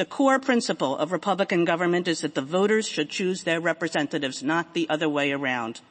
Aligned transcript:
The 0.00 0.06
core 0.06 0.38
principle 0.38 0.96
of 0.96 1.12
Republican 1.12 1.66
government 1.66 2.08
is 2.08 2.22
that 2.22 2.34
the 2.34 2.40
voters 2.40 2.88
should 2.88 3.10
choose 3.10 3.42
their 3.42 3.60
representatives, 3.60 4.42
not 4.42 4.72
the 4.72 4.88
other 4.88 5.10
way 5.10 5.30
around. 5.30 5.82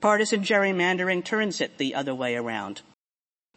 Partisan 0.00 0.40
gerrymandering 0.40 1.22
turns 1.22 1.60
it 1.60 1.76
the 1.76 1.94
other 1.94 2.14
way 2.14 2.36
around. 2.36 2.80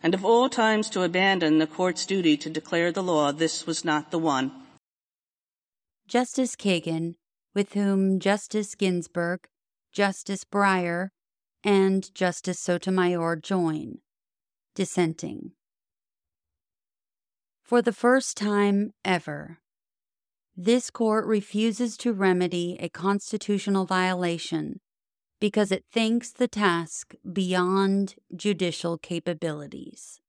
And 0.04 0.14
of 0.14 0.26
all 0.26 0.50
times 0.50 0.90
to 0.90 1.04
abandon 1.04 1.60
the 1.60 1.68
court's 1.68 2.06
duty 2.06 2.36
to 2.36 2.50
declare 2.50 2.92
the 2.92 3.02
law, 3.02 3.32
this 3.32 3.66
was 3.66 3.86
not 3.86 4.12
the 4.12 4.20
one. 4.20 4.52
Justice 6.06 6.58
Kagan, 6.58 7.16
with 7.56 7.72
whom 7.72 8.20
Justice 8.20 8.76
Ginsburg, 8.76 9.48
Justice 9.94 10.44
Breyer, 10.44 11.12
and 11.64 12.14
Justice 12.14 12.60
Sotomayor 12.60 13.38
join, 13.38 14.00
dissenting. 14.76 15.54
For 17.64 17.82
the 17.82 17.94
first 17.94 18.36
time 18.36 18.92
ever, 19.06 19.61
this 20.56 20.90
court 20.90 21.26
refuses 21.26 21.98
to 21.98 22.14
remedy 22.14 22.78
a 22.80 22.90
constitutional 22.90 23.86
violation 23.86 24.80
because 25.40 25.72
it 25.72 25.86
thinks 25.92 26.32
the 26.32 26.48
task 26.48 27.16
beyond 27.32 28.16
judicial 28.36 28.98
capabilities. 28.98 30.20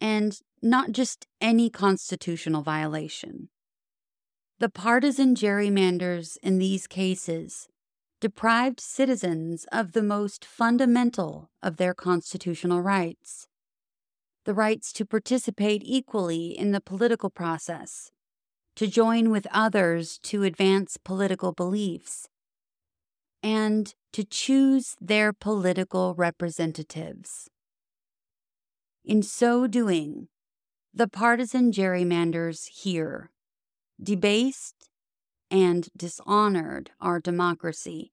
And 0.00 0.38
not 0.62 0.92
just 0.92 1.26
any 1.40 1.70
constitutional 1.70 2.62
violation. 2.62 3.48
The 4.58 4.68
partisan 4.68 5.34
gerrymanders 5.34 6.36
in 6.42 6.58
these 6.58 6.86
cases 6.86 7.68
deprived 8.20 8.80
citizens 8.80 9.66
of 9.72 9.92
the 9.92 10.02
most 10.02 10.44
fundamental 10.44 11.50
of 11.62 11.76
their 11.76 11.92
constitutional 11.92 12.80
rights 12.80 13.48
the 14.46 14.54
rights 14.54 14.92
to 14.92 15.04
participate 15.04 15.82
equally 15.84 16.56
in 16.56 16.70
the 16.70 16.80
political 16.80 17.28
process, 17.28 18.12
to 18.76 18.86
join 18.86 19.30
with 19.30 19.46
others 19.50 20.18
to 20.22 20.42
advance 20.42 20.96
political 20.96 21.52
beliefs, 21.52 22.28
and 23.42 23.94
to 24.12 24.24
choose 24.24 24.96
their 25.00 25.32
political 25.32 26.14
representatives. 26.14 27.50
In 29.04 29.22
so 29.22 29.66
doing, 29.66 30.28
the 30.92 31.08
partisan 31.08 31.72
gerrymanders 31.72 32.68
here 32.68 33.30
debased 34.02 34.88
and 35.50 35.88
dishonored 35.96 36.90
our 37.00 37.20
democracy, 37.20 38.12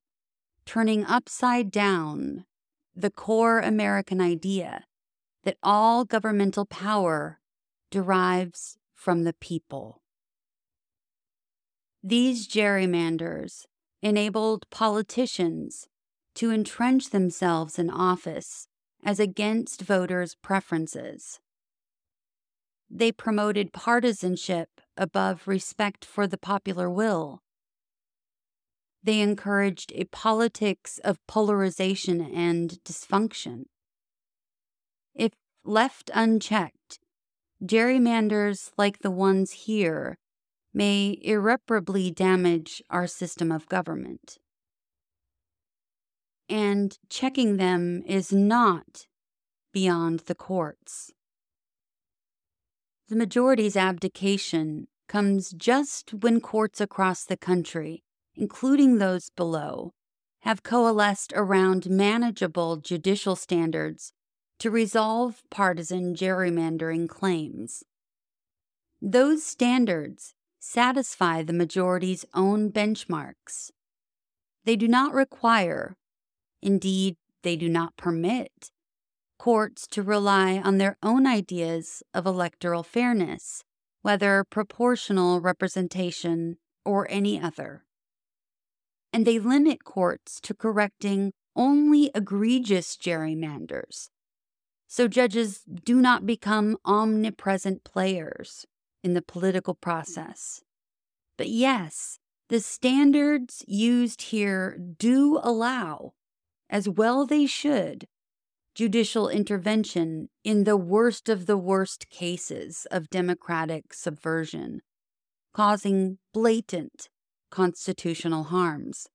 turning 0.65 1.03
upside 1.05 1.71
down 1.71 2.45
the 2.95 3.09
core 3.09 3.59
American 3.59 4.21
idea 4.21 4.83
that 5.43 5.57
all 5.63 6.05
governmental 6.05 6.65
power 6.65 7.39
derives 7.89 8.77
from 8.93 9.23
the 9.23 9.33
people. 9.33 10.02
These 12.05 12.49
gerrymanders 12.49 13.65
enabled 14.01 14.69
politicians 14.69 15.87
to 16.35 16.51
entrench 16.51 17.11
themselves 17.11 17.79
in 17.79 17.89
office 17.89 18.67
as 19.05 19.21
against 19.21 19.81
voters' 19.81 20.35
preferences. 20.35 21.39
They 22.89 23.13
promoted 23.13 23.71
partisanship 23.71 24.81
above 24.97 25.47
respect 25.47 26.03
for 26.03 26.27
the 26.27 26.37
popular 26.37 26.89
will. 26.89 27.41
They 29.01 29.21
encouraged 29.21 29.93
a 29.95 30.03
politics 30.03 30.99
of 31.05 31.25
polarization 31.25 32.19
and 32.19 32.71
dysfunction. 32.83 33.63
If 35.15 35.31
left 35.63 36.11
unchecked, 36.13 36.99
gerrymanders 37.63 38.71
like 38.77 38.99
the 38.99 39.11
ones 39.11 39.51
here 39.51 40.17
may 40.73 41.17
irreparably 41.21 42.11
damage 42.11 42.81
our 42.89 43.07
system 43.07 43.51
of 43.51 43.69
government. 43.69 44.37
And 46.49 46.97
checking 47.09 47.57
them 47.57 48.03
is 48.05 48.31
not 48.31 49.07
beyond 49.71 50.21
the 50.21 50.35
courts. 50.35 51.11
The 53.09 53.15
majority's 53.15 53.75
abdication 53.75 54.87
comes 55.07 55.51
just 55.51 56.13
when 56.13 56.41
courts 56.41 56.81
across 56.81 57.25
the 57.25 57.37
country, 57.37 58.03
including 58.35 58.97
those 58.97 59.29
below, 59.29 59.93
have 60.41 60.63
coalesced 60.63 61.33
around 61.35 61.89
manageable 61.89 62.77
judicial 62.77 63.35
standards 63.35 64.13
to 64.59 64.71
resolve 64.71 65.41
partisan 65.49 66.15
gerrymandering 66.15 67.07
claims. 67.07 67.83
Those 69.01 69.43
standards 69.43 70.33
satisfy 70.63 71.43
the 71.43 71.53
majority's 71.53 72.25
own 72.33 72.71
benchmarks. 72.71 73.69
They 74.63 74.75
do 74.75 74.87
not 74.87 75.13
require, 75.13 75.97
indeed, 76.61 77.17
they 77.43 77.57
do 77.57 77.67
not 77.67 77.97
permit, 77.97 78.71
courts 79.37 79.85
to 79.87 80.01
rely 80.01 80.59
on 80.59 80.77
their 80.77 80.97
own 81.03 81.27
ideas 81.27 82.01
of 82.13 82.25
electoral 82.25 82.81
fairness, 82.81 83.63
whether 84.01 84.45
proportional 84.49 85.41
representation 85.41 86.57
or 86.85 87.05
any 87.11 87.39
other. 87.39 87.83
And 89.11 89.27
they 89.27 89.39
limit 89.39 89.83
courts 89.83 90.39
to 90.41 90.53
correcting 90.53 91.33
only 91.55 92.09
egregious 92.15 92.95
gerrymanders 92.95 94.09
so 94.87 95.07
judges 95.07 95.63
do 95.83 95.99
not 95.99 96.23
become 96.23 96.77
omnipresent 96.85 97.83
players 97.83 98.67
in 99.03 99.13
the 99.13 99.21
political 99.21 99.73
process. 99.73 100.61
But 101.37 101.49
yes, 101.49 102.19
the 102.49 102.59
standards 102.59 103.63
used 103.67 104.21
here 104.23 104.77
do 104.97 105.39
allow, 105.43 106.13
as 106.69 106.87
well 106.87 107.25
they 107.25 107.45
should, 107.45 108.07
judicial 108.75 109.29
intervention 109.29 110.29
in 110.43 110.63
the 110.63 110.77
worst 110.77 111.29
of 111.29 111.45
the 111.45 111.57
worst 111.57 112.09
cases 112.09 112.87
of 112.91 113.09
democratic 113.09 113.93
subversion, 113.93 114.81
causing 115.53 116.17
blatant 116.33 117.09
constitutional 117.51 118.45
harms. 118.45 119.07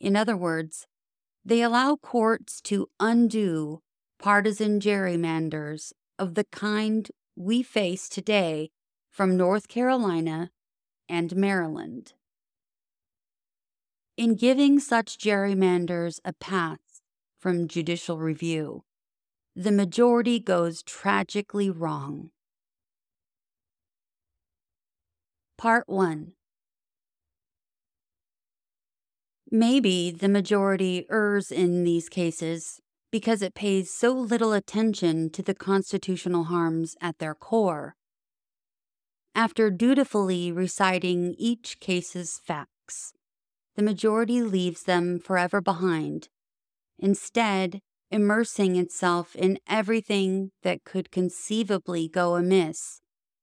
In 0.00 0.16
other 0.16 0.36
words, 0.36 0.86
they 1.44 1.62
allow 1.62 1.96
courts 1.96 2.60
to 2.62 2.88
undo 2.98 3.82
partisan 4.18 4.80
gerrymanders 4.80 5.92
of 6.18 6.34
the 6.34 6.44
kind 6.44 7.10
we 7.40 7.62
face 7.62 8.06
today 8.06 8.70
from 9.08 9.34
North 9.34 9.66
Carolina 9.66 10.50
and 11.08 11.34
Maryland. 11.34 12.12
In 14.18 14.34
giving 14.34 14.78
such 14.78 15.16
gerrymanders 15.16 16.20
a 16.22 16.34
pass 16.34 17.00
from 17.38 17.66
judicial 17.66 18.18
review, 18.18 18.84
the 19.56 19.72
majority 19.72 20.38
goes 20.38 20.82
tragically 20.82 21.70
wrong. 21.70 22.30
Part 25.56 25.88
1 25.88 26.32
Maybe 29.50 30.10
the 30.10 30.28
majority 30.28 31.06
errs 31.10 31.50
in 31.50 31.84
these 31.84 32.10
cases 32.10 32.82
because 33.10 33.42
it 33.42 33.54
pays 33.54 33.92
so 33.92 34.12
little 34.12 34.52
attention 34.52 35.30
to 35.30 35.42
the 35.42 35.54
constitutional 35.54 36.44
harms 36.44 36.96
at 37.00 37.18
their 37.18 37.34
core. 37.34 37.96
After 39.34 39.70
dutifully 39.70 40.52
reciting 40.52 41.34
each 41.38 41.80
case's 41.80 42.40
facts, 42.44 43.12
the 43.76 43.82
majority 43.82 44.42
leaves 44.42 44.82
them 44.82 45.18
forever 45.18 45.60
behind, 45.60 46.28
instead, 46.98 47.80
immersing 48.10 48.76
itself 48.76 49.36
in 49.36 49.58
everything 49.68 50.50
that 50.62 50.84
could 50.84 51.10
conceivably 51.10 52.08
go 52.08 52.34
amiss 52.34 53.00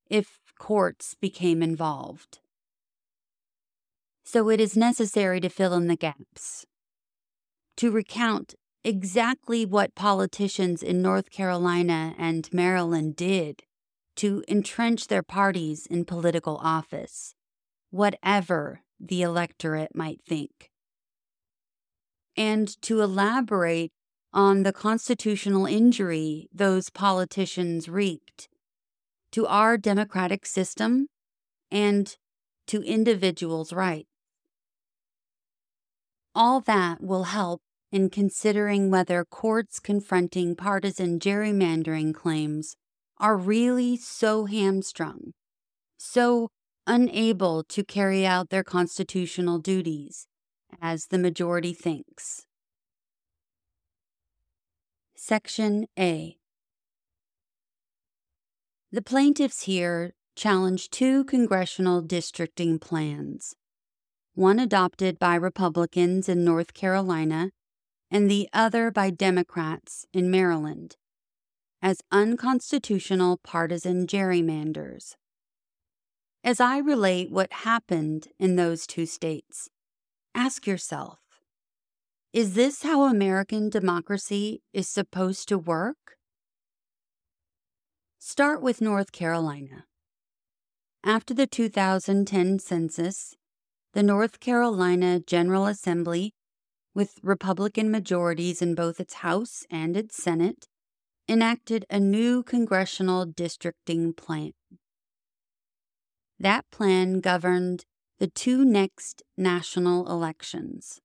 if 0.09 0.39
courts 0.59 1.15
became 1.19 1.63
involved. 1.63 2.39
So 4.25 4.49
it 4.49 4.59
is 4.59 4.75
necessary 4.75 5.39
to 5.39 5.49
fill 5.49 5.73
in 5.73 5.87
the 5.87 5.95
gaps, 5.95 6.65
to 7.77 7.91
recount 7.91 8.55
exactly 8.87 9.65
what 9.65 9.95
politicians 9.95 10.81
in 10.81 11.01
North 11.01 11.29
Carolina 11.29 12.15
and 12.17 12.47
Maryland 12.53 13.17
did 13.17 13.63
to 14.15 14.45
entrench 14.47 15.07
their 15.07 15.21
parties 15.21 15.85
in 15.87 16.05
political 16.05 16.55
office, 16.63 17.35
whatever 17.91 18.83
the 18.97 19.21
electorate 19.21 19.93
might 19.93 20.21
think. 20.25 20.71
And 22.37 22.81
to 22.83 23.01
elaborate 23.01 23.91
on 24.31 24.63
the 24.63 24.71
constitutional 24.71 25.65
injury 25.65 26.47
those 26.53 26.89
politicians 26.89 27.89
wreaked 27.89 28.47
to 29.31 29.45
our 29.47 29.77
democratic 29.77 30.45
system 30.45 31.07
and 31.69 32.15
to 32.67 32.81
individuals' 32.83 33.73
rights. 33.73 34.07
All 36.33 36.61
that 36.61 37.03
will 37.03 37.23
help 37.23 37.61
in 37.91 38.09
considering 38.09 38.89
whether 38.89 39.23
courts 39.25 39.79
confronting 39.79 40.55
partisan 40.55 41.19
gerrymandering 41.19 42.13
claims 42.13 42.75
are 43.17 43.37
really 43.37 43.97
so 43.97 44.45
hamstrung 44.45 45.33
so 45.97 46.49
unable 46.85 47.63
to 47.63 47.83
carry 47.83 48.25
out 48.25 48.49
their 48.49 48.63
constitutional 48.63 49.59
duties, 49.59 50.27
as 50.81 51.07
the 51.07 51.17
majority 51.17 51.73
thinks. 51.73 52.45
Section 55.15 55.87
A 55.99 56.37
The 58.91 59.01
plaintiffs 59.01 59.63
here 59.63 60.13
challenge 60.35 60.89
two 60.89 61.25
congressional 61.25 62.01
districting 62.01 62.79
plans 62.79 63.55
one 64.35 64.59
adopted 64.59 65.17
by 65.17 65.33
Republicans 65.33 66.29
in 66.29 66.45
North 66.45 66.75
Carolina 66.75 67.49
and 68.09 68.29
the 68.29 68.47
other 68.53 68.91
by 68.91 69.09
Democrats 69.09 70.05
in 70.13 70.31
Maryland, 70.31 70.95
as 71.81 72.01
unconstitutional 72.11 73.37
partisan 73.37 74.07
gerrymanders. 74.07 75.15
As 76.43 76.59
I 76.59 76.77
relate 76.77 77.31
what 77.31 77.51
happened 77.51 78.29
in 78.39 78.55
those 78.55 78.87
two 78.87 79.05
states, 79.05 79.69
ask 80.33 80.65
yourself 80.65 81.19
is 82.33 82.53
this 82.53 82.83
how 82.83 83.05
American 83.05 83.69
democracy 83.69 84.61
is 84.71 84.87
supposed 84.87 85.47
to 85.47 85.57
work? 85.57 86.17
Start 88.19 88.61
with 88.61 88.81
North 88.81 89.11
Carolina. 89.11 89.85
After 91.03 91.33
the 91.33 91.47
2010 91.47 92.59
census, 92.59 93.35
the 93.93 94.03
North 94.03 94.39
Carolina 94.39 95.19
General 95.19 95.65
Assembly, 95.65 96.35
with 96.97 97.19
Republican 97.21 97.91
majorities 97.91 98.59
in 98.59 98.73
both 98.73 98.99
its 98.99 99.13
House 99.25 99.67
and 99.69 99.95
its 99.95 100.17
Senate, 100.17 100.65
enacted 101.29 101.85
a 101.91 101.99
new 101.99 102.41
congressional 102.41 103.23
districting 103.23 104.11
plan. 104.13 104.53
That 106.39 106.65
plan 106.71 107.19
governed 107.19 107.85
the 108.17 108.25
two 108.25 108.65
next 108.65 109.21
national 109.37 110.09
elections. 110.09 110.99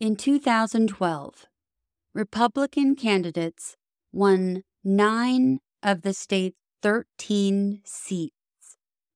In 0.00 0.16
2012, 0.16 1.46
Republican 2.12 2.96
candidates 2.96 3.76
won 4.12 4.64
nine 4.82 5.60
of 5.80 6.02
the 6.02 6.12
state's 6.12 6.56
13 6.82 7.82
seats 7.84 8.34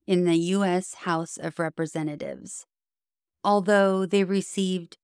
in 0.06 0.26
the 0.26 0.36
U.S. 0.36 0.94
House 0.94 1.38
of 1.38 1.58
Representatives, 1.58 2.66
although 3.44 4.06
they 4.06 4.24
received 4.24 4.96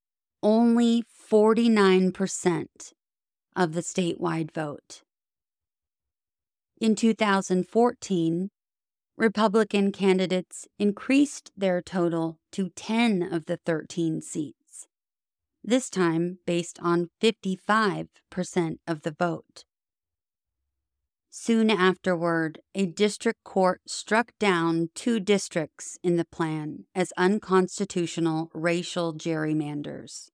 only 0.43 1.02
49% 1.31 2.67
of 3.56 3.73
the 3.73 3.81
statewide 3.81 4.52
vote. 4.52 5.02
In 6.81 6.94
2014, 6.94 8.50
Republican 9.17 9.90
candidates 9.90 10.69
increased 10.79 11.50
their 11.56 11.82
total 11.82 12.38
to 12.52 12.69
10 12.70 13.23
of 13.32 13.46
the 13.46 13.56
13 13.56 14.23
seats, 14.23 14.87
this 15.64 15.90
time 15.90 16.38
based 16.46 16.79
on 16.81 17.11
55% 17.20 18.08
of 18.87 19.02
the 19.02 19.11
vote. 19.11 19.64
Soon 21.40 21.70
afterward, 21.70 22.58
a 22.75 22.85
district 22.85 23.44
court 23.44 23.82
struck 23.87 24.32
down 24.40 24.90
two 24.93 25.20
districts 25.20 25.96
in 26.02 26.17
the 26.17 26.25
plan 26.25 26.87
as 26.96 27.12
unconstitutional 27.17 28.50
racial 28.52 29.14
gerrymanders. 29.14 30.31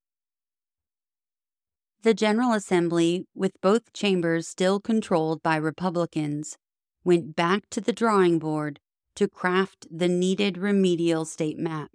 The 2.03 2.15
General 2.15 2.55
Assembly, 2.55 3.27
with 3.35 3.53
both 3.61 3.93
chambers 3.93 4.49
still 4.49 4.81
controlled 4.81 5.43
by 5.43 5.57
Republicans, 5.57 6.57
went 7.05 7.37
back 7.37 7.69
to 7.73 7.83
the 7.83 7.93
drawing 7.93 8.39
board 8.39 8.81
to 9.15 9.29
craft 9.29 9.87
the 9.91 10.09
needed 10.09 10.57
remedial 10.57 11.27
state 11.27 11.59
map. 11.59 11.91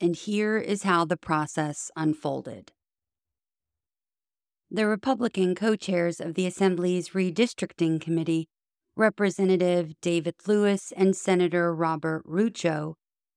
And 0.00 0.16
here 0.16 0.58
is 0.58 0.82
how 0.82 1.04
the 1.04 1.16
process 1.16 1.92
unfolded 1.94 2.72
the 4.74 4.88
Republican 4.88 5.54
co 5.54 5.76
chairs 5.76 6.18
of 6.18 6.34
the 6.34 6.46
Assembly's 6.46 7.10
Redistricting 7.10 8.00
Committee, 8.00 8.48
Representative 8.96 9.92
David 10.00 10.34
Lewis 10.48 10.92
and 10.96 11.14
Senator 11.14 11.72
Robert 11.72 12.26
Rucho, 12.26 12.94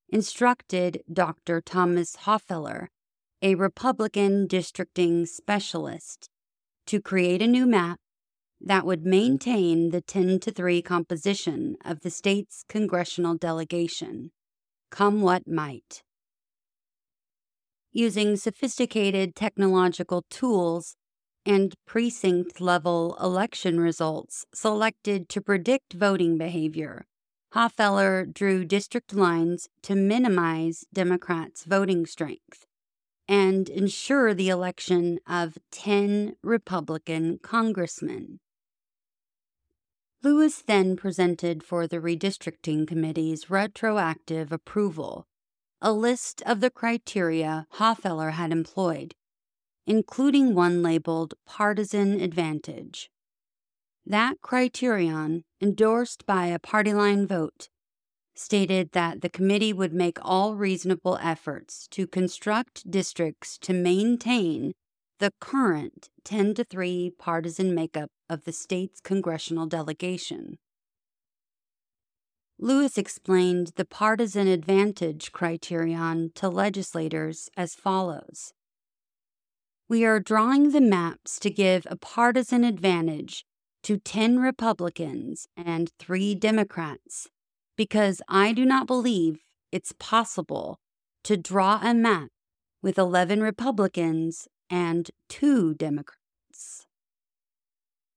instructed 0.10 1.04
Dr. 1.14 1.62
Thomas 1.62 2.16
Hofeller, 2.24 2.88
a 3.44 3.54
Republican 3.54 4.48
districting 4.48 5.28
specialist, 5.28 6.28
to 6.88 7.00
create 7.00 7.44
a 7.44 7.48
new 7.48 7.68
map 7.68 8.00
that 8.60 8.84
would 8.84 9.06
maintain 9.06 9.92
the 9.92 10.02
10 10.02 10.40
to 10.40 10.52
3 10.52 10.82
composition 10.82 11.78
of 11.86 12.00
the 12.00 12.10
state's 12.10 12.64
congressional 12.68 13.36
delegation, 13.36 14.32
come 14.90 15.22
what 15.22 15.48
might. 15.48 16.02
Using 17.92 18.38
sophisticated 18.38 19.36
technological 19.36 20.24
tools, 20.32 20.96
and 21.48 21.74
precinct 21.86 22.60
level 22.60 23.18
election 23.22 23.80
results 23.80 24.46
selected 24.54 25.30
to 25.30 25.40
predict 25.40 25.94
voting 25.94 26.38
behavior. 26.38 27.06
Hofeller 27.56 28.32
drew 28.32 28.66
district 28.66 29.14
lines 29.14 29.70
to 29.82 29.96
minimize 29.96 30.84
Democrats' 30.94 31.64
voting 31.64 32.06
strength 32.06 32.66
and 33.30 33.70
ensure 33.70 34.34
the 34.34 34.50
election 34.50 35.20
of 35.26 35.58
10 35.72 36.36
Republican 36.44 37.40
congressmen. 37.42 38.40
Lewis 40.22 40.62
then 40.62 40.98
presented 40.98 41.64
for 41.64 41.88
the 41.88 42.02
redistricting 42.02 42.86
committee's 42.86 43.50
retroactive 43.50 44.52
approval 44.52 45.26
a 45.82 45.94
list 45.94 46.42
of 46.42 46.60
the 46.60 46.72
criteria 46.72 47.68
Hofeller 47.76 48.32
had 48.32 48.52
employed 48.52 49.14
including 49.88 50.54
one 50.54 50.84
labeled 50.84 51.34
partisan 51.46 52.20
advantage. 52.20 53.10
That 54.06 54.42
criterion, 54.42 55.46
endorsed 55.62 56.26
by 56.26 56.48
a 56.48 56.60
party 56.60 56.94
line 56.94 57.26
vote, 57.26 57.70
stated 58.36 58.92
that 58.92 59.22
the 59.22 59.30
committee 59.30 59.74
would 59.74 59.94
make 59.94 60.18
all 60.22 60.56
reasonable 60.56 61.18
efforts 61.22 61.88
to 61.92 62.06
construct 62.06 62.90
districts 62.92 63.58
to 63.60 63.74
maintain 63.74 64.74
the 65.20 65.32
current 65.40 66.10
10 66.26 66.54
to 66.56 66.64
3 66.66 67.14
partisan 67.18 67.74
makeup 67.74 68.12
of 68.30 68.44
the 68.44 68.52
state's 68.52 69.00
congressional 69.00 69.66
delegation. 69.66 70.58
Lewis 72.60 72.98
explained 72.98 73.72
the 73.76 73.86
partisan 73.86 74.48
advantage 74.48 75.32
criterion 75.32 76.32
to 76.36 76.50
legislators 76.50 77.50
as 77.56 77.74
follows 77.74 78.54
we 79.90 80.04
are 80.04 80.20
drawing 80.20 80.72
the 80.72 80.82
maps 80.82 81.40
to 81.40 81.50
give 81.50 81.88
a 81.90 81.96
partisan 81.96 82.64
advantage 82.64 83.46
to 83.84 83.98
10 83.98 84.40
Republicans 84.40 85.48
and 85.56 85.92
3 85.98 86.36
Democrats 86.36 87.30
because 87.78 88.22
I 88.28 88.52
do 88.52 88.66
not 88.66 88.88
believe 88.88 89.40
it's 89.72 89.94
possible 89.98 90.80
to 91.24 91.38
draw 91.38 91.80
a 91.82 91.94
map 91.94 92.30
with 92.82 92.98
11 92.98 93.42
Republicans 93.42 94.48
and 94.70 95.10
2 95.30 95.76
Democrats. 95.76 96.86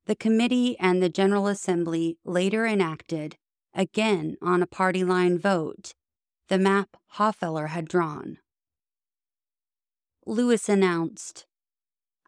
The 0.07 0.17
committee 0.17 0.77
and 0.81 1.01
the 1.01 1.09
General 1.09 1.47
Assembly 1.47 2.19
later 2.25 2.67
enacted, 2.67 3.37
again 3.73 4.37
on 4.43 4.61
a 4.61 4.67
party 4.67 5.05
line 5.05 5.39
vote, 5.39 5.95
the 6.49 6.59
map 6.59 6.97
Hofeller 7.17 7.69
had 7.69 7.87
drawn. 7.87 8.39
Lewis 10.27 10.69
announced, 10.69 11.47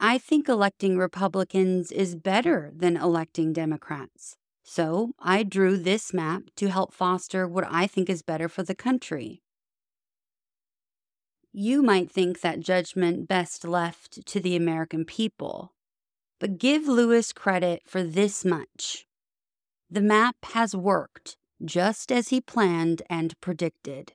I 0.05 0.19
think 0.19 0.49
electing 0.49 0.99
Republicans 0.99 1.93
is 1.93 2.17
better 2.17 2.73
than 2.75 2.97
electing 2.97 3.53
Democrats. 3.53 4.35
So 4.65 5.13
I 5.21 5.45
drew 5.45 5.77
this 5.77 6.13
map 6.13 6.43
to 6.57 6.71
help 6.71 6.93
foster 6.93 7.47
what 7.47 7.69
I 7.71 7.87
think 7.87 8.11
is 8.11 8.21
better 8.21 8.49
for 8.49 8.65
the 8.65 8.75
country. 8.75 9.43
You 11.53 11.85
might 11.85 12.11
think 12.11 12.41
that 12.41 12.59
judgment 12.59 13.29
best 13.29 13.65
left 13.65 14.27
to 14.27 14.41
the 14.41 14.57
American 14.57 15.05
people, 15.05 15.73
but 16.41 16.59
give 16.59 16.89
Lewis 16.89 17.33
credit 17.33 17.83
for 17.87 18.03
this 18.03 18.45
much. 18.45 19.07
The 19.89 20.01
map 20.01 20.35
has 20.47 20.75
worked 20.75 21.37
just 21.65 22.11
as 22.11 22.31
he 22.31 22.41
planned 22.41 23.03
and 23.09 23.41
predicted. 23.41 24.15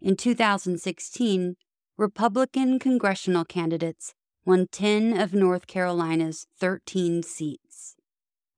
In 0.00 0.16
2016, 0.16 1.54
Republican 1.96 2.80
congressional 2.80 3.44
candidates 3.44 4.14
won 4.44 4.66
10 4.70 5.18
of 5.18 5.34
North 5.34 5.66
Carolina's 5.66 6.46
13 6.58 7.22
seats, 7.22 7.96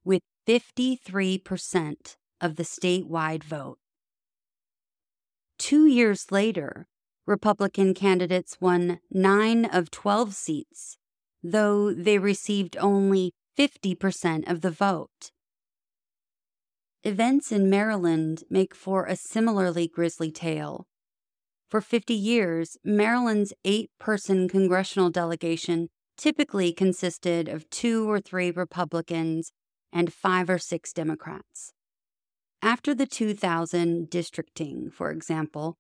with 0.05 0.23
53% 0.47 2.17
of 2.41 2.57
the 2.57 2.62
statewide 2.62 3.45
vote. 3.45 3.79
Two 5.59 5.87
years 5.87 6.33
later, 6.33 6.87
Republican 7.27 7.95
candidates 7.95 8.61
won 8.61 8.99
9 9.11 9.65
of 9.67 9.91
12 9.91 10.35
seats, 10.35 10.99
though 11.43 11.93
they 11.93 12.19
received 12.19 12.77
only 12.79 13.33
50% 13.57 14.51
of 14.51 14.61
the 14.61 14.71
vote. 14.71 15.31
Events 17.05 17.53
in 17.53 17.69
Maryland 17.69 18.45
make 18.49 18.75
for 18.75 19.07
a 19.07 19.17
similarly 19.17 19.89
grisly 19.89 20.31
tale. 20.31 20.87
For 21.73 21.81
50 21.81 22.12
years, 22.12 22.76
Maryland's 22.85 23.55
eight 23.64 23.91
person 23.99 24.47
congressional 24.47 25.09
delegation 25.09 25.88
typically 26.19 26.71
consisted 26.71 27.49
of 27.49 27.71
two 27.71 28.11
or 28.11 28.21
three 28.21 28.50
Republicans 28.50 29.52
and 29.91 30.12
five 30.12 30.50
or 30.50 30.59
six 30.59 30.93
Democrats. 30.93 31.73
After 32.61 32.95
the 32.95 33.07
2000 33.07 34.11
districting, 34.11 34.91
for 34.91 35.11
example, 35.11 35.79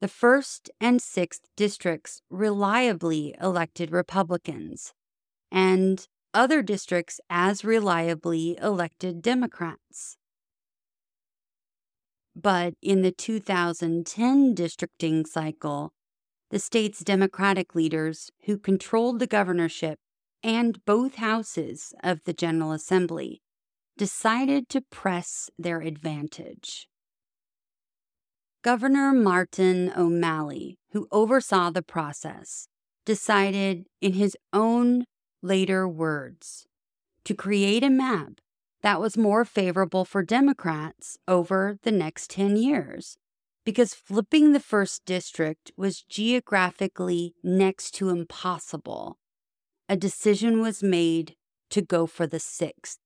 the 0.00 0.06
1st 0.06 0.70
and 0.80 0.98
6th 0.98 1.40
districts 1.58 2.22
reliably 2.30 3.34
elected 3.38 3.92
Republicans, 3.92 4.94
and 5.50 6.08
other 6.32 6.62
districts 6.62 7.20
as 7.28 7.66
reliably 7.66 8.56
elected 8.62 9.20
Democrats. 9.20 10.16
But 12.34 12.74
in 12.80 13.02
the 13.02 13.12
2010 13.12 14.54
districting 14.54 15.26
cycle, 15.26 15.92
the 16.50 16.58
state's 16.58 17.00
Democratic 17.00 17.74
leaders, 17.74 18.30
who 18.44 18.58
controlled 18.58 19.18
the 19.18 19.26
governorship 19.26 19.98
and 20.42 20.84
both 20.84 21.16
houses 21.16 21.94
of 22.02 22.20
the 22.24 22.32
General 22.32 22.72
Assembly, 22.72 23.40
decided 23.96 24.68
to 24.68 24.80
press 24.80 25.50
their 25.58 25.80
advantage. 25.80 26.88
Governor 28.62 29.12
Martin 29.12 29.92
O'Malley, 29.96 30.78
who 30.92 31.08
oversaw 31.10 31.70
the 31.70 31.82
process, 31.82 32.68
decided, 33.04 33.86
in 34.00 34.12
his 34.12 34.36
own 34.52 35.04
later 35.42 35.88
words, 35.88 36.66
to 37.24 37.34
create 37.34 37.82
a 37.82 37.90
map 37.90 38.40
that 38.82 39.00
was 39.00 39.16
more 39.16 39.44
favorable 39.44 40.04
for 40.04 40.22
Democrats 40.22 41.18
over 41.28 41.78
the 41.82 41.92
next 41.92 42.30
10 42.30 42.56
years 42.56 43.16
because 43.64 43.94
flipping 43.94 44.52
the 44.52 44.60
first 44.60 45.04
district 45.04 45.70
was 45.76 46.02
geographically 46.02 47.34
next 47.42 47.92
to 47.92 48.08
impossible. 48.08 49.18
A 49.88 49.96
decision 49.96 50.60
was 50.60 50.82
made 50.82 51.36
to 51.70 51.82
go 51.82 52.06
for 52.06 52.26
the 52.26 52.40
sixth. 52.40 52.98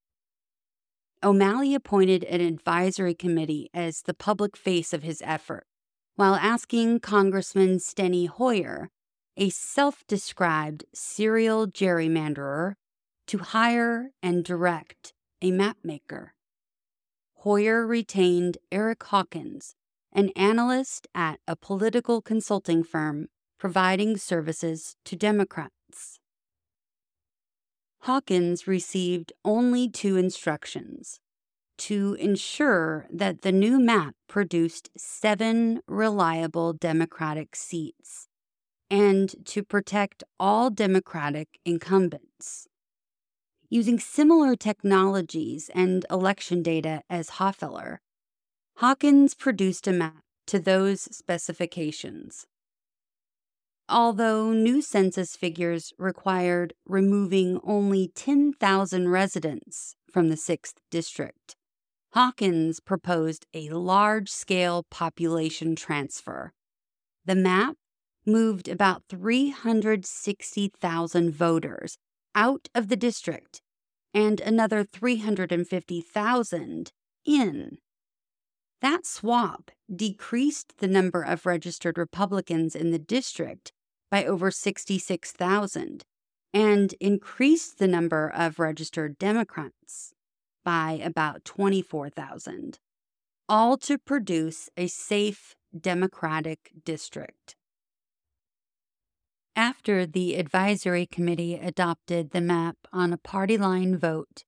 O'Malley 1.22 1.74
appointed 1.74 2.24
an 2.24 2.40
advisory 2.40 3.14
committee 3.14 3.68
as 3.74 4.02
the 4.02 4.14
public 4.14 4.56
face 4.56 4.92
of 4.92 5.02
his 5.02 5.22
effort, 5.24 5.66
while 6.14 6.36
asking 6.36 7.00
Congressman 7.00 7.78
Steny 7.78 8.28
Hoyer, 8.28 8.90
a 9.36 9.50
self 9.50 10.06
described 10.06 10.84
serial 10.94 11.66
gerrymanderer, 11.66 12.74
to 13.26 13.38
hire 13.38 14.10
and 14.22 14.44
direct 14.44 15.12
a 15.42 15.50
mapmaker. 15.50 16.30
Hoyer 17.40 17.86
retained 17.86 18.58
Eric 18.72 19.02
Hawkins, 19.04 19.74
an 20.12 20.30
analyst 20.36 21.06
at 21.14 21.40
a 21.46 21.56
political 21.56 22.22
consulting 22.22 22.82
firm 22.82 23.28
providing 23.58 24.16
services 24.16 24.96
to 25.04 25.16
Democrats. 25.16 26.18
Hawkins 28.00 28.66
received 28.66 29.32
only 29.44 29.88
two 29.88 30.16
instructions 30.16 31.20
to 31.78 32.14
ensure 32.18 33.06
that 33.10 33.42
the 33.42 33.52
new 33.52 33.78
map 33.78 34.14
produced 34.28 34.90
seven 34.96 35.80
reliable 35.86 36.72
Democratic 36.72 37.54
seats 37.56 38.28
and 38.90 39.34
to 39.44 39.62
protect 39.62 40.22
all 40.38 40.70
Democratic 40.70 41.58
incumbents. 41.64 42.68
Using 43.68 43.98
similar 43.98 44.54
technologies 44.54 45.72
and 45.74 46.06
election 46.08 46.62
data 46.62 47.02
as 47.10 47.30
Hofeller, 47.30 47.98
Hawkins 48.76 49.34
produced 49.34 49.88
a 49.88 49.92
map 49.92 50.22
to 50.46 50.60
those 50.60 51.00
specifications. 51.00 52.46
Although 53.88 54.52
new 54.52 54.82
census 54.82 55.34
figures 55.34 55.92
required 55.98 56.74
removing 56.86 57.58
only 57.64 58.12
10,000 58.14 59.08
residents 59.08 59.96
from 60.12 60.28
the 60.28 60.36
6th 60.36 60.74
district, 60.90 61.56
Hawkins 62.12 62.78
proposed 62.78 63.46
a 63.52 63.68
large 63.70 64.28
scale 64.28 64.84
population 64.90 65.74
transfer. 65.74 66.52
The 67.24 67.34
map 67.34 67.74
moved 68.24 68.68
about 68.68 69.02
360,000 69.08 71.32
voters 71.32 71.98
out 72.36 72.68
of 72.74 72.88
the 72.88 72.96
district 72.96 73.62
and 74.14 74.40
another 74.40 74.84
350,000 74.84 76.92
in. 77.24 77.78
That 78.82 79.06
swap 79.06 79.70
decreased 79.94 80.78
the 80.78 80.86
number 80.86 81.22
of 81.22 81.46
registered 81.46 81.98
Republicans 81.98 82.76
in 82.76 82.92
the 82.92 82.98
district 82.98 83.72
by 84.10 84.24
over 84.24 84.50
66,000 84.50 86.04
and 86.52 86.94
increased 87.00 87.78
the 87.78 87.88
number 87.88 88.28
of 88.28 88.58
registered 88.58 89.18
Democrats 89.18 90.12
by 90.64 91.00
about 91.02 91.44
24,000, 91.44 92.78
all 93.48 93.76
to 93.78 93.98
produce 93.98 94.68
a 94.76 94.86
safe 94.86 95.54
Democratic 95.78 96.70
district. 96.84 97.56
After 99.56 100.04
the 100.04 100.34
advisory 100.34 101.06
committee 101.06 101.54
adopted 101.54 102.32
the 102.32 102.42
map 102.42 102.76
on 102.92 103.10
a 103.10 103.16
party 103.16 103.56
line 103.56 103.96
vote, 103.96 104.44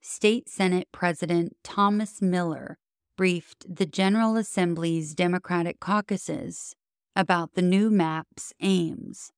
State 0.00 0.48
Senate 0.48 0.88
President 0.90 1.54
Thomas 1.62 2.22
Miller 2.22 2.78
briefed 3.14 3.66
the 3.76 3.84
General 3.84 4.38
Assembly's 4.38 5.14
Democratic 5.14 5.80
caucuses 5.80 6.74
about 7.14 7.52
the 7.52 7.60
new 7.60 7.90
map's 7.90 8.54
aims. 8.62 9.32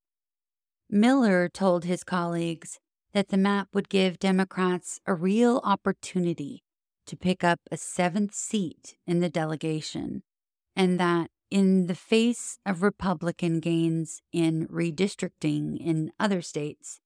Miller 0.89 1.49
told 1.49 1.85
his 1.85 2.05
colleagues 2.05 2.79
that 3.13 3.31
the 3.31 3.37
map 3.37 3.67
would 3.75 3.89
give 3.89 4.21
Democrats 4.21 5.01
a 5.07 5.15
real 5.15 5.61
opportunity 5.65 6.63
to 7.07 7.17
pick 7.17 7.43
up 7.43 7.59
a 7.73 7.77
seventh 7.77 8.33
seat 8.33 8.95
in 9.09 9.19
the 9.19 9.29
delegation, 9.29 10.23
and 10.77 11.01
that 11.01 11.33
in 11.51 11.87
the 11.87 11.95
face 11.95 12.59
of 12.67 12.83
Republican 12.83 13.61
gains 13.61 14.23
in 14.33 14.67
redistricting 14.69 15.77
in 15.79 16.13
other 16.19 16.43
states, 16.43 17.01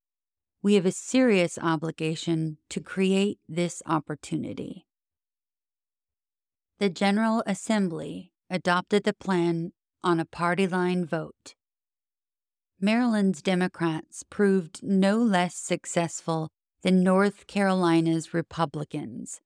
we 0.63 0.75
have 0.75 0.87
a 0.87 0.93
serious 0.93 1.59
obligation 1.61 2.59
to 2.69 2.81
create 2.81 3.39
this 3.49 3.83
opportunity. 3.87 4.87
The 6.79 6.89
General 6.89 7.43
Assembly 7.47 8.33
adopted 8.51 9.05
the 9.05 9.13
plan 9.13 9.73
on 10.03 10.21
a 10.21 10.25
party 10.25 10.67
line 10.67 11.05
vote. 11.05 11.55
Maryland's 12.81 13.43
Democrats 13.43 14.23
proved 14.31 14.83
no 14.83 15.17
less 15.19 15.57
successful 15.57 16.51
than 16.83 17.03
North 17.03 17.49
Carolina's 17.49 18.33
Republicans 18.33 19.41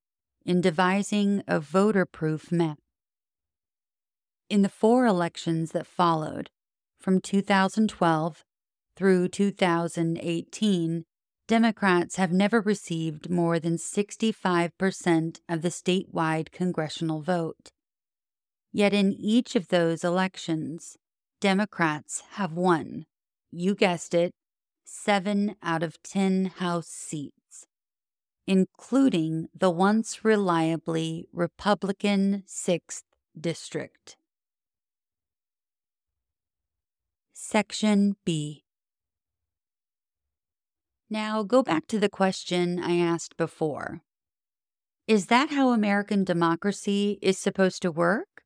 in 0.45 0.61
devising 0.61 1.43
a 1.49 1.59
voter 1.59 2.05
proof 2.05 2.53
map. 2.53 2.82
In 4.49 4.63
the 4.63 4.69
four 4.69 5.07
elections 5.07 5.73
that 5.73 5.87
followed, 5.87 6.51
from 7.01 7.21
2012 7.21 8.45
through 8.97 9.29
2018, 9.29 11.05
Democrats 11.49 12.17
have 12.17 12.33
never 12.33 12.61
received 12.61 13.29
more 13.29 13.59
than 13.59 13.77
65% 13.77 15.41
of 15.49 15.63
the 15.63 15.69
statewide 15.69 16.53
congressional 16.53 17.21
vote. 17.21 17.71
Yet 18.73 18.93
in 18.95 19.13
each 19.13 19.57
of 19.57 19.69
those 19.69 20.05
elections, 20.05 20.97
Democrats 21.41 22.23
have 22.33 22.53
won, 22.53 23.07
you 23.51 23.75
guessed 23.75 24.15
it, 24.15 24.33
seven 24.85 25.57
out 25.63 25.83
of 25.83 26.03
10 26.03 26.47
House 26.57 26.89
seats, 26.89 27.67
including 28.47 29.49
the 29.55 29.71
once 29.71 30.25
reliably 30.25 31.27
Republican 31.33 32.45
6th 32.47 33.03
District. 33.39 34.17
Section 37.53 38.17
B. 38.25 38.65
Now 41.11 41.43
go 41.43 41.63
back 41.63 41.87
to 41.89 41.99
the 41.99 42.09
question 42.09 42.83
I 42.83 42.97
asked 42.97 43.37
before. 43.37 44.01
Is 45.07 45.27
that 45.27 45.51
how 45.51 45.69
American 45.69 46.25
democracy 46.25 47.19
is 47.21 47.37
supposed 47.37 47.83
to 47.83 47.91
work? 47.91 48.45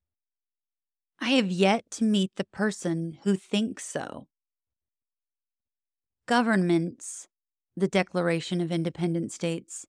I 1.20 1.28
have 1.38 1.52
yet 1.52 1.88
to 1.92 2.04
meet 2.04 2.32
the 2.34 2.46
person 2.52 3.18
who 3.22 3.36
thinks 3.36 3.84
so. 3.84 4.26
Governments, 6.26 7.28
the 7.76 7.86
Declaration 7.86 8.60
of 8.60 8.72
Independence 8.72 9.36
States, 9.36 9.86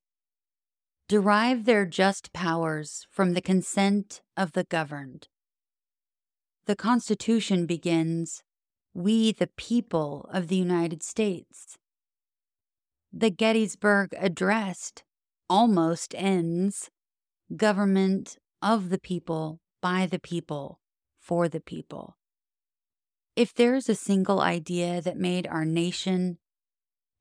derive 1.07 1.65
their 1.65 1.87
just 1.87 2.33
powers 2.33 3.07
from 3.09 3.33
the 3.33 3.41
consent 3.41 4.21
of 4.37 4.51
the 4.51 4.65
governed. 4.65 5.27
The 6.67 6.75
Constitution 6.75 7.65
begins 7.65 8.43
we 8.97 9.31
the 9.31 9.45
people 9.45 10.27
of 10.33 10.47
the 10.47 10.55
United 10.55 11.03
States. 11.03 11.77
The 13.13 13.29
Gettysburg 13.29 14.15
Address 14.17 14.91
almost 15.47 16.15
ends, 16.17 16.89
government 17.55 18.37
of 18.59 18.89
the 18.89 18.97
people, 18.97 19.59
by 19.83 20.07
the 20.07 20.17
people, 20.17 20.79
for 21.19 21.47
the 21.47 21.59
people. 21.59 22.17
If 23.35 23.53
there's 23.53 23.87
a 23.87 23.93
single 23.93 24.41
idea 24.41 24.99
that 24.99 25.15
made 25.15 25.45
our 25.45 25.63
nation 25.63 26.39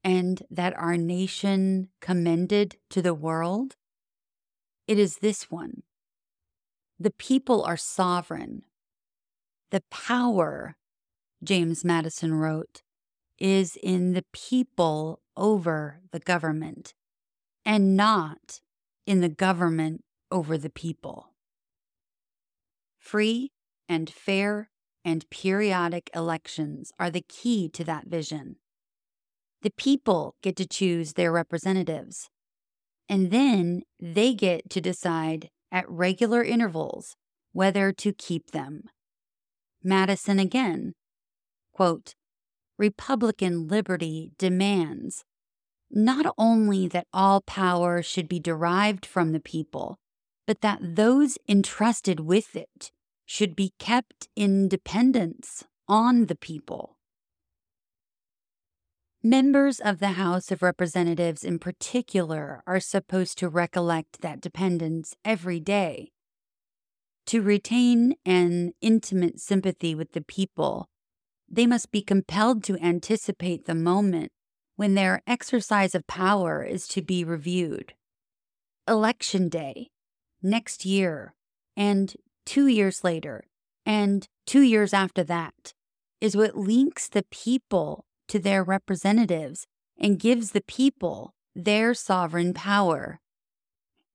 and 0.02 0.42
that 0.50 0.74
our 0.78 0.96
nation 0.96 1.90
commended 2.00 2.76
to 2.88 3.02
the 3.02 3.12
world, 3.12 3.76
it 4.88 4.98
is 4.98 5.18
this 5.18 5.50
one. 5.50 5.82
The 6.98 7.10
people 7.10 7.62
are 7.64 7.76
sovereign. 7.76 8.62
The 9.70 9.82
power, 9.90 10.76
James 11.42 11.84
Madison 11.84 12.34
wrote, 12.34 12.82
is 13.38 13.76
in 13.82 14.12
the 14.12 14.24
people 14.32 15.20
over 15.36 16.00
the 16.10 16.20
government 16.20 16.94
and 17.64 17.96
not 17.96 18.60
in 19.06 19.20
the 19.20 19.28
government 19.28 20.02
over 20.30 20.56
the 20.56 20.70
people. 20.70 21.34
Free 22.98 23.52
and 23.88 24.10
fair 24.10 24.70
and 25.04 25.28
periodic 25.30 26.10
elections 26.14 26.92
are 26.98 27.10
the 27.10 27.24
key 27.28 27.68
to 27.68 27.84
that 27.84 28.08
vision. 28.08 28.56
The 29.62 29.70
people 29.70 30.34
get 30.42 30.56
to 30.56 30.66
choose 30.66 31.12
their 31.12 31.30
representatives, 31.30 32.28
and 33.08 33.30
then 33.30 33.82
they 34.00 34.34
get 34.34 34.68
to 34.70 34.80
decide 34.80 35.50
at 35.70 35.88
regular 35.88 36.42
intervals 36.42 37.16
whether 37.52 37.92
to 37.92 38.12
keep 38.12 38.50
them. 38.50 38.84
Madison 39.82 40.38
again, 40.38 40.94
quote, 41.76 42.14
Republican 42.78 43.68
liberty 43.68 44.32
demands 44.38 45.26
not 45.90 46.34
only 46.38 46.88
that 46.88 47.06
all 47.12 47.42
power 47.42 48.02
should 48.02 48.30
be 48.30 48.40
derived 48.40 49.04
from 49.04 49.32
the 49.32 49.40
people, 49.40 49.98
but 50.46 50.62
that 50.62 50.78
those 50.80 51.36
entrusted 51.46 52.18
with 52.18 52.56
it 52.56 52.90
should 53.26 53.54
be 53.54 53.74
kept 53.78 54.26
in 54.34 54.68
dependence 54.68 55.64
on 55.86 56.26
the 56.26 56.34
people. 56.34 56.96
Members 59.22 59.78
of 59.78 59.98
the 59.98 60.12
House 60.12 60.50
of 60.50 60.62
Representatives, 60.62 61.44
in 61.44 61.58
particular, 61.58 62.62
are 62.66 62.80
supposed 62.80 63.36
to 63.36 63.50
recollect 63.50 64.22
that 64.22 64.40
dependence 64.40 65.14
every 65.26 65.60
day. 65.60 66.12
To 67.26 67.42
retain 67.42 68.14
an 68.24 68.72
intimate 68.80 69.40
sympathy 69.40 69.94
with 69.94 70.12
the 70.12 70.22
people, 70.22 70.88
they 71.48 71.66
must 71.66 71.90
be 71.90 72.02
compelled 72.02 72.64
to 72.64 72.78
anticipate 72.78 73.66
the 73.66 73.74
moment 73.74 74.32
when 74.76 74.94
their 74.94 75.22
exercise 75.26 75.94
of 75.94 76.06
power 76.06 76.62
is 76.62 76.86
to 76.88 77.02
be 77.02 77.24
reviewed. 77.24 77.94
Election 78.88 79.48
day, 79.48 79.88
next 80.42 80.84
year, 80.84 81.34
and 81.76 82.14
two 82.44 82.66
years 82.66 83.02
later, 83.02 83.44
and 83.84 84.28
two 84.46 84.62
years 84.62 84.92
after 84.92 85.24
that, 85.24 85.72
is 86.20 86.36
what 86.36 86.56
links 86.56 87.08
the 87.08 87.24
people 87.30 88.04
to 88.28 88.38
their 88.38 88.62
representatives 88.62 89.66
and 89.98 90.18
gives 90.18 90.50
the 90.50 90.62
people 90.62 91.34
their 91.54 91.94
sovereign 91.94 92.52
power. 92.52 93.20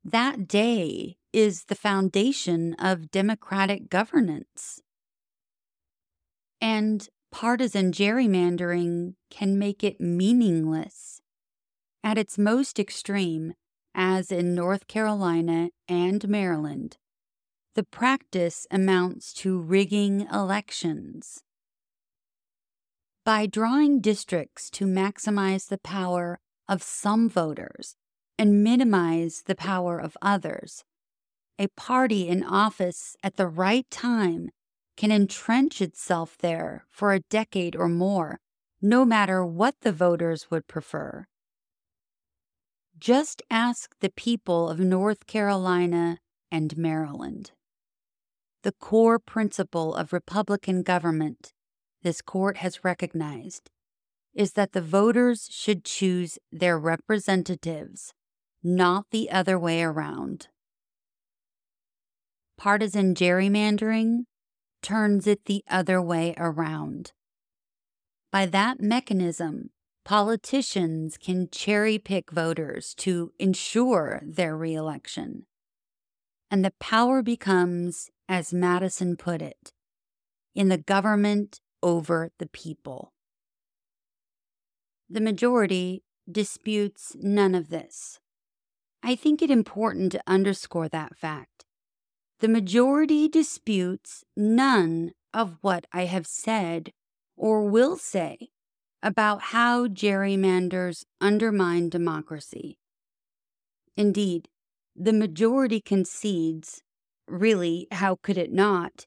That 0.04 0.48
day 0.48 1.18
is 1.34 1.66
the 1.66 1.76
foundation 1.76 2.74
of 2.76 3.12
democratic 3.12 3.90
governance. 3.90 4.82
And 6.60 7.08
partisan 7.32 7.92
gerrymandering 7.92 9.16
can 9.30 9.58
make 9.58 9.84
it 9.84 10.00
meaningless. 10.00 11.22
At 12.04 12.18
its 12.18 12.38
most 12.38 12.80
extreme, 12.80 13.54
as 13.94 14.32
in 14.32 14.56
North 14.56 14.88
Carolina 14.88 15.70
and 15.88 16.28
Maryland, 16.28 16.98
the 17.76 17.84
practice 17.84 18.68
amounts 18.70 19.34
to 19.34 19.60
rigging 19.60 20.28
elections. 20.32 21.44
By 23.24 23.46
drawing 23.46 24.02
districts 24.02 24.70
to 24.72 24.86
maximize 24.86 25.68
the 25.68 25.78
power 25.78 26.40
of 26.68 26.84
some 26.84 27.30
voters 27.30 27.96
and 28.38 28.64
minimize 28.64 29.44
the 29.46 29.56
power 29.56 30.00
of 30.00 30.18
others, 30.22 30.84
a 31.60 31.68
party 31.68 32.28
in 32.28 32.44
office 32.44 33.16
at 33.24 33.36
the 33.36 33.48
right 33.48 33.86
time 33.92 34.50
can 35.02 35.12
entrench 35.12 35.82
itself 35.82 36.38
there 36.42 36.86
for 36.88 37.12
a 37.12 37.22
decade 37.22 37.76
or 37.76 37.90
more, 37.90 38.40
no 38.84 39.04
matter 39.04 39.44
what 39.44 39.74
the 39.82 39.92
voters 39.92 40.52
would 40.52 40.68
prefer. 40.68 41.26
Just 43.00 43.42
ask 43.50 43.96
the 44.00 44.12
people 44.12 44.70
of 44.70 44.80
North 44.80 45.26
Carolina 45.26 46.20
and 46.52 46.78
Maryland. 46.78 47.50
The 48.62 48.74
core 48.74 49.18
principle 49.18 49.96
of 49.96 50.14
Republican 50.14 50.84
government 50.84 51.52
this 52.04 52.22
court 52.22 52.58
has 52.58 52.84
recognized 52.84 53.72
is 54.36 54.54
that 54.54 54.74
the 54.74 54.82
voters 54.82 55.48
should 55.50 55.84
choose 55.84 56.38
their 56.52 56.78
representatives, 56.78 58.14
not 58.62 59.06
the 59.10 59.32
other 59.32 59.58
way 59.58 59.82
around. 59.82 60.50
Partisan 62.56 63.16
gerrymandering 63.16 64.26
turns 64.82 65.28
it 65.28 65.46
the 65.46 65.64
other 65.70 66.02
way 66.02 66.34
around. 66.38 67.12
By 68.32 68.46
that 68.48 68.80
mechanism, 68.80 69.72
politicians 70.06 71.18
can 71.18 71.50
cherry 71.52 72.00
pick 72.00 72.32
voters 72.32 72.94
to 72.96 73.34
ensure 73.40 74.22
their 74.26 74.56
reelection. 74.56 75.46
And 76.50 76.66
the 76.66 76.74
power 76.80 77.22
becomes, 77.22 78.10
as 78.28 78.54
Madison 78.54 79.16
put 79.16 79.42
it, 79.42 79.74
in 80.56 80.70
the 80.70 80.78
government 80.78 81.60
over 81.84 82.32
the 82.40 82.48
people. 82.48 83.14
The 85.10 85.22
majority 85.22 86.04
disputes 86.30 87.16
none 87.20 87.56
of 87.56 87.70
this. 87.70 88.20
I 89.04 89.16
think 89.16 89.42
it 89.42 89.50
important 89.50 90.12
to 90.14 90.24
underscore 90.28 90.88
that 90.90 91.18
fact. 91.18 91.66
The 92.42 92.48
majority 92.48 93.28
disputes 93.28 94.26
none 94.36 95.12
of 95.32 95.60
what 95.62 95.86
I 95.94 96.06
have 96.06 96.26
said 96.26 96.92
or 97.38 97.70
will 97.70 97.98
say 97.98 98.50
about 99.04 99.42
how 99.54 99.86
gerrymanders 99.86 101.06
undermine 101.22 101.90
democracy. 101.90 102.80
Indeed, 103.96 104.50
the 104.96 105.14
majority 105.14 105.80
concedes, 105.80 106.82
really, 107.28 107.88
how 107.92 108.18
could 108.24 108.40
it 108.40 108.52
not, 108.52 109.06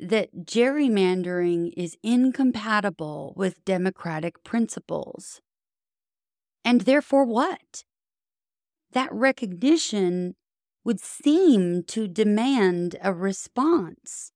that 0.00 0.44
gerrymandering 0.44 1.72
is 1.76 1.96
incompatible 2.02 3.32
with 3.36 3.64
democratic 3.64 4.42
principles. 4.42 5.40
And 6.64 6.80
therefore, 6.80 7.26
what? 7.26 7.84
That 8.90 9.12
recognition 9.12 10.34
would 10.84 11.00
seem 11.00 11.82
to 11.84 12.08
demand 12.08 12.96
a 13.02 13.12
response. 13.12 14.32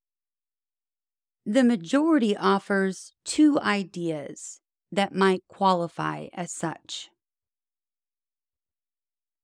The 1.45 1.65
majority 1.65 2.37
offers 2.37 3.13
two 3.25 3.59
ideas 3.61 4.61
that 4.91 5.15
might 5.15 5.43
qualify 5.49 6.27
as 6.33 6.53
such. 6.53 7.09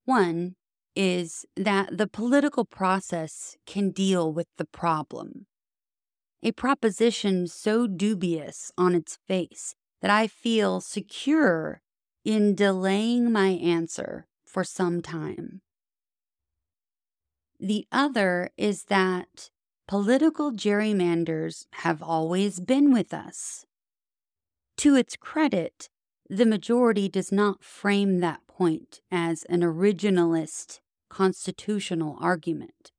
One 0.05 0.57
is 0.95 1.47
that 1.57 1.97
the 1.97 2.07
political 2.07 2.65
process 2.65 3.57
can 3.67 3.91
deal 3.91 4.33
with 4.33 4.49
the 4.59 4.65
problem 4.65 5.47
a 6.43 6.53
proposition 6.53 7.47
so 7.47 7.87
dubious 7.87 8.73
on 8.77 8.95
its 8.95 9.19
face 9.29 9.75
that 10.01 10.11
I 10.11 10.27
feel 10.27 10.81
secure 10.81 11.81
in 12.25 12.55
delaying 12.55 13.31
my 13.31 13.49
answer 13.49 14.27
for 14.45 14.65
some 14.65 15.01
time. 15.01 15.63
The 17.65 17.87
other 17.93 18.51
is 18.57 18.87
that 18.87 19.49
political 19.87 20.51
gerrymanders 20.51 21.67
have 21.75 22.03
always 22.03 22.59
been 22.59 22.93
with 22.93 23.15
us. 23.15 23.65
To 24.79 24.97
its 24.97 25.15
credit, 25.15 25.89
the 26.29 26.45
majority 26.45 27.09
does 27.09 27.31
not 27.31 27.63
frame 27.63 28.19
that 28.19 28.41
point 28.49 29.01
as 29.13 29.45
an 29.45 29.61
originalist 29.61 30.81
constitutional 31.09 32.17
argument. 32.21 32.91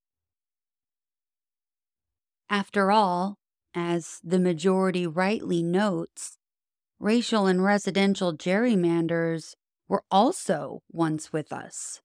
After 2.50 2.90
all, 2.90 3.36
as 3.76 4.22
the 4.24 4.40
majority 4.40 5.06
rightly 5.06 5.62
notes, 5.62 6.38
racial 7.00 7.48
and 7.48 7.62
residential 7.62 8.32
gerrymanders 8.32 9.56
were 9.90 10.06
also 10.10 10.84
once 10.90 11.34
with 11.34 11.52
us. 11.52 12.03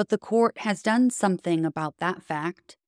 But 0.00 0.08
the 0.08 0.16
court 0.16 0.56
has 0.60 0.80
done 0.80 1.10
something 1.10 1.66
about 1.66 1.98
that 1.98 2.22
fact. 2.22 2.78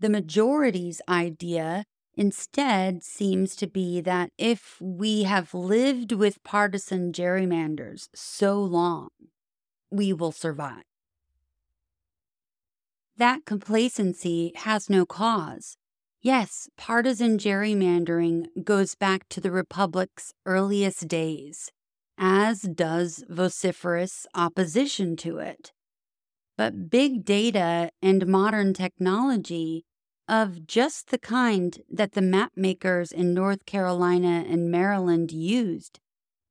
The 0.00 0.08
majority's 0.08 1.02
idea 1.06 1.84
instead 2.14 3.04
seems 3.04 3.54
to 3.56 3.66
be 3.66 4.00
that 4.00 4.30
if 4.38 4.80
we 4.80 5.24
have 5.24 5.52
lived 5.52 6.12
with 6.12 6.42
partisan 6.44 7.12
gerrymanders 7.12 8.08
so 8.14 8.62
long, 8.62 9.10
we 9.90 10.14
will 10.14 10.32
survive. 10.32 10.84
That 13.18 13.44
complacency 13.44 14.52
has 14.54 14.88
no 14.88 15.04
cause. 15.04 15.76
Yes, 16.22 16.70
partisan 16.78 17.36
gerrymandering 17.36 18.64
goes 18.64 18.94
back 18.94 19.28
to 19.28 19.42
the 19.42 19.50
Republic's 19.50 20.32
earliest 20.46 21.08
days, 21.08 21.70
as 22.16 22.62
does 22.62 23.22
vociferous 23.28 24.26
opposition 24.34 25.14
to 25.16 25.36
it. 25.40 25.72
But 26.58 26.90
big 26.90 27.24
data 27.24 27.92
and 28.02 28.26
modern 28.26 28.74
technology 28.74 29.84
of 30.26 30.66
just 30.66 31.10
the 31.10 31.18
kind 31.18 31.80
that 31.88 32.12
the 32.12 32.20
map 32.20 32.52
makers 32.56 33.12
in 33.12 33.32
North 33.32 33.64
Carolina 33.64 34.44
and 34.46 34.68
Maryland 34.70 35.30
used 35.30 36.00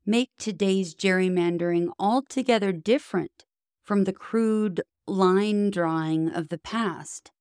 make 0.05 0.31
today's 0.39 0.95
gerrymandering 0.95 1.89
altogether 1.99 2.71
different 2.71 3.43
from 3.83 4.05
the 4.05 4.13
crude 4.13 4.81
line 5.05 5.71
drawing 5.71 6.29
of 6.29 6.47
the 6.47 6.57
past. 6.57 7.31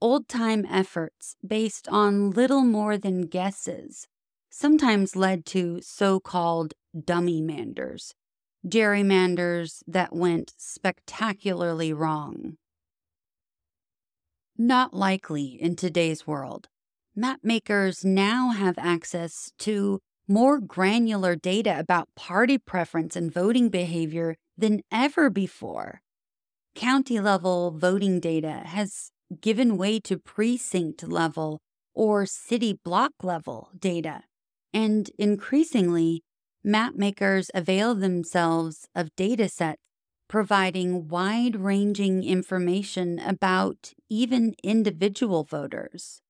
Old 0.00 0.28
time 0.28 0.64
efforts 0.70 1.34
based 1.44 1.88
on 1.88 2.30
little 2.30 2.62
more 2.62 2.96
than 2.98 3.22
guesses 3.22 4.06
sometimes 4.48 5.16
led 5.16 5.44
to 5.46 5.80
so 5.82 6.20
called 6.20 6.74
dummy 7.04 7.40
manders, 7.40 8.14
gerrymanders 8.66 9.82
that 9.86 10.14
went 10.14 10.52
spectacularly 10.56 11.92
wrong. 11.92 12.56
Not 14.56 14.92
likely 14.92 15.56
in 15.60 15.76
today's 15.76 16.26
world. 16.26 16.68
Mapmakers 17.16 18.04
now 18.04 18.50
have 18.50 18.76
access 18.78 19.52
to 19.58 20.00
more 20.28 20.60
granular 20.60 21.34
data 21.34 21.78
about 21.78 22.14
party 22.14 22.56
preference 22.56 23.16
and 23.16 23.32
voting 23.32 23.68
behavior 23.68 24.36
than 24.56 24.82
ever 24.92 25.28
before. 25.28 26.02
County 26.74 27.18
level 27.18 27.72
voting 27.72 28.20
data 28.20 28.62
has 28.66 29.10
given 29.40 29.76
way 29.76 29.98
to 30.00 30.18
precinct 30.18 31.06
level 31.08 31.60
or 31.94 32.26
city 32.26 32.78
block 32.84 33.12
level 33.22 33.70
data. 33.76 34.22
And 34.72 35.10
increasingly, 35.18 36.22
mapmakers 36.64 37.50
avail 37.54 37.94
themselves 37.94 38.88
of 38.94 39.14
data 39.16 39.48
sets 39.48 39.80
providing 40.28 41.08
wide 41.08 41.56
ranging 41.56 42.22
information 42.22 43.18
about 43.18 43.92
even 44.08 44.54
individual 44.62 45.44
voters. 45.44 46.22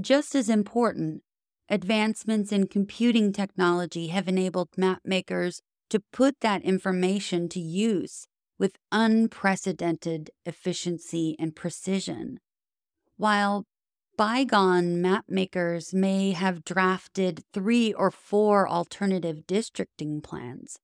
Just 0.00 0.34
as 0.34 0.48
important, 0.48 1.22
advancements 1.68 2.52
in 2.52 2.66
computing 2.68 3.32
technology 3.32 4.08
have 4.08 4.26
enabled 4.28 4.70
mapmakers 4.72 5.60
to 5.90 6.00
put 6.12 6.40
that 6.40 6.62
information 6.62 7.48
to 7.50 7.60
use 7.60 8.26
with 8.58 8.76
unprecedented 8.92 10.30
efficiency 10.44 11.36
and 11.38 11.54
precision. 11.54 12.40
While 13.18 13.66
bygone 14.18 14.96
mapmakers 14.96 15.94
may 15.94 16.32
have 16.32 16.64
drafted 16.64 17.42
three 17.54 17.94
or 17.94 18.10
four 18.10 18.68
alternative 18.68 19.46
districting 19.46 20.20
plans, 20.20 20.78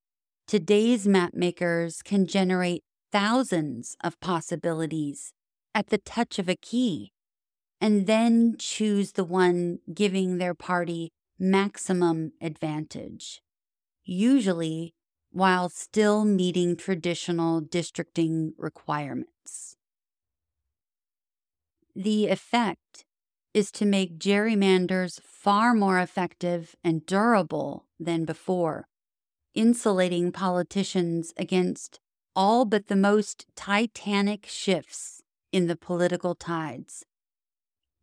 Today's 0.47 1.07
map 1.09 1.33
makers 1.33 2.03
can 2.03 2.27
generate 2.27 2.85
thousands 3.11 3.97
of 4.05 4.21
possibilities 4.21 5.33
at 5.75 5.87
the 5.87 5.97
touch 5.97 6.39
of 6.39 6.51
a 6.51 6.55
key 6.55 7.13
and 7.81 8.07
then 8.07 8.57
choose 8.59 9.13
the 9.13 9.25
one 9.25 9.79
giving 9.95 10.37
their 10.37 10.55
party 10.55 11.13
maximum 11.39 12.33
advantage, 12.43 13.41
usually 14.05 14.93
while 15.31 15.71
still 15.71 16.27
meeting 16.27 16.77
traditional 16.77 17.63
districting 17.63 18.53
requirements. 18.59 19.77
The 21.97 22.27
effect 22.27 22.79
is 23.55 23.71
to 23.71 23.87
make 23.87 24.19
gerrymanders 24.19 25.21
far 25.23 25.73
more 25.73 26.01
effective 26.01 26.75
and 26.85 27.07
durable 27.07 27.87
than 27.99 28.25
before 28.25 28.89
insulating 29.55 30.33
politicians 30.33 31.33
against 31.37 32.01
all 32.35 32.65
but 32.65 32.89
the 32.89 32.97
most 32.97 33.47
titanic 33.55 34.45
shifts 34.47 35.23
in 35.53 35.69
the 35.69 35.77
political 35.77 36.35
tides. 36.35 37.05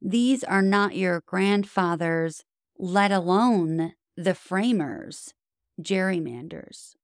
These 0.02 0.44
are 0.44 0.62
not 0.62 0.96
your 0.96 1.22
grandfathers, 1.26 2.44
let 2.80 3.12
alone 3.12 3.94
the 4.16 4.34
framers, 4.34 5.34
gerrymanders. 5.82 6.96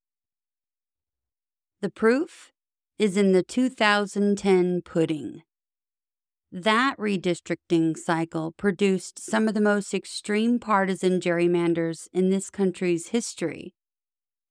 The 1.82 1.90
proof 1.90 2.52
is 2.98 3.18
in 3.18 3.34
the 3.34 3.44
2010 3.44 4.82
pudding. 4.84 5.44
That 6.52 6.98
redistricting 6.98 7.98
cycle 7.98 8.54
produced 8.54 9.20
some 9.20 9.50
of 9.50 9.54
the 9.54 9.62
most 9.62 9.94
extreme 9.94 10.60
partisan 10.60 11.20
gerrymanders 11.20 12.08
in 12.14 12.30
this 12.30 12.50
country's 12.50 13.10
history. 13.10 13.74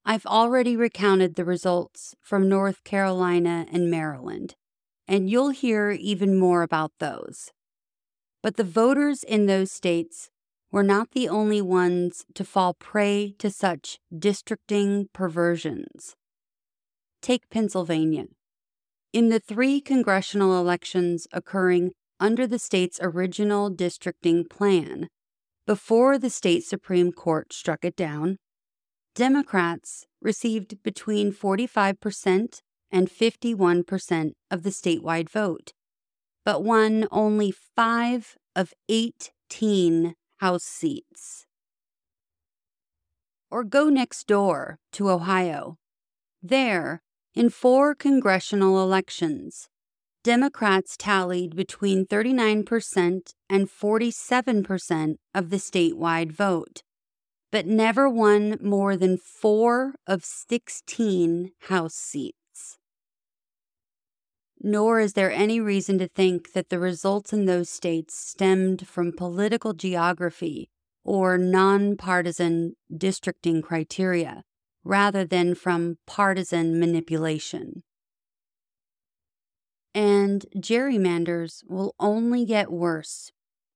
I've 0.05 0.27
already 0.27 0.77
recounted 0.77 1.35
the 1.35 1.45
results 1.45 2.15
from 2.21 2.49
North 2.49 2.85
Carolina 2.85 3.67
and 3.73 3.91
Maryland, 3.91 4.55
and 5.09 5.31
you'll 5.31 5.51
hear 5.51 5.91
even 5.91 6.39
more 6.39 6.63
about 6.63 6.93
those. 7.01 7.51
But 8.43 8.57
the 8.57 8.65
voters 8.65 9.25
in 9.25 9.47
those 9.47 9.73
states 9.73 10.29
were 10.71 10.83
not 10.83 11.13
the 11.13 11.29
only 11.31 11.63
ones 11.63 12.27
to 12.35 12.45
fall 12.45 12.75
prey 12.75 13.35
to 13.39 13.51
such 13.51 13.99
districting 14.17 15.09
perversions. 15.15 16.15
Take 17.23 17.49
Pennsylvania. 17.49 18.27
In 19.13 19.29
the 19.29 19.41
three 19.41 19.81
congressional 19.81 20.59
elections 20.59 21.27
occurring 21.33 21.93
under 22.21 22.47
the 22.47 22.59
state's 22.59 22.99
original 23.03 23.71
districting 23.71 24.45
plan, 24.45 25.09
before 25.67 26.19
the 26.19 26.31
state 26.31 26.65
Supreme 26.65 27.13
Court 27.13 27.53
struck 27.53 27.85
it 27.85 27.97
down, 27.97 28.37
Democrats 29.15 30.05
received 30.21 30.83
between 30.83 31.33
45% 31.33 32.61
and 32.91 33.09
51% 33.09 34.33
of 34.51 34.63
the 34.63 34.71
statewide 34.71 35.29
vote, 35.29 35.73
but 36.45 36.63
won 36.63 37.09
only 37.11 37.51
five 37.51 38.37
of 38.55 38.75
18 38.89 40.15
House 40.39 40.65
seats. 40.65 41.47
Or 43.51 43.65
go 43.65 43.89
next 43.89 44.27
door 44.27 44.79
to 44.93 45.11
Ohio. 45.11 45.79
There, 46.43 47.03
in 47.37 47.51
four 47.51 47.95
congressional 47.95 48.83
elections, 48.83 49.69
Democrats 50.25 50.97
tallied 50.97 51.55
between 51.55 52.07
39% 52.07 53.35
and 53.51 53.69
47% 53.69 55.17
of 55.35 55.51
the 55.51 55.59
statewide 55.59 56.33
vote, 56.33 56.83
but 57.53 57.67
never 57.67 58.09
won 58.09 58.59
more 58.63 58.97
than 58.97 59.19
four 59.19 59.95
of 60.07 60.25
16 60.25 61.53
House 61.69 61.95
seats. 61.95 62.79
Nor 64.59 64.99
is 64.99 65.13
there 65.13 65.31
any 65.31 65.61
reason 65.61 65.99
to 65.99 66.09
think 66.09 66.55
that 66.55 66.71
the 66.71 66.79
results 66.79 67.35
in 67.35 67.45
those 67.45 67.69
states 67.69 68.19
stemmed 68.19 68.89
from 68.89 69.13
political 69.13 69.75
geography 69.75 70.71
or 71.05 71.37
nonpartisan 71.37 72.77
districting 72.97 73.61
criteria, 73.61 74.43
rather 74.87 75.25
than 75.25 75.53
from 75.53 75.99
partisan 76.07 76.79
manipulation. 76.79 77.83
And 79.93 80.47
gerrymanders 80.57 81.65
will 81.69 81.95
only 81.99 82.45
get 82.45 82.71
worse, 82.71 83.33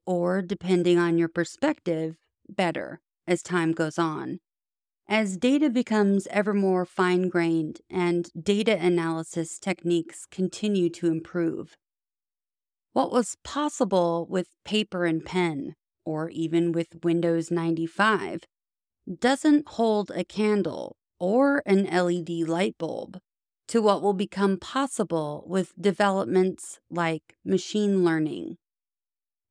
or 0.07 0.40
depending 0.40 0.99
on 0.99 1.18
your 1.18 1.29
perspective, 1.29 2.16
better 2.49 3.01
as 3.27 3.42
time 3.42 3.73
goes 3.73 3.99
on. 3.99 4.38
As 5.09 5.37
data 5.37 5.68
becomes 5.68 6.29
ever 6.29 6.55
more 6.55 6.85
fine 6.85 7.29
grained 7.29 7.81
and 7.90 8.31
data 8.40 8.79
analysis 8.81 9.59
techniques 9.59 10.27
continue 10.31 10.88
to 10.90 11.09
improve, 11.09 11.77
what 12.92 13.11
was 13.11 13.37
possible 13.42 14.29
with 14.31 14.46
paper 14.64 15.07
and 15.07 15.25
pen, 15.25 15.75
or 16.05 16.31
even 16.31 16.70
with 16.70 17.03
Windows 17.03 17.51
95, 17.51 18.44
doesn't 19.18 19.66
hold 19.66 20.12
a 20.14 20.23
candle 20.23 20.96
or 21.20 21.62
an 21.66 21.85
LED 21.85 22.48
light 22.48 22.76
bulb 22.78 23.20
to 23.68 23.80
what 23.80 24.02
will 24.02 24.14
become 24.14 24.56
possible 24.59 25.44
with 25.46 25.72
developments 25.80 26.80
like 26.90 27.37
machine 27.44 28.02
learning. 28.04 28.56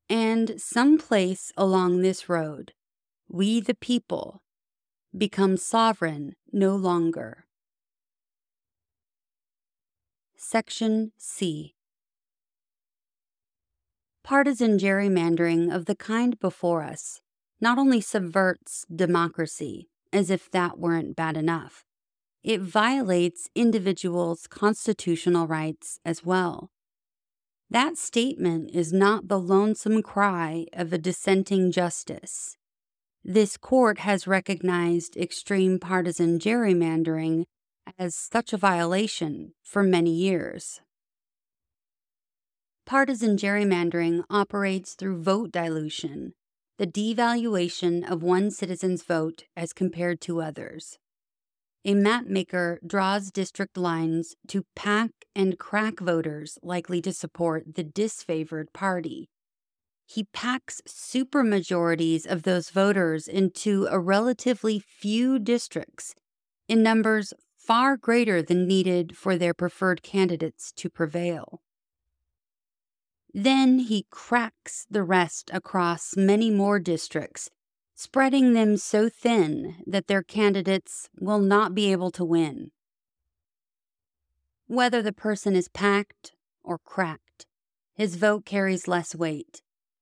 And 0.09 0.59
someplace 0.59 1.53
along 1.55 2.01
this 2.01 2.27
road, 2.27 2.73
we 3.29 3.61
the 3.61 3.75
people 3.75 4.41
become 5.17 5.55
sovereign 5.55 6.35
no 6.51 6.75
longer. 6.75 7.45
Section 10.35 11.11
C 11.17 11.75
Partisan 14.23 14.77
gerrymandering 14.77 15.73
of 15.73 15.85
the 15.85 15.95
kind 15.95 16.39
before 16.39 16.83
us 16.83 17.21
not 17.61 17.77
only 17.77 18.01
subverts 18.01 18.85
democracy, 18.93 19.89
as 20.11 20.29
if 20.29 20.49
that 20.51 20.79
weren't 20.79 21.15
bad 21.15 21.37
enough, 21.37 21.85
it 22.43 22.61
violates 22.61 23.49
individuals' 23.55 24.47
constitutional 24.47 25.47
rights 25.47 25.99
as 26.05 26.23
well. 26.23 26.71
That 27.69 27.97
statement 27.97 28.71
is 28.73 28.91
not 28.91 29.27
the 29.27 29.39
lonesome 29.39 30.01
cry 30.01 30.65
of 30.73 30.91
a 30.91 30.97
dissenting 30.97 31.71
justice. 31.71 32.57
This 33.23 33.57
court 33.57 33.99
has 33.99 34.25
recognized 34.25 35.17
extreme 35.17 35.77
partisan 35.77 36.39
gerrymandering 36.39 37.45
as 37.97 38.15
such 38.15 38.53
a 38.53 38.57
violation 38.57 39.53
for 39.61 39.83
many 39.83 40.11
years. 40.11 40.81
Partisan 42.85 43.37
gerrymandering 43.37 44.23
operates 44.31 44.95
through 44.95 45.21
vote 45.21 45.51
dilution, 45.51 46.33
the 46.79 46.87
devaluation 46.87 48.09
of 48.09 48.23
one 48.23 48.49
citizen's 48.49 49.03
vote 49.03 49.43
as 49.55 49.73
compared 49.73 50.21
to 50.21 50.41
others. 50.41 50.97
A 51.83 51.93
mapmaker 51.93 52.77
draws 52.87 53.31
district 53.31 53.77
lines 53.77 54.35
to 54.47 54.63
pack 54.77 55.11
and 55.35 55.59
crack 55.59 55.99
voters 55.99 56.57
likely 56.63 57.01
to 57.01 57.11
support 57.11 57.75
the 57.75 57.83
disfavored 57.83 58.71
party. 58.73 59.29
He 60.05 60.27
packs 60.31 60.81
supermajorities 60.87 62.25
of 62.25 62.43
those 62.43 62.69
voters 62.69 63.27
into 63.27 63.85
a 63.91 63.99
relatively 63.99 64.79
few 64.79 65.37
districts 65.37 66.15
in 66.69 66.81
numbers 66.81 67.33
far 67.57 67.97
greater 67.97 68.41
than 68.41 68.65
needed 68.65 69.17
for 69.17 69.37
their 69.37 69.53
preferred 69.53 70.01
candidates 70.01 70.71
to 70.77 70.89
prevail. 70.89 71.61
Then 73.33 73.79
he 73.79 74.05
cracks 74.09 74.87
the 74.89 75.03
rest 75.03 75.49
across 75.53 76.17
many 76.17 76.49
more 76.49 76.79
districts 76.79 77.49
spreading 77.99 78.53
them 78.53 78.77
so 78.77 79.09
thin 79.09 79.75
that 79.85 80.07
their 80.07 80.23
candidates 80.23 81.09
will 81.19 81.37
not 81.37 81.75
be 81.75 81.91
able 81.91 82.09
to 82.09 82.23
win. 82.23 82.71
Whether 84.67 85.01
the 85.01 85.11
person 85.11 85.53
is 85.53 85.67
packed 85.67 86.31
or 86.63 86.77
cracked, 86.77 87.45
his 87.93 88.15
vote 88.15 88.45
carries 88.45 88.87
less 88.87 89.13
weight, 89.13 89.61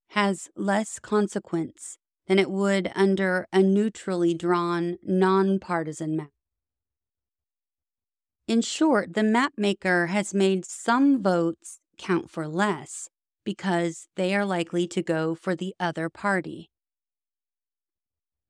has 0.10 0.52
less 0.56 1.00
consequence 1.00 1.98
than 2.28 2.38
it 2.38 2.52
would 2.52 2.92
under 2.94 3.48
a 3.52 3.64
neutrally 3.64 4.36
drawn, 4.36 4.98
nonpartisan 5.02 6.16
map. 6.16 6.30
In 8.48 8.62
short, 8.62 9.16
the 9.16 9.22
mapmaker 9.22 10.10
has 10.10 10.36
made 10.36 10.66
some 10.66 11.24
votes 11.24 11.80
count 11.98 12.30
for 12.30 12.48
less 12.48 13.10
because 13.48 14.10
they 14.18 14.36
are 14.36 14.44
likely 14.44 14.86
to 14.86 15.02
go 15.02 15.34
for 15.34 15.56
the 15.56 15.74
other 15.80 16.10
party. 16.10 16.70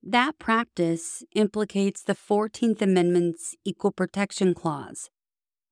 That 0.01 0.39
practice 0.39 1.23
implicates 1.35 2.01
the 2.01 2.15
14th 2.15 2.81
Amendment's 2.81 3.53
Equal 3.63 3.91
Protection 3.91 4.55
Clause. 4.55 5.11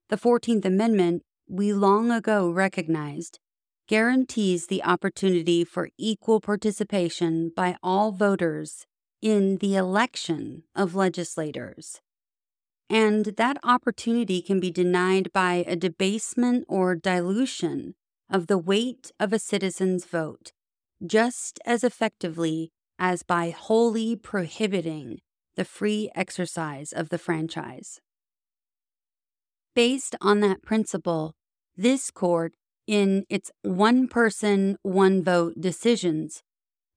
The 0.09 0.15
14th 0.15 0.63
Amendment, 0.63 1.23
we 1.49 1.73
long 1.73 2.11
ago 2.11 2.51
recognized, 2.51 3.39
guarantees 3.88 4.67
the 4.67 4.83
opportunity 4.83 5.63
for 5.63 5.89
equal 5.97 6.39
participation 6.39 7.51
by 7.55 7.77
all 7.81 8.11
voters 8.11 8.85
in 9.23 9.57
the 9.57 9.75
election 9.75 10.65
of 10.75 10.93
legislators. 10.93 11.99
And 12.91 13.25
that 13.38 13.57
opportunity 13.63 14.43
can 14.43 14.59
be 14.59 14.69
denied 14.69 15.33
by 15.33 15.65
a 15.65 15.75
debasement 15.75 16.65
or 16.67 16.93
dilution 16.93 17.95
of 18.29 18.47
the 18.47 18.57
weight 18.57 19.11
of 19.19 19.33
a 19.33 19.39
citizen's 19.39 20.05
vote, 20.05 20.51
just 21.05 21.59
as 21.65 21.83
effectively 21.83 22.71
as 22.97 23.23
by 23.23 23.49
wholly 23.49 24.15
prohibiting 24.15 25.19
the 25.55 25.65
free 25.65 26.09
exercise 26.15 26.91
of 26.91 27.09
the 27.09 27.17
franchise. 27.17 27.99
Based 29.73 30.15
on 30.21 30.39
that 30.39 30.61
principle, 30.61 31.33
this 31.75 32.11
court, 32.11 32.53
in 32.88 33.25
its 33.29 33.51
one 33.61 34.07
person, 34.07 34.77
one 34.83 35.23
vote 35.23 35.55
decisions, 35.59 36.41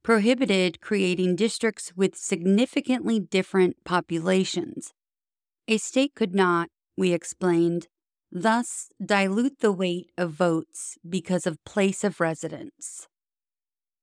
prohibited 0.04 0.80
creating 0.80 1.36
districts 1.36 1.92
with 1.96 2.16
significantly 2.16 3.18
different 3.18 3.76
populations. 3.84 4.92
A 5.66 5.78
state 5.78 6.14
could 6.14 6.34
not, 6.34 6.68
we 6.96 7.12
explained, 7.12 7.88
thus 8.30 8.88
dilute 9.04 9.60
the 9.60 9.72
weight 9.72 10.10
of 10.18 10.32
votes 10.32 10.98
because 11.08 11.46
of 11.46 11.64
place 11.64 12.04
of 12.04 12.20
residence. 12.20 13.08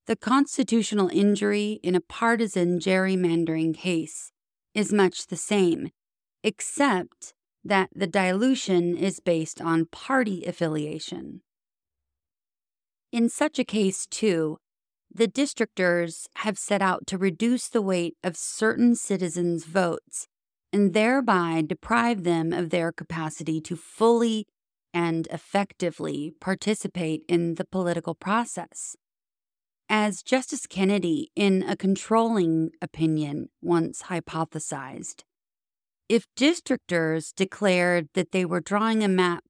The 0.07 0.15
constitutional 0.15 1.09
injury 1.09 1.79
in 1.83 1.95
a 1.95 2.01
partisan 2.01 2.79
gerrymandering 2.79 3.75
case 3.75 4.31
is 4.73 4.93
much 4.93 5.27
the 5.27 5.37
same, 5.37 5.89
except 6.43 7.33
that 7.63 7.89
the 7.95 8.07
dilution 8.07 8.95
is 8.95 9.19
based 9.19 9.59
on 9.59 9.87
party 9.87 10.45
affiliation. 10.45 11.41
In 13.11 13.29
such 13.29 13.57
a 13.57 13.63
case, 13.63 14.05
too, 14.05 14.57
the 15.11 15.27
districtors 15.27 16.27
have 16.37 16.57
set 16.57 16.81
out 16.81 17.07
to 17.07 17.17
reduce 17.17 17.69
the 17.69 17.81
weight 17.81 18.15
of 18.23 18.35
certain 18.35 18.95
citizens' 18.95 19.63
votes 19.63 20.27
and 20.75 20.93
thereby 20.93 21.63
deprive 21.65 22.25
them 22.25 22.51
of 22.51 22.69
their 22.69 22.91
capacity 22.91 23.61
to 23.61 23.77
fully 23.77 24.45
and 24.93 25.25
effectively 25.31 26.33
participate 26.41 27.21
in 27.29 27.55
the 27.55 27.63
political 27.63 28.13
process. 28.13 28.97
As 29.87 30.21
Justice 30.21 30.67
Kennedy, 30.67 31.31
in 31.33 31.63
a 31.63 31.77
controlling 31.77 32.71
opinion, 32.81 33.47
once 33.61 34.03
hypothesized, 34.09 35.21
if 36.09 36.25
districtors 36.37 37.33
declared 37.33 38.09
that 38.13 38.33
they 38.33 38.43
were 38.43 38.59
drawing 38.59 39.01
a 39.01 39.07
map 39.07 39.45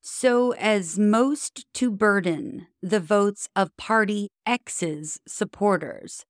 so 0.00 0.52
as 0.52 0.98
most 0.98 1.66
to 1.74 1.90
burden 1.90 2.66
the 2.82 2.98
votes 2.98 3.46
of 3.54 3.76
Party 3.76 4.30
X's 4.46 5.20
supporters, 5.28 6.24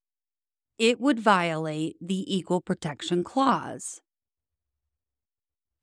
it 0.79 0.99
would 0.99 1.21
violate 1.21 1.95
the 2.01 2.25
Equal 2.27 2.61
Protection 2.61 3.23
Clause. 3.23 4.01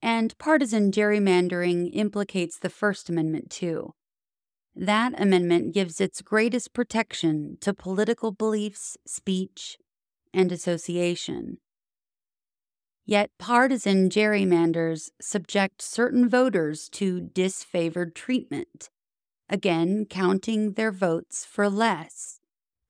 And 0.01 0.37
partisan 0.37 0.91
gerrymandering 0.91 1.89
implicates 1.93 2.57
the 2.57 2.69
First 2.69 3.09
Amendment, 3.09 3.49
too. 3.49 3.93
That 4.75 5.19
amendment 5.19 5.73
gives 5.73 5.99
its 5.99 6.21
greatest 6.21 6.73
protection 6.73 7.57
to 7.61 7.73
political 7.73 8.31
beliefs, 8.31 8.97
speech, 9.05 9.77
and 10.33 10.51
association. 10.51 11.59
Yet 13.05 13.31
partisan 13.39 14.09
gerrymanders 14.09 15.09
subject 15.19 15.81
certain 15.81 16.29
voters 16.29 16.87
to 16.89 17.21
disfavored 17.21 18.13
treatment, 18.13 18.89
again 19.49 20.05
counting 20.05 20.73
their 20.73 20.91
votes 20.91 21.45
for 21.45 21.69
less, 21.69 22.39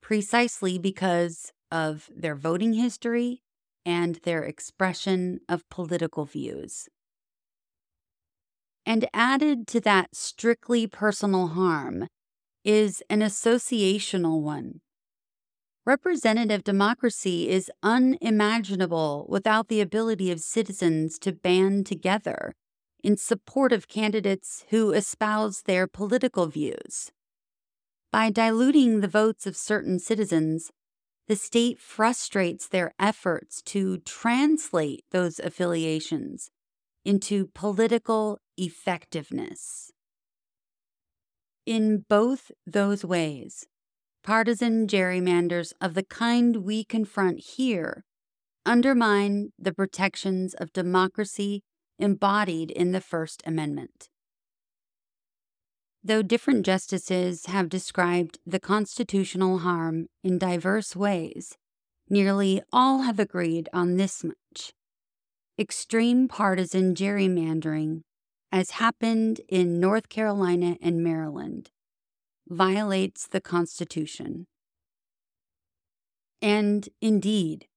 precisely 0.01 0.77
because 0.77 1.53
of 1.71 2.09
their 2.15 2.35
voting 2.35 2.73
history 2.73 3.41
and 3.85 4.15
their 4.17 4.43
expression 4.43 5.41
of 5.49 5.69
political 5.69 6.25
views. 6.25 6.89
And 8.89 9.07
added 9.13 9.67
to 9.67 9.79
that 9.81 10.15
strictly 10.15 10.87
personal 10.87 11.49
harm 11.49 12.07
is 12.65 13.03
an 13.07 13.19
associational 13.19 14.41
one. 14.41 14.81
Representative 15.85 16.63
democracy 16.63 17.49
is 17.49 17.69
unimaginable 17.83 19.27
without 19.29 19.67
the 19.67 19.79
ability 19.79 20.31
of 20.31 20.39
citizens 20.39 21.19
to 21.19 21.31
band 21.31 21.85
together 21.85 22.55
in 23.03 23.15
support 23.15 23.71
of 23.71 23.87
candidates 23.87 24.65
who 24.69 24.91
espouse 24.91 25.61
their 25.61 25.85
political 25.85 26.47
views. 26.47 27.11
By 28.11 28.31
diluting 28.31 29.01
the 29.01 29.07
votes 29.07 29.45
of 29.45 29.55
certain 29.55 29.99
citizens, 29.99 30.71
the 31.27 31.35
state 31.35 31.77
frustrates 31.77 32.67
their 32.67 32.95
efforts 32.97 33.61
to 33.67 33.99
translate 33.99 35.03
those 35.11 35.37
affiliations 35.37 36.49
into 37.05 37.47
political 37.53 38.39
effectiveness. 38.59 39.91
In 41.65 42.05
both 42.09 42.51
those 42.65 43.05
ways, 43.05 43.65
partisan 44.23 44.87
gerrymanders 44.87 45.73
of 45.79 45.93
the 45.93 46.03
kind 46.03 46.57
we 46.57 46.83
confront 46.83 47.39
here 47.39 48.03
undermine 48.65 49.51
the 49.57 49.73
protections 49.73 50.53
of 50.53 50.73
democracy 50.73 51.63
embodied 51.97 52.71
in 52.71 52.91
the 52.91 53.01
First 53.01 53.41
Amendment. 53.45 54.09
Though 56.03 56.21
different 56.21 56.65
justices 56.65 57.47
have 57.47 57.69
described 57.69 58.39
the 58.45 58.59
constitutional 58.59 59.59
harm 59.59 60.07
in 60.23 60.37
diverse 60.37 60.95
ways, 60.95 61.57
nearly 62.09 62.61
all 62.71 62.99
have 62.99 63.19
agreed 63.19 63.69
on 63.73 63.97
this 63.97 64.23
much 64.23 64.73
extreme 65.59 66.29
partisan 66.29 66.95
gerrymandering, 66.95 68.01
as 68.51 68.71
happened 68.71 69.41
in 69.47 69.79
North 69.79 70.09
Carolina 70.09 70.77
and 70.81 71.03
Maryland, 71.03 71.71
violates 72.47 73.27
the 73.27 73.41
Constitution. 73.41 74.47
And 76.41 76.89
indeed, 77.01 77.67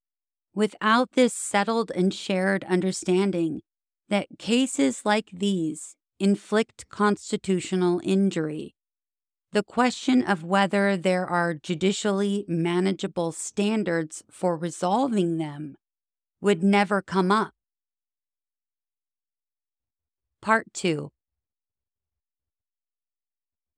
without 0.54 1.12
this 1.12 1.34
settled 1.34 1.90
and 1.94 2.12
shared 2.12 2.64
understanding 2.64 3.60
that 4.08 4.38
cases 4.38 5.02
like 5.04 5.30
these 5.32 5.96
inflict 6.20 6.88
constitutional 6.88 8.00
injury. 8.04 8.74
The 9.52 9.62
question 9.62 10.22
of 10.22 10.44
whether 10.44 10.96
there 10.96 11.26
are 11.26 11.54
judicially 11.54 12.44
manageable 12.46 13.32
standards 13.32 14.22
for 14.30 14.56
resolving 14.56 15.38
them 15.38 15.76
would 16.40 16.62
never 16.62 17.02
come 17.02 17.30
up. 17.30 17.52
Part 20.42 20.74
2 20.74 21.12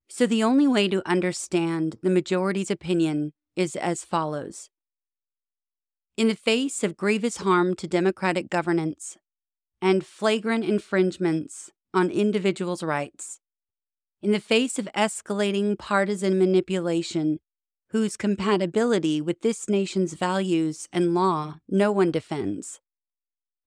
So, 0.09 0.27
the 0.27 0.42
only 0.42 0.66
way 0.66 0.88
to 0.88 1.07
understand 1.07 1.98
the 2.03 2.09
majority's 2.09 2.70
opinion 2.70 3.35
is 3.55 3.77
as 3.77 4.03
follows. 4.03 4.70
In 6.16 6.29
the 6.29 6.35
face 6.35 6.83
of 6.83 6.96
grievous 6.96 7.37
harm 7.37 7.74
to 7.74 7.87
democratic 7.87 8.48
governance 8.48 9.18
and 9.83 10.07
flagrant 10.07 10.64
infringements 10.64 11.70
on 11.92 12.11
individuals' 12.11 12.83
rights, 12.83 13.40
in 14.22 14.33
the 14.33 14.40
face 14.40 14.79
of 14.79 14.88
escalating 14.96 15.79
partisan 15.79 16.38
manipulation 16.38 17.40
whose 17.90 18.16
compatibility 18.16 19.20
with 19.20 19.42
this 19.42 19.68
nation's 19.68 20.14
values 20.14 20.88
and 20.94 21.12
law 21.12 21.57
no 21.68 21.92
one 21.92 22.11
defends, 22.11 22.81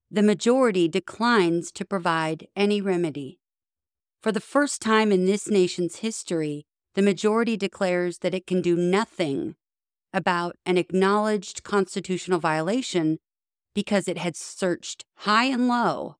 the 0.09 0.23
majority 0.23 0.87
declines 0.87 1.71
to 1.73 1.85
provide 1.85 2.47
any 2.55 2.81
remedy. 2.81 3.39
For 4.21 4.31
the 4.31 4.39
first 4.39 4.81
time 4.81 5.11
in 5.11 5.25
this 5.25 5.49
nation's 5.49 5.97
history, 5.97 6.65
the 6.95 7.01
majority 7.01 7.57
declares 7.57 8.19
that 8.19 8.33
it 8.33 8.47
can 8.47 8.61
do 8.61 8.75
nothing 8.75 9.55
about 10.13 10.55
an 10.65 10.77
acknowledged 10.77 11.63
constitutional 11.63 12.39
violation 12.39 13.19
because 13.75 14.07
it 14.07 14.17
had 14.17 14.35
searched 14.35 15.05
high 15.17 15.45
and 15.45 15.67
low 15.67 16.15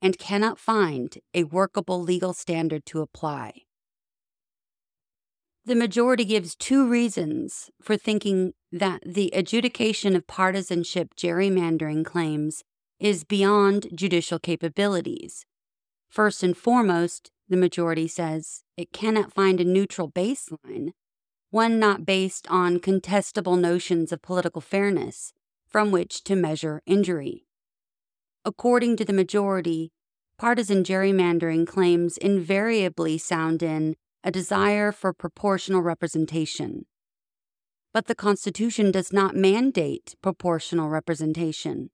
and 0.00 0.18
cannot 0.18 0.58
find 0.58 1.18
a 1.32 1.44
workable 1.44 2.00
legal 2.00 2.32
standard 2.32 2.84
to 2.86 3.00
apply. 3.00 3.62
The 5.64 5.74
majority 5.74 6.26
gives 6.26 6.54
two 6.54 6.86
reasons 6.86 7.70
for 7.80 7.96
thinking 7.96 8.52
that 8.70 9.00
the 9.06 9.30
adjudication 9.32 10.14
of 10.14 10.26
partisanship 10.26 11.14
gerrymandering 11.16 12.04
claims 12.04 12.62
is 13.04 13.22
beyond 13.22 13.86
judicial 13.94 14.38
capabilities. 14.38 15.44
First 16.08 16.42
and 16.42 16.56
foremost, 16.56 17.30
the 17.50 17.56
majority 17.58 18.08
says 18.08 18.62
it 18.78 18.94
cannot 18.94 19.30
find 19.30 19.60
a 19.60 19.64
neutral 19.64 20.10
baseline, 20.10 20.92
one 21.50 21.78
not 21.78 22.06
based 22.06 22.46
on 22.48 22.80
contestable 22.80 23.60
notions 23.60 24.10
of 24.10 24.22
political 24.22 24.62
fairness, 24.62 25.34
from 25.68 25.90
which 25.90 26.24
to 26.24 26.34
measure 26.34 26.80
injury. 26.86 27.44
According 28.42 28.96
to 28.96 29.04
the 29.04 29.12
majority, 29.12 29.92
partisan 30.38 30.82
gerrymandering 30.82 31.66
claims 31.66 32.16
invariably 32.16 33.18
sound 33.18 33.62
in 33.62 33.96
a 34.22 34.30
desire 34.30 34.92
for 34.92 35.12
proportional 35.12 35.82
representation. 35.82 36.86
But 37.92 38.06
the 38.06 38.14
Constitution 38.14 38.90
does 38.90 39.12
not 39.12 39.36
mandate 39.36 40.14
proportional 40.22 40.88
representation. 40.88 41.90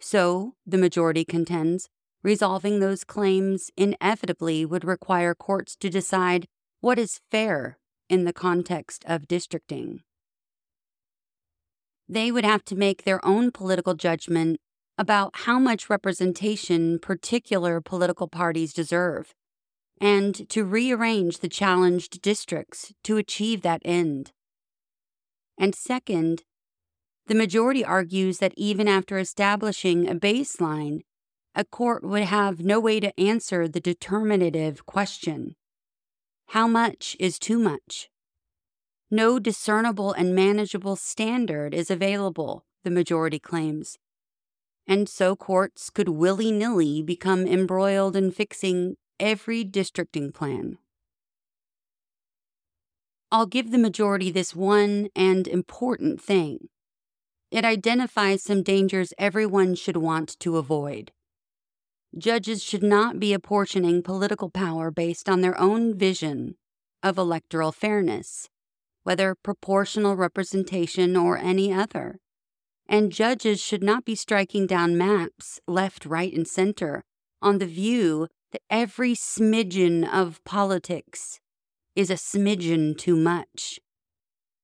So, 0.00 0.54
the 0.66 0.78
majority 0.78 1.24
contends, 1.24 1.88
resolving 2.22 2.80
those 2.80 3.04
claims 3.04 3.70
inevitably 3.76 4.64
would 4.64 4.84
require 4.84 5.34
courts 5.34 5.76
to 5.76 5.90
decide 5.90 6.46
what 6.80 6.98
is 6.98 7.20
fair 7.30 7.78
in 8.08 8.24
the 8.24 8.32
context 8.32 9.04
of 9.06 9.26
districting 9.26 10.02
they 12.08 12.30
would 12.30 12.44
have 12.44 12.64
to 12.66 12.76
make 12.76 13.02
their 13.02 13.24
own 13.24 13.50
political 13.50 13.94
judgment 13.94 14.60
about 14.98 15.30
how 15.40 15.58
much 15.58 15.90
representation 15.90 16.98
particular 16.98 17.80
political 17.80 18.28
parties 18.28 18.72
deserve 18.72 19.34
and 20.00 20.48
to 20.48 20.64
rearrange 20.64 21.38
the 21.38 21.48
challenged 21.48 22.20
districts 22.22 22.92
to 23.02 23.16
achieve 23.16 23.62
that 23.62 23.82
end. 23.84 24.32
And 25.58 25.74
second, 25.74 26.42
the 27.26 27.34
majority 27.34 27.84
argues 27.84 28.38
that 28.38 28.54
even 28.56 28.86
after 28.86 29.18
establishing 29.18 30.08
a 30.08 30.14
baseline, 30.14 31.00
a 31.54 31.64
court 31.64 32.04
would 32.04 32.22
have 32.22 32.60
no 32.60 32.78
way 32.78 33.00
to 33.00 33.18
answer 33.18 33.66
the 33.66 33.80
determinative 33.80 34.86
question 34.86 35.56
How 36.48 36.68
much 36.68 37.16
is 37.18 37.38
too 37.38 37.58
much? 37.58 38.08
No 39.10 39.38
discernible 39.38 40.12
and 40.12 40.34
manageable 40.34 40.96
standard 40.96 41.74
is 41.74 41.90
available, 41.90 42.64
the 42.84 42.90
majority 42.90 43.38
claims. 43.38 43.98
And 44.86 45.08
so 45.08 45.34
courts 45.34 45.90
could 45.90 46.08
willy 46.08 46.52
nilly 46.52 47.02
become 47.02 47.46
embroiled 47.46 48.14
in 48.14 48.30
fixing 48.30 48.96
every 49.18 49.64
districting 49.64 50.30
plan. 50.30 50.78
I'll 53.32 53.46
give 53.46 53.72
the 53.72 53.78
majority 53.78 54.30
this 54.30 54.54
one 54.54 55.08
and 55.16 55.48
important 55.48 56.20
thing. 56.20 56.68
It 57.50 57.64
identifies 57.64 58.42
some 58.42 58.62
dangers 58.62 59.12
everyone 59.18 59.74
should 59.74 59.96
want 59.96 60.38
to 60.40 60.56
avoid. 60.56 61.12
Judges 62.16 62.62
should 62.62 62.82
not 62.82 63.20
be 63.20 63.32
apportioning 63.32 64.02
political 64.02 64.50
power 64.50 64.90
based 64.90 65.28
on 65.28 65.40
their 65.40 65.58
own 65.60 65.96
vision 65.96 66.56
of 67.02 67.18
electoral 67.18 67.72
fairness 67.72 68.48
whether 69.06 69.36
proportional 69.36 70.16
representation 70.16 71.16
or 71.16 71.38
any 71.38 71.72
other. 71.72 72.18
And 72.88 73.12
judges 73.12 73.60
should 73.60 73.84
not 73.84 74.04
be 74.04 74.16
striking 74.16 74.66
down 74.66 74.98
maps 74.98 75.60
left, 75.68 76.04
right, 76.04 76.34
and 76.34 76.46
center 76.46 77.04
on 77.40 77.58
the 77.58 77.66
view 77.66 78.26
that 78.50 78.62
every 78.68 79.14
smidgen 79.14 80.04
of 80.04 80.42
politics 80.42 81.38
is 81.94 82.10
a 82.10 82.14
smidgen 82.14 82.98
too 82.98 83.14
much. 83.14 83.78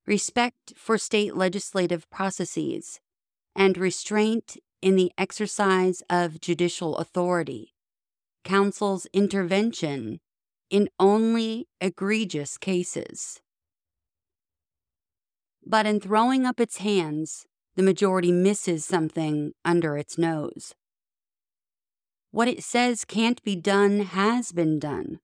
Respect 0.06 0.72
for 0.76 0.98
state 0.98 1.36
legislative 1.36 2.10
processes 2.10 3.00
and 3.54 3.78
restraint 3.78 4.56
in 4.80 4.96
the 4.96 5.12
exercise 5.16 6.02
of 6.10 6.40
judicial 6.40 6.96
authority. 6.96 7.74
Counsel's 8.42 9.06
intervention 9.12 10.18
in 10.70 10.88
only 10.98 11.68
egregious 11.80 12.58
cases. 12.58 13.40
But 15.64 15.86
in 15.86 16.00
throwing 16.00 16.44
up 16.44 16.58
its 16.58 16.78
hands, 16.78 17.46
the 17.76 17.82
majority 17.82 18.32
misses 18.32 18.84
something 18.84 19.52
under 19.64 19.96
its 19.96 20.18
nose. 20.18 20.74
What 22.32 22.48
it 22.48 22.64
says 22.64 23.04
can't 23.04 23.42
be 23.44 23.54
done 23.54 24.00
has 24.00 24.50
been 24.50 24.78
done. 24.78 25.20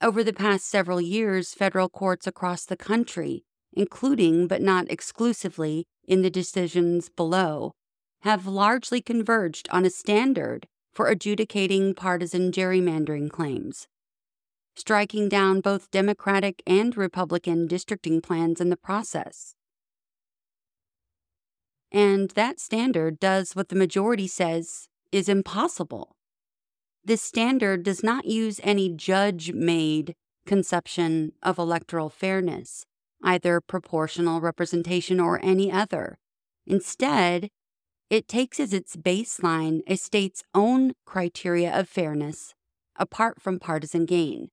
Over 0.00 0.22
the 0.22 0.32
past 0.32 0.68
several 0.68 1.00
years, 1.00 1.54
federal 1.54 1.88
courts 1.88 2.26
across 2.26 2.64
the 2.64 2.76
country, 2.76 3.44
including 3.74 4.46
but 4.46 4.62
not 4.62 4.90
exclusively 4.90 5.84
in 6.06 6.22
the 6.22 6.30
decisions 6.30 7.08
below, 7.08 7.72
have 8.22 8.46
largely 8.46 9.02
converged 9.02 9.68
on 9.70 9.84
a 9.84 9.90
standard 9.90 10.66
for 10.92 11.08
adjudicating 11.08 11.94
partisan 11.94 12.50
gerrymandering 12.50 13.28
claims, 13.28 13.86
striking 14.76 15.28
down 15.28 15.60
both 15.60 15.90
Democratic 15.90 16.62
and 16.66 16.96
Republican 16.96 17.66
districting 17.66 18.20
plans 18.20 18.60
in 18.60 18.70
the 18.70 18.76
process. 18.76 19.54
And 21.92 22.30
that 22.30 22.58
standard 22.58 23.20
does 23.20 23.54
what 23.54 23.68
the 23.68 23.76
majority 23.76 24.26
says 24.26 24.88
is 25.12 25.28
impossible. 25.28 26.16
This 27.04 27.22
standard 27.22 27.82
does 27.82 28.02
not 28.02 28.24
use 28.24 28.60
any 28.64 28.88
judge 28.88 29.52
made 29.52 30.14
conception 30.46 31.32
of 31.42 31.58
electoral 31.58 32.08
fairness, 32.08 32.84
either 33.24 33.60
proportional 33.60 34.40
representation 34.40 35.18
or 35.18 35.40
any 35.42 35.72
other. 35.72 36.18
Instead, 36.66 37.48
it 38.10 38.28
takes 38.28 38.60
as 38.60 38.72
its 38.72 38.94
baseline 38.94 39.80
a 39.88 39.96
state's 39.96 40.44
own 40.54 40.92
criteria 41.04 41.76
of 41.76 41.88
fairness, 41.88 42.54
apart 42.96 43.40
from 43.40 43.58
partisan 43.58 44.04
gain. 44.04 44.50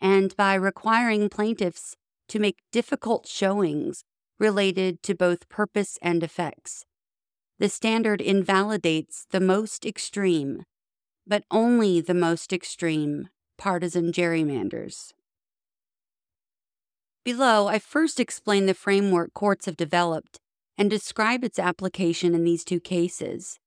And 0.00 0.34
by 0.36 0.54
requiring 0.54 1.28
plaintiffs 1.28 1.96
to 2.28 2.38
make 2.38 2.58
difficult 2.72 3.28
showings 3.28 4.04
related 4.38 5.02
to 5.02 5.14
both 5.14 5.48
purpose 5.48 5.98
and 6.02 6.22
effects. 6.22 6.84
The 7.58 7.68
standard 7.68 8.20
invalidates 8.20 9.26
the 9.30 9.40
most 9.40 9.84
extreme, 9.84 10.62
but 11.26 11.44
only 11.50 12.00
the 12.00 12.14
most 12.14 12.52
extreme, 12.52 13.28
partisan 13.56 14.12
gerrymanders. 14.12 15.12
Below, 17.28 17.66
I 17.68 17.78
first 17.78 18.18
explain 18.18 18.64
the 18.64 18.72
framework 18.72 19.34
courts 19.34 19.66
have 19.66 19.76
developed 19.76 20.40
and 20.78 20.88
describe 20.88 21.44
its 21.44 21.58
application 21.58 22.34
in 22.34 22.42
these 22.42 22.64
two 22.64 22.80
cases. 22.80 23.58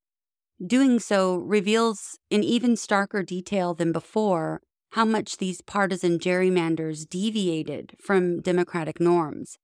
Doing 0.66 0.99
so 0.99 1.36
reveals 1.36 2.18
in 2.32 2.43
even 2.43 2.72
starker 2.72 3.24
detail 3.24 3.76
than 3.76 3.91
before 3.91 4.62
how 4.93 5.05
much 5.05 5.38
these 5.38 5.62
partisan 5.62 6.18
gerrymanders 6.18 7.07
deviated 7.07 7.95
from 8.03 8.41
democratic 8.41 8.99
norms 8.99 9.59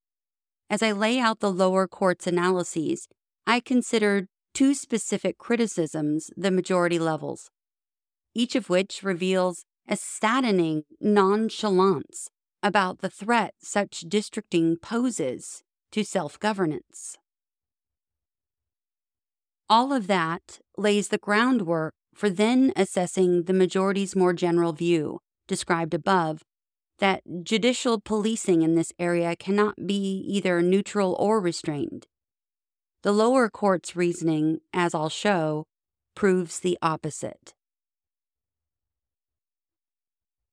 as 0.70 0.84
I 0.84 0.92
lay 0.92 1.18
out 1.18 1.40
the 1.40 1.52
lower 1.52 1.88
court's 1.88 2.28
analyses, 2.28 3.08
I 3.48 3.60
considered 3.60 4.28
two 4.54 4.76
specific 4.76 5.40
criticisms 5.40 6.30
the 6.38 6.52
majority 6.52 7.00
levels. 7.00 7.50
each 8.36 8.54
of 8.56 8.70
which 8.70 9.02
reveals 9.02 9.66
a 9.88 9.96
saddening 9.96 10.84
nonchalance 11.02 12.30
about 12.64 13.00
the 13.00 13.10
threat 13.10 13.54
such 13.62 14.02
districting 14.02 14.78
poses 14.78 15.64
to 15.92 16.04
self 16.04 16.40
governance. 16.40 17.18
All 19.70 19.92
of 19.92 20.08
that 20.08 20.60
lays 20.78 21.10
the 21.10 21.18
groundwork 21.18 21.94
for 22.16 22.30
then 22.30 22.74
assessing 22.76 23.44
the 23.44 23.54
majority's 23.54 24.16
more 24.16 24.34
general 24.34 24.74
view, 24.74 25.20
described 25.48 25.94
above, 25.94 26.44
that 27.00 27.22
judicial 27.44 28.00
policing 28.00 28.64
in 28.64 28.76
this 28.76 28.92
area 28.98 29.36
cannot 29.36 29.76
be 29.86 30.24
either 30.28 30.62
neutral 30.62 31.16
or 31.20 31.40
restrained. 31.40 32.08
The 33.04 33.12
lower 33.12 33.50
court's 33.50 33.96
reasoning, 33.96 34.62
as 34.74 34.96
I'll 34.96 35.10
show, 35.10 35.66
proves 36.16 36.60
the 36.60 36.78
opposite. 36.82 37.54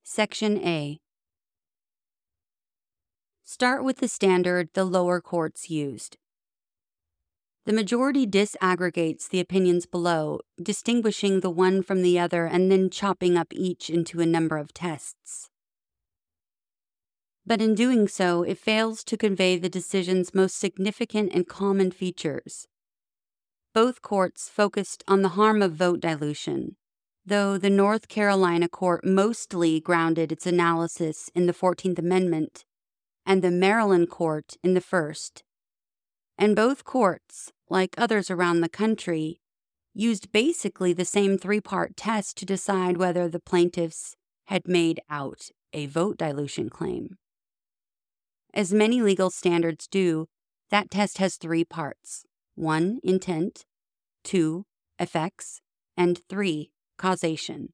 Section 0.03 0.59
A 0.59 0.99
Start 3.47 3.85
with 3.85 3.99
the 3.99 4.09
standard 4.09 4.71
the 4.73 4.87
lower 4.87 5.21
courts 5.21 5.69
used. 5.69 6.17
The 7.67 7.75
majority 7.75 8.27
disaggregates 8.27 9.29
the 9.29 9.39
opinions 9.39 9.85
below, 9.85 10.41
distinguishing 10.61 11.41
the 11.41 11.51
one 11.51 11.83
from 11.83 12.01
the 12.01 12.19
other 12.19 12.47
and 12.47 12.73
then 12.73 12.89
chopping 12.89 13.37
up 13.37 13.49
each 13.53 13.91
into 13.91 14.23
a 14.23 14.27
number 14.27 14.57
of 14.57 14.73
tests. 14.73 15.51
But 17.45 17.61
in 17.61 17.75
doing 17.75 18.09
so, 18.09 18.43
it 18.45 18.57
fails 18.57 19.05
to 19.05 19.17
convey 19.19 19.59
the 19.59 19.69
decision's 19.69 20.35
most 20.35 20.59
significant 20.59 21.33
and 21.35 21.47
common 21.47 21.91
features. 21.91 22.67
Both 23.75 24.01
courts 24.01 24.49
focused 24.49 25.05
on 25.07 25.21
the 25.21 25.31
harm 25.31 25.61
of 25.61 25.73
vote 25.73 26.01
dilution, 26.01 26.77
though 27.27 27.59
the 27.59 27.69
North 27.69 28.09
Carolina 28.09 28.69
court 28.69 29.05
mostly 29.05 29.81
grounded 29.81 30.33
its 30.33 30.47
analysis 30.47 31.31
in 31.35 31.45
the 31.45 31.53
14th 31.53 31.99
Amendment 31.99 32.65
and 33.27 33.43
the 33.43 33.51
Maryland 33.51 34.11
court 34.11 34.57
in 34.63 34.75
the 34.75 34.81
First. 34.81 35.43
And 36.37 36.57
both 36.57 36.85
courts, 36.85 37.53
like 37.69 37.95
others 37.97 38.31
around 38.31 38.61
the 38.61 38.69
country, 38.69 39.41
used 39.95 40.33
basically 40.33 40.93
the 40.93 41.05
same 41.05 41.39
three 41.39 41.61
part 41.61 41.97
test 41.97 42.37
to 42.39 42.45
decide 42.45 42.97
whether 42.97 43.29
the 43.29 43.41
plaintiffs 43.41 44.17
had 44.47 44.67
made 44.67 45.01
out 45.09 45.49
a 45.73 45.87
vote 45.87 46.19
dilution 46.19 46.69
claim. 46.69 47.17
As 48.53 48.73
many 48.73 49.01
legal 49.01 49.31
standards 49.31 49.87
do, 49.87 50.27
that 50.71 50.91
test 50.91 51.19
has 51.19 51.37
three 51.37 51.65
parts 51.65 52.25
one, 52.57 53.01
intent, 53.03 53.65
two, 54.23 54.65
effects, 54.99 55.61
and 55.97 56.21
three, 56.29 56.71
causation. 56.99 57.73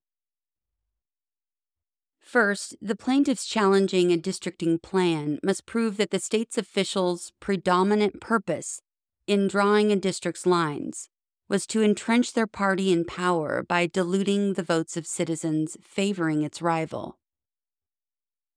First, 2.31 2.77
the 2.81 2.95
plaintiffs 2.95 3.45
challenging 3.45 4.13
a 4.13 4.17
districting 4.17 4.79
plan 4.79 5.41
must 5.43 5.67
prove 5.67 5.97
that 5.97 6.13
the 6.13 6.21
state's 6.21 6.57
officials' 6.57 7.33
predominant 7.41 8.21
purpose 8.21 8.83
in 9.27 9.49
drawing 9.49 9.91
a 9.91 9.97
district's 9.97 10.47
lines 10.47 11.09
was 11.49 11.67
to 11.67 11.83
entrench 11.83 12.33
their 12.33 12.47
party 12.47 12.93
in 12.93 13.05
power 13.05 13.65
by 13.65 13.87
diluting 13.87 14.55
the 14.55 14.63
votes 14.63 14.97
of 14.97 15.09
citizens 15.09 15.77
favoring 15.83 16.45
its 16.45 16.63
rival. 16.63 17.19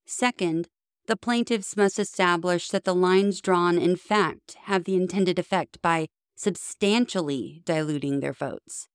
Second, 0.05 0.67
the 1.07 1.17
plaintiffs 1.17 1.75
must 1.75 1.97
establish 1.97 2.69
that 2.69 2.83
the 2.83 2.93
lines 2.93 3.41
drawn 3.41 3.79
in 3.79 3.95
fact 3.95 4.55
have 4.65 4.83
the 4.83 4.95
intended 4.95 5.39
effect 5.39 5.81
by 5.81 6.09
substantially 6.35 7.63
diluting 7.65 8.19
their 8.19 8.33
votes. 8.33 8.87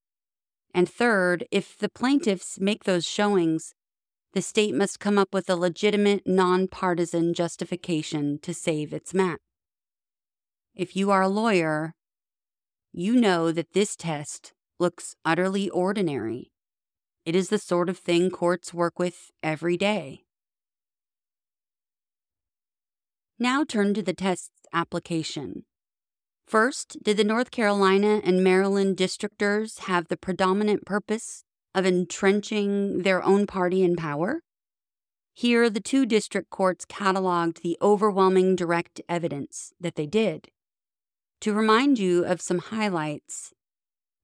And 0.72 0.88
third, 0.88 1.48
if 1.50 1.76
the 1.76 1.88
plaintiffs 1.88 2.60
make 2.60 2.84
those 2.84 3.04
showings, 3.04 3.74
the 4.34 4.42
state 4.42 4.74
must 4.74 5.00
come 5.00 5.18
up 5.18 5.32
with 5.32 5.48
a 5.48 5.56
legitimate, 5.56 6.22
nonpartisan 6.26 7.32
justification 7.34 8.38
to 8.40 8.52
save 8.52 8.92
its 8.92 9.14
map. 9.14 9.40
If 10.74 10.94
you 10.94 11.10
are 11.10 11.22
a 11.22 11.28
lawyer, 11.28 11.94
you 12.92 13.16
know 13.16 13.52
that 13.52 13.72
this 13.72 13.96
test 13.96 14.52
looks 14.78 15.16
utterly 15.24 15.68
ordinary. 15.70 16.52
It 17.24 17.34
is 17.34 17.48
the 17.48 17.58
sort 17.58 17.88
of 17.88 17.98
thing 17.98 18.30
courts 18.30 18.72
work 18.72 18.98
with 18.98 19.30
every 19.42 19.76
day. 19.76 20.24
Now 23.38 23.64
turn 23.64 23.94
to 23.94 24.02
the 24.02 24.14
test's 24.14 24.50
application. 24.72 25.64
First, 26.46 26.96
did 27.02 27.16
the 27.16 27.24
North 27.24 27.50
Carolina 27.50 28.20
and 28.24 28.42
Maryland 28.42 28.96
districtors 28.96 29.80
have 29.80 30.08
the 30.08 30.16
predominant 30.16 30.86
purpose 30.86 31.44
of 31.74 31.86
entrenching 31.86 33.02
their 33.02 33.22
own 33.22 33.46
party 33.46 33.82
in 33.82 33.96
power? 33.96 34.42
Here, 35.34 35.70
the 35.70 35.80
two 35.80 36.04
district 36.04 36.50
courts 36.50 36.84
cataloged 36.84 37.60
the 37.60 37.78
overwhelming 37.80 38.56
direct 38.56 39.00
evidence 39.08 39.72
that 39.80 39.94
they 39.94 40.06
did. 40.06 40.48
To 41.42 41.54
remind 41.54 41.98
you 41.98 42.24
of 42.24 42.40
some 42.40 42.58
highlights, 42.58 43.52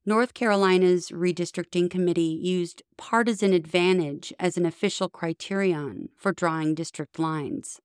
North 0.05 0.35
Carolina's 0.35 1.11
redistricting 1.11 1.89
committee 1.89 2.39
used 2.43 2.83
partisan 2.97 3.53
advantage 3.53 4.33
as 4.39 4.57
an 4.57 4.67
official 4.67 5.09
criterion 5.09 6.11
for 6.17 6.33
drawing 6.33 6.75
district 6.75 7.19
lines. 7.19 7.81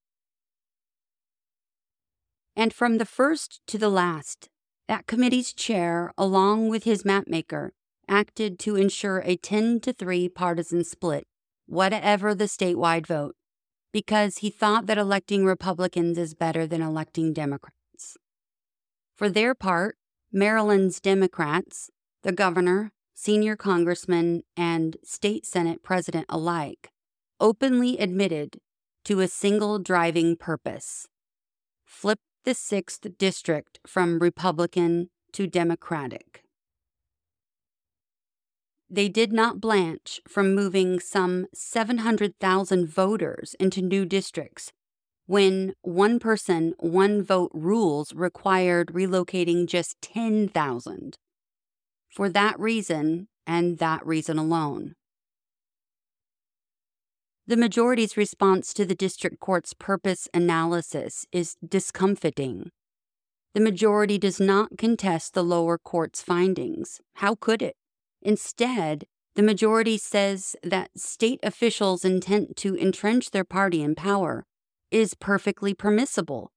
And 2.56 2.74
from 2.74 2.98
the 2.98 3.06
first 3.06 3.62
to 3.68 3.78
the 3.78 3.90
last, 3.90 4.50
that 4.90 5.08
committee's 5.08 5.54
chair, 5.54 6.12
along 6.18 6.68
with 6.68 6.84
his 6.84 7.04
mapmaker, 7.04 7.70
acted 8.10 8.60
to 8.60 8.76
ensure 8.76 9.22
a 9.24 9.38
10 9.38 9.80
to 9.82 9.94
3 9.94 10.28
partisan 10.30 10.84
split, 10.84 11.26
whatever 11.68 12.36
the 12.36 12.46
statewide 12.46 13.08
vote, 13.08 13.36
because 13.94 14.40
he 14.40 14.50
thought 14.50 14.88
that 14.88 14.98
electing 14.98 15.46
Republicans 15.46 16.18
is 16.18 16.34
better 16.34 16.68
than 16.68 16.82
electing 16.82 17.32
Democrats. 17.32 18.18
For 19.16 19.30
their 19.30 19.56
part, 19.56 19.98
Maryland's 20.32 21.00
Democrats, 21.00 21.90
the 22.24 22.32
governor, 22.32 22.92
senior 23.14 23.56
congressman, 23.56 24.44
and 24.58 24.98
state 25.04 25.46
Senate 25.46 25.84
president 25.84 26.26
alike, 26.30 26.90
openly 27.40 27.98
admitted 27.98 28.60
to 29.06 29.22
a 29.22 29.28
single 29.28 29.80
driving 29.80 30.36
purpose 30.36 31.08
flip 31.86 32.20
the 32.46 32.52
6th 32.52 33.18
District 33.18 33.80
from 33.86 34.20
Republican 34.20 35.10
to 35.34 35.48
Democratic. 35.48 36.44
They 38.90 39.08
did 39.08 39.32
not 39.32 39.62
blanch 39.62 40.20
from 40.28 40.56
moving 40.56 41.00
some 41.00 41.46
700,000 41.54 42.88
voters 42.88 43.56
into 43.60 43.82
new 43.82 44.06
districts 44.06 44.72
when 45.28 45.76
one 45.84 46.18
person, 46.18 46.74
one 46.80 47.22
vote 47.22 47.52
rules 47.54 48.16
required 48.16 48.88
relocating 48.88 49.68
just 49.68 49.96
10,000. 50.02 51.18
For 52.10 52.30
that 52.30 52.60
reason, 52.60 53.28
and 53.46 53.78
that 53.78 54.04
reason 54.08 54.40
alone. 54.40 54.96
The 57.46 57.58
majority's 57.58 58.18
response 58.18 58.74
to 58.74 58.86
the 58.86 58.96
district 58.96 59.40
court's 59.40 59.76
purpose 59.76 60.28
analysis 60.34 61.28
is 61.32 61.56
discomfiting. 61.68 62.72
The 63.54 63.62
majority 63.62 64.18
does 64.18 64.40
not 64.40 64.80
contest 64.80 65.36
the 65.36 65.44
lower 65.44 65.78
court's 65.78 66.24
findings. 66.24 67.02
How 67.16 67.36
could 67.36 67.62
it? 67.62 67.76
Instead, 68.22 69.06
the 69.36 69.44
majority 69.44 69.98
says 69.98 70.56
that 70.64 70.92
state 70.98 71.40
officials' 71.44 72.04
intent 72.04 72.56
to 72.58 72.76
entrench 72.76 73.32
their 73.32 73.44
party 73.44 73.82
in 73.82 73.96
power 73.96 74.46
is 74.92 75.14
perfectly 75.14 75.74
permissible, 75.74 76.52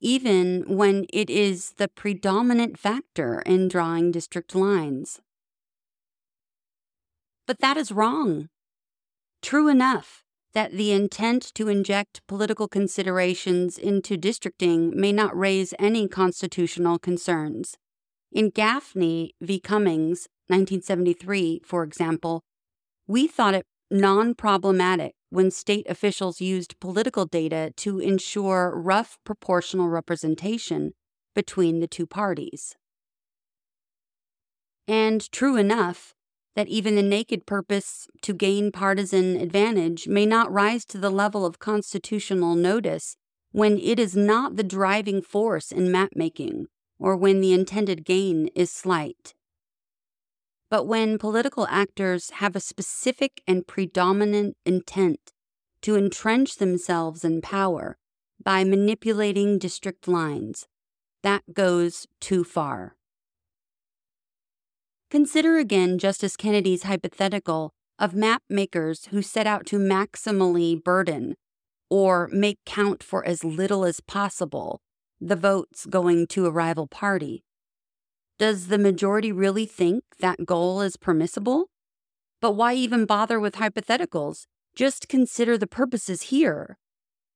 even 0.00 0.64
when 0.66 1.06
it 1.12 1.30
is 1.30 1.72
the 1.78 1.88
predominant 1.88 2.78
factor 2.78 3.40
in 3.46 3.68
drawing 3.68 4.10
district 4.10 4.54
lines. 4.54 5.20
But 7.46 7.60
that 7.60 7.76
is 7.76 7.90
wrong. 7.92 8.48
True 9.40 9.68
enough 9.68 10.24
that 10.52 10.72
the 10.72 10.92
intent 10.92 11.54
to 11.54 11.68
inject 11.68 12.26
political 12.26 12.68
considerations 12.68 13.78
into 13.78 14.16
districting 14.16 14.92
may 14.98 15.12
not 15.12 15.38
raise 15.38 15.72
any 15.78 16.08
constitutional 16.08 16.98
concerns. 16.98 17.76
In 18.32 18.50
Gaffney 18.50 19.34
v. 19.40 19.60
Cummings, 19.60 20.28
1973, 20.48 21.62
for 21.64 21.82
example, 21.82 22.42
we 23.06 23.26
thought 23.26 23.54
it 23.54 23.66
non 23.90 24.34
problematic 24.34 25.14
when 25.30 25.50
state 25.50 25.86
officials 25.88 26.40
used 26.40 26.78
political 26.80 27.26
data 27.26 27.72
to 27.76 27.98
ensure 27.98 28.72
rough 28.74 29.18
proportional 29.24 29.88
representation 29.88 30.92
between 31.34 31.80
the 31.80 31.86
two 31.86 32.06
parties. 32.06 32.76
And 34.86 35.30
true 35.30 35.56
enough, 35.56 36.14
that 36.56 36.68
even 36.68 36.96
the 36.96 37.02
naked 37.02 37.46
purpose 37.46 38.08
to 38.22 38.32
gain 38.32 38.72
partisan 38.72 39.36
advantage 39.36 40.08
may 40.08 40.26
not 40.26 40.52
rise 40.52 40.84
to 40.86 40.98
the 40.98 41.10
level 41.10 41.46
of 41.46 41.58
constitutional 41.58 42.56
notice 42.56 43.16
when 43.52 43.78
it 43.78 44.00
is 44.00 44.16
not 44.16 44.56
the 44.56 44.64
driving 44.64 45.22
force 45.22 45.70
in 45.70 45.88
mapmaking 45.88 46.64
or 46.98 47.16
when 47.16 47.40
the 47.40 47.52
intended 47.52 48.04
gain 48.04 48.48
is 48.56 48.72
slight. 48.72 49.34
But 50.70 50.84
when 50.84 51.18
political 51.18 51.66
actors 51.68 52.30
have 52.36 52.54
a 52.54 52.60
specific 52.60 53.42
and 53.46 53.66
predominant 53.66 54.56
intent 54.66 55.32
to 55.82 55.96
entrench 55.96 56.56
themselves 56.56 57.24
in 57.24 57.40
power 57.40 57.96
by 58.42 58.64
manipulating 58.64 59.58
district 59.58 60.06
lines, 60.06 60.66
that 61.22 61.42
goes 61.54 62.06
too 62.20 62.44
far. 62.44 62.96
Consider 65.10 65.56
again 65.56 65.98
Justice 65.98 66.36
Kennedy's 66.36 66.82
hypothetical 66.82 67.72
of 67.98 68.14
map 68.14 68.42
makers 68.48 69.06
who 69.06 69.22
set 69.22 69.46
out 69.46 69.64
to 69.66 69.78
maximally 69.78 70.82
burden 70.82 71.34
or 71.90 72.28
make 72.30 72.58
count 72.66 73.02
for 73.02 73.26
as 73.26 73.42
little 73.42 73.84
as 73.84 74.00
possible 74.00 74.80
the 75.20 75.34
votes 75.34 75.86
going 75.86 76.26
to 76.28 76.46
a 76.46 76.50
rival 76.50 76.86
party. 76.86 77.42
Does 78.38 78.68
the 78.68 78.78
majority 78.78 79.32
really 79.32 79.66
think 79.66 80.04
that 80.20 80.46
goal 80.46 80.80
is 80.80 80.96
permissible? 80.96 81.70
But 82.40 82.52
why 82.52 82.74
even 82.74 83.04
bother 83.04 83.40
with 83.40 83.56
hypotheticals? 83.56 84.46
Just 84.76 85.08
consider 85.08 85.58
the 85.58 85.66
purposes 85.66 86.22
here. 86.22 86.78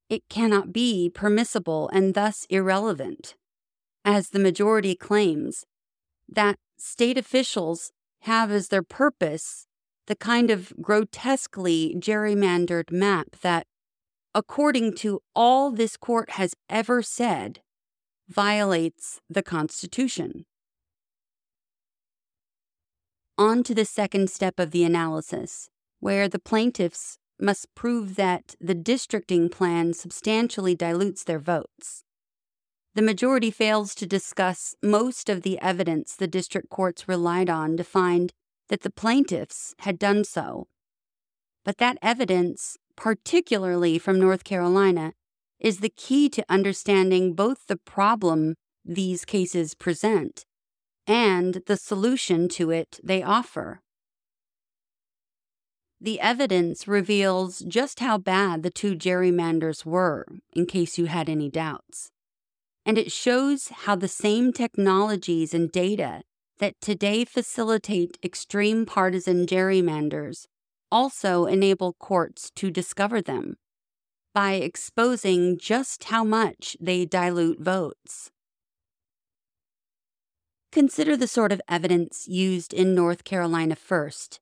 It 0.08 0.22
cannot 0.28 0.72
be 0.72 1.10
permissible 1.12 1.90
and 1.92 2.14
thus 2.14 2.46
irrelevant. 2.50 3.34
As 4.04 4.30
the 4.30 4.38
majority 4.38 4.94
claims, 4.94 5.64
that 6.28 6.56
state 6.78 7.18
officials 7.18 7.90
have 8.20 8.52
as 8.52 8.68
their 8.68 8.84
purpose 8.84 9.66
the 10.06 10.14
kind 10.14 10.50
of 10.50 10.72
grotesquely 10.80 11.96
gerrymandered 11.98 12.92
map 12.92 13.36
that, 13.42 13.66
according 14.34 14.94
to 14.94 15.20
all 15.34 15.72
this 15.72 15.96
court 15.96 16.30
has 16.30 16.54
ever 16.68 17.02
said, 17.02 17.60
violates 18.28 19.20
the 19.28 19.42
Constitution. 19.42 20.44
On 23.38 23.62
to 23.62 23.74
the 23.74 23.84
second 23.84 24.28
step 24.30 24.60
of 24.60 24.72
the 24.72 24.84
analysis, 24.84 25.70
where 26.00 26.28
the 26.28 26.38
plaintiffs 26.38 27.18
must 27.40 27.74
prove 27.74 28.16
that 28.16 28.54
the 28.60 28.74
districting 28.74 29.48
plan 29.48 29.94
substantially 29.94 30.74
dilutes 30.74 31.24
their 31.24 31.38
votes. 31.38 32.04
The 32.94 33.02
majority 33.02 33.50
fails 33.50 33.94
to 33.96 34.06
discuss 34.06 34.74
most 34.82 35.30
of 35.30 35.42
the 35.42 35.58
evidence 35.60 36.14
the 36.14 36.26
district 36.26 36.68
courts 36.68 37.08
relied 37.08 37.48
on 37.48 37.76
to 37.78 37.84
find 37.84 38.32
that 38.68 38.82
the 38.82 38.90
plaintiffs 38.90 39.74
had 39.78 39.98
done 39.98 40.24
so. 40.24 40.68
But 41.64 41.78
that 41.78 41.98
evidence, 42.02 42.76
particularly 42.96 43.98
from 43.98 44.20
North 44.20 44.44
Carolina, 44.44 45.14
is 45.58 45.78
the 45.78 45.88
key 45.88 46.28
to 46.28 46.44
understanding 46.48 47.32
both 47.32 47.66
the 47.66 47.76
problem 47.76 48.56
these 48.84 49.24
cases 49.24 49.74
present 49.74 50.44
and 51.06 51.62
the 51.66 51.76
solution 51.76 52.48
to 52.48 52.70
it 52.70 53.00
they 53.02 53.22
offer. 53.22 53.80
The 56.00 56.20
evidence 56.20 56.88
reveals 56.88 57.60
just 57.60 58.00
how 58.00 58.18
bad 58.18 58.62
the 58.62 58.70
two 58.70 58.96
gerrymanders 58.96 59.84
were, 59.84 60.26
in 60.52 60.66
case 60.66 60.98
you 60.98 61.06
had 61.06 61.28
any 61.28 61.48
doubts. 61.48 62.10
And 62.84 62.98
it 62.98 63.12
shows 63.12 63.68
how 63.68 63.94
the 63.94 64.08
same 64.08 64.52
technologies 64.52 65.54
and 65.54 65.70
data 65.70 66.22
that 66.58 66.80
today 66.80 67.24
facilitate 67.24 68.18
extreme 68.22 68.84
partisan 68.84 69.46
gerrymanders 69.46 70.46
also 70.90 71.46
enable 71.46 71.94
courts 71.94 72.50
to 72.56 72.70
discover 72.70 73.22
them 73.22 73.56
by 74.34 74.54
exposing 74.54 75.58
just 75.58 76.04
how 76.04 76.24
much 76.24 76.76
they 76.80 77.04
dilute 77.04 77.60
votes. 77.60 78.30
Consider 80.72 81.18
the 81.18 81.26
sort 81.26 81.52
of 81.52 81.60
evidence 81.68 82.26
used 82.26 82.72
in 82.72 82.94
North 82.94 83.24
Carolina 83.24 83.76
first. 83.76 84.40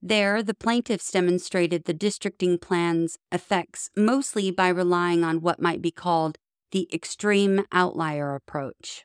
There, 0.00 0.42
the 0.42 0.54
plaintiffs 0.54 1.10
demonstrated 1.10 1.84
the 1.84 1.92
districting 1.92 2.56
plan's 2.56 3.18
effects 3.30 3.90
mostly 3.94 4.50
by 4.50 4.68
relying 4.68 5.22
on 5.22 5.42
what 5.42 5.60
might 5.60 5.82
be 5.82 5.90
called 5.90 6.38
the 6.70 6.88
extreme 6.94 7.66
outlier 7.72 8.34
approach. 8.34 9.04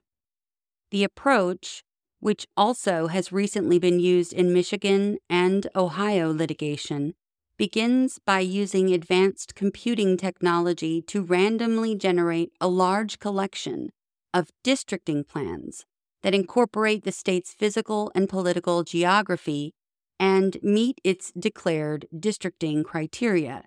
The 0.91 1.03
approach, 1.03 1.83
which 2.21 2.47
also 2.55 3.07
has 3.07 3.33
recently 3.33 3.77
been 3.77 3.99
used 3.99 4.31
in 4.31 4.53
Michigan 4.53 5.17
and 5.29 5.67
Ohio 5.75 6.31
litigation, 6.31 7.15
begins 7.57 8.17
by 8.25 8.39
using 8.39 8.93
advanced 8.93 9.55
computing 9.55 10.15
technology 10.15 11.01
to 11.01 11.21
randomly 11.21 11.95
generate 11.95 12.53
a 12.61 12.69
large 12.69 13.19
collection 13.19 13.89
of 14.33 14.51
districting 14.63 15.25
plans 15.25 15.85
that 16.23 16.33
incorporate 16.33 17.03
the 17.03 17.11
state's 17.11 17.53
physical 17.53 18.11
and 18.13 18.29
political 18.29 18.83
geography 18.83 19.73
and 20.19 20.57
meet 20.61 21.01
its 21.03 21.31
declared 21.31 22.05
districting 22.17 22.83
criteria, 22.83 23.65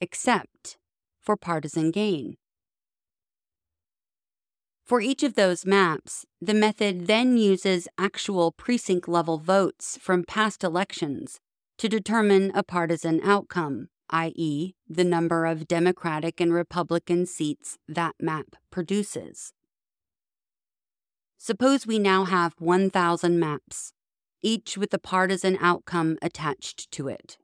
except 0.00 0.76
for 1.20 1.36
partisan 1.36 1.90
gain. 1.90 2.36
For 4.84 5.00
each 5.00 5.22
of 5.22 5.34
those 5.34 5.64
maps, 5.64 6.26
the 6.40 6.52
method 6.52 7.06
then 7.06 7.38
uses 7.38 7.88
actual 7.96 8.52
precinct 8.52 9.08
level 9.08 9.38
votes 9.38 9.96
from 10.00 10.24
past 10.24 10.62
elections 10.62 11.40
to 11.78 11.88
determine 11.88 12.52
a 12.54 12.62
partisan 12.62 13.20
outcome, 13.22 13.88
i.e., 14.10 14.74
the 14.86 15.04
number 15.04 15.46
of 15.46 15.66
Democratic 15.66 16.40
and 16.40 16.52
Republican 16.52 17.24
seats 17.24 17.78
that 17.88 18.14
map 18.20 18.56
produces. 18.70 19.54
Suppose 21.44 21.88
we 21.88 21.98
now 21.98 22.24
have 22.24 22.54
1,000 22.60 23.36
maps, 23.36 23.92
each 24.42 24.78
with 24.78 24.94
a 24.94 24.98
partisan 24.98 25.58
outcome 25.60 26.16
attached 26.22 26.88
to 26.92 27.08
it. 27.08 27.36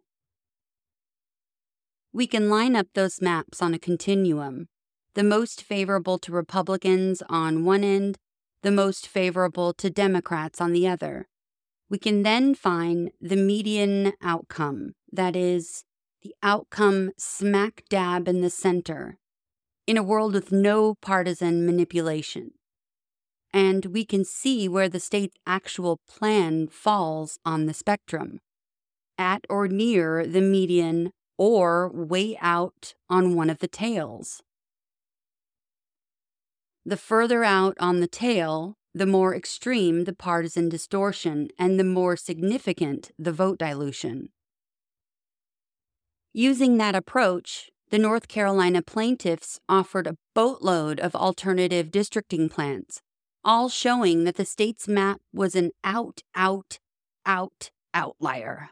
We 2.13 2.29
can 2.29 2.49
line 2.49 2.77
up 2.77 2.87
those 2.95 3.21
maps 3.21 3.61
on 3.61 3.75
a 3.75 3.79
continuum, 3.81 4.69
the 5.15 5.25
most 5.25 5.65
favorable 5.65 6.17
to 6.21 6.31
Republicans 6.31 7.25
on 7.29 7.65
one 7.65 7.83
end, 7.83 8.19
the 8.63 8.71
most 8.71 9.09
favorable 9.09 9.75
to 9.75 9.91
Democrats 9.91 10.61
on 10.61 10.73
the 10.73 10.87
other. 10.87 11.27
We 11.91 11.99
can 11.99 12.23
then 12.23 12.55
find 12.55 13.11
the 13.21 13.35
median 13.35 14.13
outcome, 14.23 14.93
that 15.11 15.35
is, 15.35 15.83
the 16.23 16.37
outcome 16.41 17.11
smack 17.19 17.83
dab 17.91 18.29
in 18.29 18.43
the 18.43 18.51
center, 18.51 19.19
in 19.89 19.97
a 19.97 20.05
world 20.05 20.35
with 20.35 20.53
no 20.53 20.95
partisan 21.01 21.67
manipulation 21.67 22.53
and 23.53 23.87
we 23.87 24.05
can 24.05 24.25
see 24.25 24.69
where 24.69 24.89
the 24.89 25.01
state's 25.01 25.37
actual 25.47 26.01
plan 26.09 26.69
falls 26.69 27.39
on 27.45 27.67
the 27.67 27.75
spectrum 27.75 28.41
at 29.17 29.45
or 29.49 29.67
near 29.67 30.27
the 30.27 30.41
median 30.41 31.11
or 31.37 31.89
way 31.89 32.37
out 32.41 32.95
on 33.09 33.35
one 33.35 33.51
of 33.51 33.59
the 33.59 33.69
tails. 33.69 34.43
The 36.85 36.97
further 36.97 37.45
out 37.45 37.77
on 37.81 38.01
the 38.01 38.07
tail, 38.07 38.77
the 38.95 39.07
more 39.07 39.35
extreme 39.35 40.05
the 40.05 40.15
partisan 40.15 40.69
distortion 40.69 41.49
and 41.59 41.79
the 41.79 41.85
more 41.85 42.17
significant 42.17 43.11
the 43.19 43.33
vote 43.33 43.59
dilution. 43.59 44.31
Using 46.33 46.79
that 46.79 46.95
approach, 46.95 47.71
the 47.91 47.99
North 47.99 48.29
Carolina 48.29 48.83
plaintiffs 48.83 49.61
offered 49.69 50.07
a 50.07 50.17
boatload 50.35 51.01
of 51.01 51.15
alternative 51.15 51.91
districting 51.91 52.49
plans 52.49 53.01
all 53.49 53.71
showing 53.71 54.25
that 54.25 54.37
the 54.37 54.45
state's 54.45 54.87
map 54.87 55.23
was 55.33 55.55
an 55.55 55.71
out, 55.83 56.21
out, 56.35 56.79
out 57.25 57.71
outlier. 57.95 58.69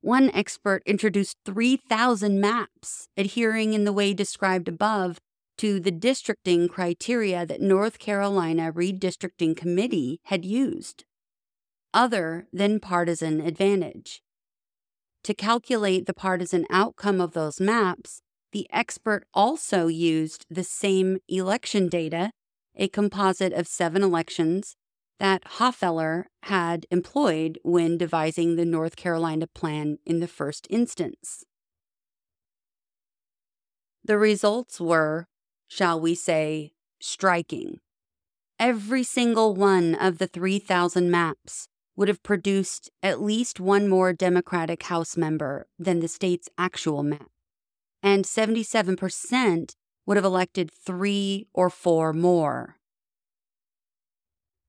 One 0.00 0.28
expert 0.30 0.82
introduced 0.84 1.36
3,000 1.44 2.40
maps, 2.40 3.06
adhering 3.16 3.74
in 3.74 3.84
the 3.84 3.92
way 3.92 4.12
described 4.12 4.66
above 4.66 5.18
to 5.58 5.78
the 5.78 5.92
districting 5.92 6.66
criteria 6.68 7.46
that 7.46 7.60
North 7.60 8.00
Carolina 8.00 8.72
Redistricting 8.72 9.56
Committee 9.56 10.18
had 10.24 10.44
used, 10.44 11.04
other 11.94 12.48
than 12.52 12.80
partisan 12.80 13.40
advantage. 13.40 14.20
To 15.22 15.32
calculate 15.32 16.06
the 16.06 16.14
partisan 16.14 16.66
outcome 16.70 17.20
of 17.20 17.34
those 17.34 17.60
maps, 17.60 18.22
the 18.50 18.66
expert 18.72 19.28
also 19.32 19.86
used 19.86 20.44
the 20.50 20.64
same 20.64 21.18
election 21.28 21.88
data 21.88 22.32
a 22.78 22.88
composite 22.88 23.52
of 23.52 23.66
seven 23.66 24.02
elections 24.02 24.76
that 25.18 25.44
Hofeller 25.58 26.24
had 26.44 26.86
employed 26.90 27.58
when 27.62 27.98
devising 27.98 28.56
the 28.56 28.64
North 28.64 28.96
Carolina 28.96 29.48
plan 29.48 29.98
in 30.06 30.20
the 30.20 30.28
first 30.28 30.66
instance. 30.70 31.44
The 34.04 34.16
results 34.16 34.80
were, 34.80 35.26
shall 35.66 36.00
we 36.00 36.14
say, 36.14 36.72
striking. 37.00 37.80
Every 38.60 39.02
single 39.02 39.54
one 39.54 39.94
of 39.94 40.18
the 40.18 40.26
3,000 40.26 41.10
maps 41.10 41.68
would 41.96 42.08
have 42.08 42.22
produced 42.22 42.90
at 43.02 43.20
least 43.20 43.58
one 43.58 43.88
more 43.88 44.12
Democratic 44.12 44.84
House 44.84 45.16
member 45.16 45.66
than 45.78 45.98
the 45.98 46.08
state's 46.08 46.48
actual 46.56 47.02
map, 47.02 47.28
and 48.02 48.24
77% 48.24 49.74
would 50.08 50.16
have 50.16 50.24
elected 50.24 50.72
three 50.72 51.46
or 51.52 51.68
four 51.68 52.14
more. 52.14 52.76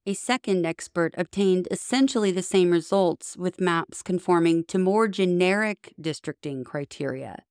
A 0.05 0.13
second 0.13 0.65
expert 0.65 1.15
obtained 1.17 1.69
essentially 1.71 2.29
the 2.29 2.41
same 2.41 2.71
results 2.71 3.37
with 3.37 3.61
maps 3.61 4.01
conforming 4.01 4.65
to 4.65 4.77
more 4.77 5.07
generic 5.07 5.93
districting 5.99 6.65
criteria, 6.65 7.43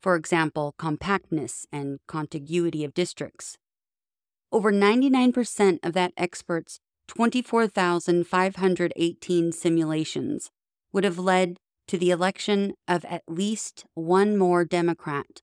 for 0.00 0.16
example, 0.16 0.74
compactness 0.78 1.66
and 1.70 1.98
contiguity 2.08 2.82
of 2.82 2.94
districts. 2.94 3.58
Over 4.50 4.72
99% 4.72 5.80
of 5.82 5.92
that 5.92 6.14
expert's 6.16 6.80
24,518 7.08 9.52
simulations 9.52 10.50
would 10.94 11.04
have 11.04 11.18
led 11.18 11.58
to 11.88 11.98
the 11.98 12.10
election 12.10 12.72
of 12.88 13.04
at 13.04 13.22
least 13.28 13.84
one 13.92 14.38
more 14.38 14.64
Democrat, 14.64 15.42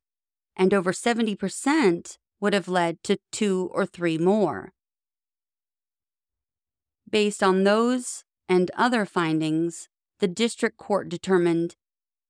and 0.55 0.73
over 0.73 0.91
70% 0.91 2.17
would 2.39 2.53
have 2.53 2.67
led 2.67 3.03
to 3.03 3.19
two 3.31 3.69
or 3.73 3.85
three 3.85 4.17
more. 4.17 4.73
Based 7.09 7.43
on 7.43 7.63
those 7.63 8.23
and 8.47 8.71
other 8.75 9.05
findings, 9.05 9.89
the 10.19 10.27
district 10.27 10.77
court 10.77 11.09
determined 11.09 11.75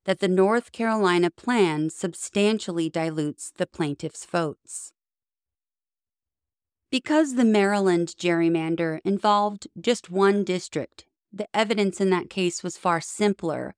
that 0.06 0.20
the 0.20 0.28
North 0.28 0.72
Carolina 0.72 1.30
plan 1.30 1.90
substantially 1.90 2.90
dilutes 2.90 3.52
the 3.58 3.68
plaintiff's 3.68 4.26
votes. 4.26 4.94
Because 6.90 7.36
the 7.36 7.46
Maryland 7.46 8.16
gerrymander 8.20 9.00
involved 9.06 9.68
just 9.80 10.10
one 10.10 10.44
district, 10.44 11.06
the 11.32 11.48
evidence 11.54 12.02
in 12.02 12.10
that 12.10 12.30
case 12.30 12.64
was 12.64 12.78
far 12.78 13.00
simpler, 13.00 13.76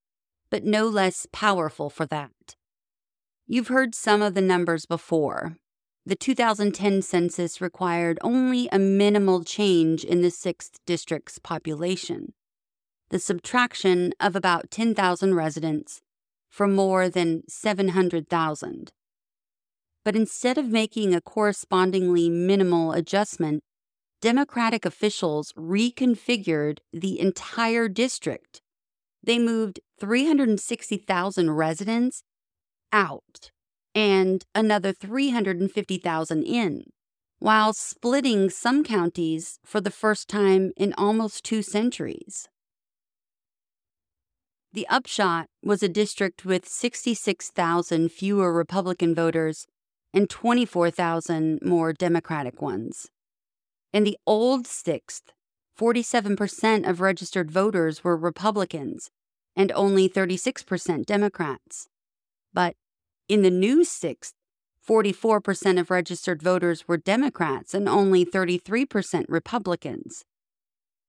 but 0.49 0.63
no 0.63 0.87
less 0.87 1.27
powerful 1.31 1.89
for 1.89 2.05
that. 2.07 2.55
You've 3.47 3.67
heard 3.67 3.93
some 3.93 4.21
of 4.21 4.33
the 4.33 4.41
numbers 4.41 4.85
before, 4.85 5.57
the 6.05 6.15
2010 6.15 7.01
census 7.01 7.61
required 7.61 8.19
only 8.21 8.67
a 8.71 8.79
minimal 8.79 9.43
change 9.43 10.03
in 10.03 10.21
the 10.21 10.29
6th 10.29 10.79
district's 10.85 11.39
population 11.39 12.33
the 13.13 13.19
subtraction 13.19 14.11
of 14.19 14.35
about 14.35 14.71
10,000 14.71 15.35
residents 15.35 16.01
from 16.49 16.73
more 16.73 17.09
than 17.09 17.43
700,000. 17.47 18.91
But 20.03 20.15
instead 20.15 20.57
of 20.57 20.67
making 20.69 21.13
a 21.13 21.21
correspondingly 21.21 22.27
minimal 22.27 22.91
adjustment, 22.91 23.61
Democratic 24.19 24.83
officials 24.83 25.53
reconfigured 25.53 26.79
the 26.91 27.19
entire 27.19 27.87
district. 27.87 28.61
They 29.21 29.37
moved 29.37 29.79
360,000 29.99 31.51
residents 31.51 32.23
out 32.93 33.51
and 33.93 34.45
another 34.55 34.93
350,000 34.93 36.43
in, 36.43 36.83
while 37.39 37.73
splitting 37.73 38.49
some 38.49 38.83
counties 38.83 39.59
for 39.65 39.81
the 39.81 39.91
first 39.91 40.29
time 40.29 40.71
in 40.77 40.93
almost 40.97 41.43
two 41.43 41.61
centuries. 41.61 42.47
The 44.71 44.87
upshot 44.87 45.47
was 45.63 45.83
a 45.83 45.89
district 45.89 46.45
with 46.45 46.67
66,000 46.67 48.09
fewer 48.11 48.51
Republican 48.51 49.13
voters 49.13 49.67
and 50.13 50.29
24,000 50.29 51.59
more 51.63 51.93
Democratic 51.93 52.61
ones. 52.61 53.07
In 53.91 54.03
the 54.03 54.17
old 54.25 54.65
6th, 54.65 55.21
47% 55.79 56.89
of 56.89 57.01
registered 57.01 57.51
voters 57.51 58.03
were 58.03 58.17
Republicans 58.17 59.11
and 59.55 59.71
only 59.73 60.09
36% 60.09 61.05
Democrats. 61.05 61.87
But 62.51 62.75
in 63.27 63.41
the 63.41 63.51
new 63.51 63.79
6th, 63.79 64.33
44% 64.87 65.79
of 65.79 65.89
registered 65.89 66.41
voters 66.41 66.87
were 66.87 66.97
Democrats 66.97 67.73
and 67.73 67.87
only 67.87 68.25
33% 68.25 69.25
Republicans. 69.29 70.25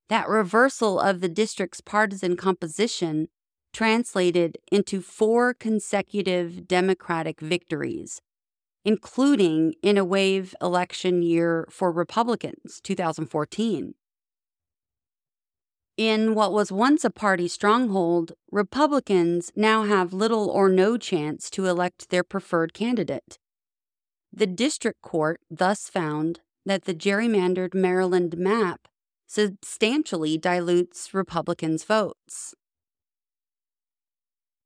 That 0.09 0.29
reversal 0.29 1.01
of 1.01 1.21
the 1.21 1.29
district's 1.29 1.81
partisan 1.81 2.37
composition 2.37 3.29
translated 3.73 4.59
into 4.71 5.01
four 5.01 5.55
consecutive 5.55 6.69
Democratic 6.69 7.41
victories, 7.41 8.21
including 8.85 9.75
in 9.83 9.99
a 9.99 10.05
wave 10.05 10.55
election 10.63 11.23
year 11.23 11.67
for 11.71 11.91
Republicans, 11.91 12.81
2014. 12.85 13.95
In 15.97 16.35
what 16.35 16.53
was 16.53 16.73
once 16.73 17.05
a 17.05 17.11
party 17.11 17.47
stronghold, 17.47 18.33
Republicans 18.51 19.53
now 19.55 19.85
have 19.85 20.13
little 20.13 20.51
or 20.51 20.69
no 20.69 20.97
chance 20.97 21.49
to 21.51 21.67
elect 21.67 22.11
their 22.11 22.25
preferred 22.25 22.75
candidate. 22.75 23.39
The 24.33 24.49
district 24.49 25.03
court 25.03 25.41
thus 25.49 25.89
found 25.89 26.41
that 26.67 26.85
the 26.85 26.95
gerrymandered 26.95 27.75
Maryland 27.75 28.37
map 28.37 28.89
substantially 29.29 30.37
dilutes 30.37 31.15
Republicans' 31.15 31.85
votes. 31.85 32.55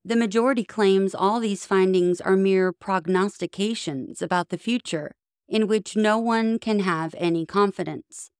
The 0.03 0.17
majority 0.17 0.65
claims 0.65 1.15
all 1.15 1.41
these 1.41 1.67
findings 1.67 2.23
are 2.23 2.37
mere 2.37 2.73
prognostications 2.73 4.23
about 4.23 4.49
the 4.49 4.57
future 4.57 5.13
in 5.47 5.67
which 5.67 5.95
no 5.95 6.17
one 6.17 6.59
can 6.59 6.81
have 6.81 7.15
any 7.19 7.45
confidence. 7.45 8.31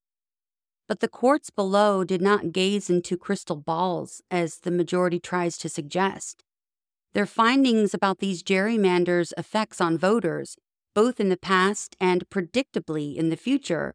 But 0.89 1.01
the 1.01 1.09
courts 1.09 1.51
below 1.51 2.03
did 2.03 2.23
not 2.23 2.51
gaze 2.51 2.89
into 2.89 3.19
crystal 3.19 3.57
balls, 3.57 4.23
as 4.31 4.61
the 4.61 4.71
majority 4.71 5.21
tries 5.21 5.59
to 5.59 5.69
suggest. 5.69 6.43
Their 7.13 7.27
findings 7.27 7.93
about 7.93 8.21
these 8.21 8.43
gerrymanders' 8.43 9.35
effects 9.37 9.83
on 9.83 9.99
voters, 9.99 10.57
both 10.95 11.21
in 11.21 11.29
the 11.29 11.37
past 11.37 11.95
and 12.01 12.29
predictably 12.31 13.17
in 13.17 13.29
the 13.29 13.37
future, 13.37 13.95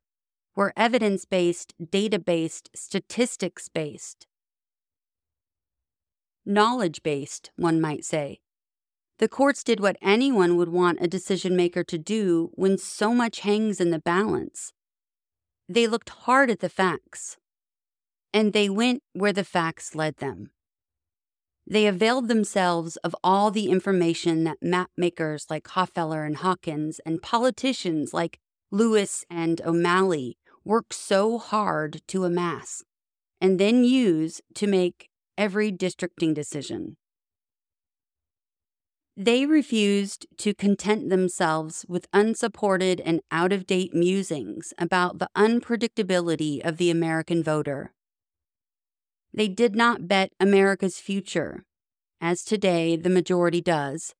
were 0.56 0.72
evidence 0.78 1.26
based, 1.26 1.74
data 1.90 2.20
based, 2.20 2.70
statistics 2.76 3.70
based. 3.70 4.28
Knowledge 6.46 7.02
based, 7.02 7.50
one 7.56 7.82
might 7.82 8.06
say. 8.06 8.40
The 9.18 9.28
courts 9.28 9.64
did 9.64 9.80
what 9.80 9.98
anyone 10.00 10.58
would 10.58 10.70
want 10.70 11.00
a 11.02 11.08
decision 11.08 11.56
maker 11.56 11.84
to 11.86 11.98
do 11.98 12.52
when 12.54 12.78
so 12.78 13.16
much 13.16 13.40
hangs 13.40 13.82
in 13.82 13.90
the 13.90 14.00
balance 14.00 14.74
they 15.74 15.88
looked 15.88 16.10
hard 16.10 16.50
at 16.52 16.60
the 16.60 16.70
facts, 16.70 17.38
and 18.34 18.54
they 18.54 18.70
went 18.70 19.02
where 19.14 19.34
the 19.34 19.44
facts 19.44 19.96
led 19.96 20.18
them. 20.18 20.52
They 21.66 21.88
availed 21.88 22.28
themselves 22.28 22.98
of 22.98 23.16
all 23.24 23.50
the 23.50 23.70
information 23.70 24.44
that 24.44 24.62
map 24.62 24.92
makers 24.98 25.48
like 25.50 25.64
Hofeller 25.70 26.26
and 26.26 26.38
Hawkins 26.38 27.00
and 27.06 27.22
politicians 27.22 28.14
like 28.14 28.40
Lewis 28.70 29.24
and 29.30 29.62
O'Malley 29.62 30.38
work 30.66 30.94
so 30.94 31.38
hard 31.38 32.02
to 32.08 32.26
amass 32.26 32.84
and 33.40 33.60
then 33.60 33.84
use 33.84 34.42
to 34.56 34.68
make 34.68 35.10
every 35.38 35.72
districting 35.72 36.34
decision. 36.34 36.98
They 39.16 39.46
refused 39.46 40.26
to 40.38 40.56
content 40.56 41.10
themselves 41.10 41.86
with 41.88 42.08
unsupported 42.14 43.00
and 43.00 43.22
out 43.30 43.54
of 43.54 43.68
date 43.68 43.94
musings 43.94 44.74
about 44.80 45.20
the 45.20 45.30
unpredictability 45.38 46.66
of 46.66 46.78
the 46.78 46.90
American 46.90 47.44
voter. 47.44 47.94
They 49.32 49.48
did 49.48 49.76
not 49.76 50.08
bet 50.08 50.34
America's 50.40 50.98
future, 50.98 51.64
as 52.20 52.44
today 52.44 52.96
the 52.96 53.10
majority 53.10 53.62
does, 53.62 54.16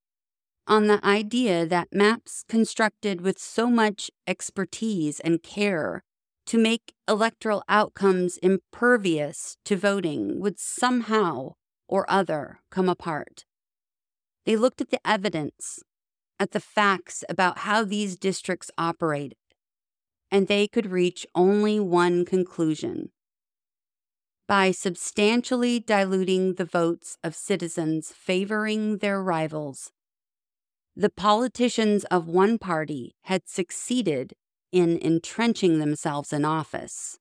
on 0.68 0.86
the 0.86 1.04
idea 1.04 1.66
that 1.66 1.92
maps 1.92 2.44
constructed 2.48 3.20
with 3.20 3.38
so 3.38 3.68
much 3.68 4.12
expertise 4.28 5.18
and 5.20 5.42
care 5.42 6.04
to 6.46 6.58
make 6.58 6.94
electoral 7.08 7.64
outcomes 7.68 8.36
impervious 8.38 9.56
to 9.64 9.76
voting 9.76 10.40
would 10.40 10.58
somehow 10.58 11.54
or 11.88 12.08
other 12.08 12.60
come 12.70 12.88
apart. 12.88 13.44
They 14.44 14.56
looked 14.56 14.80
at 14.80 14.90
the 14.90 15.00
evidence, 15.06 15.82
at 16.38 16.52
the 16.52 16.60
facts 16.60 17.24
about 17.28 17.58
how 17.58 17.84
these 17.84 18.16
districts 18.16 18.70
operated, 18.76 19.38
and 20.30 20.48
they 20.48 20.66
could 20.68 20.86
reach 20.86 21.26
only 21.34 21.80
one 21.80 22.24
conclusion. 22.24 23.10
By 24.46 24.72
substantially 24.72 25.80
diluting 25.80 26.54
the 26.54 26.66
votes 26.66 27.16
of 27.24 27.34
citizens 27.34 28.12
favoring 28.12 28.98
their 28.98 29.22
rivals, 29.22 29.90
the 30.94 31.10
politicians 31.10 32.04
of 32.04 32.28
one 32.28 32.58
party 32.58 33.16
had 33.22 33.48
succeeded 33.48 34.34
in 34.70 34.98
entrenching 34.98 35.78
themselves 35.78 36.32
in 36.32 36.44
office. 36.44 37.18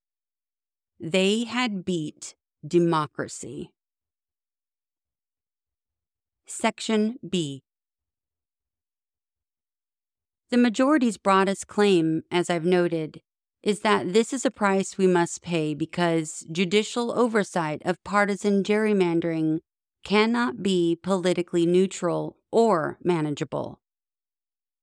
They 0.99 1.45
had 1.45 1.85
beat 1.85 2.35
democracy. 2.65 3.71
Section 6.53 7.17
B. 7.27 7.63
The 10.51 10.57
majority's 10.57 11.17
broadest 11.17 11.65
claim, 11.67 12.21
as 12.29 12.47
I've 12.47 12.63
noted, 12.63 13.21
is 13.63 13.79
that 13.79 14.13
this 14.13 14.31
is 14.31 14.45
a 14.45 14.51
price 14.51 14.95
we 14.95 15.07
must 15.07 15.41
pay 15.41 15.73
because 15.73 16.45
judicial 16.51 17.11
oversight 17.11 17.81
of 17.85 18.03
partisan 18.03 18.61
gerrymandering 18.63 19.61
cannot 20.03 20.61
be 20.61 20.95
politically 21.01 21.65
neutral 21.65 22.37
or 22.51 22.99
manageable. 23.03 23.79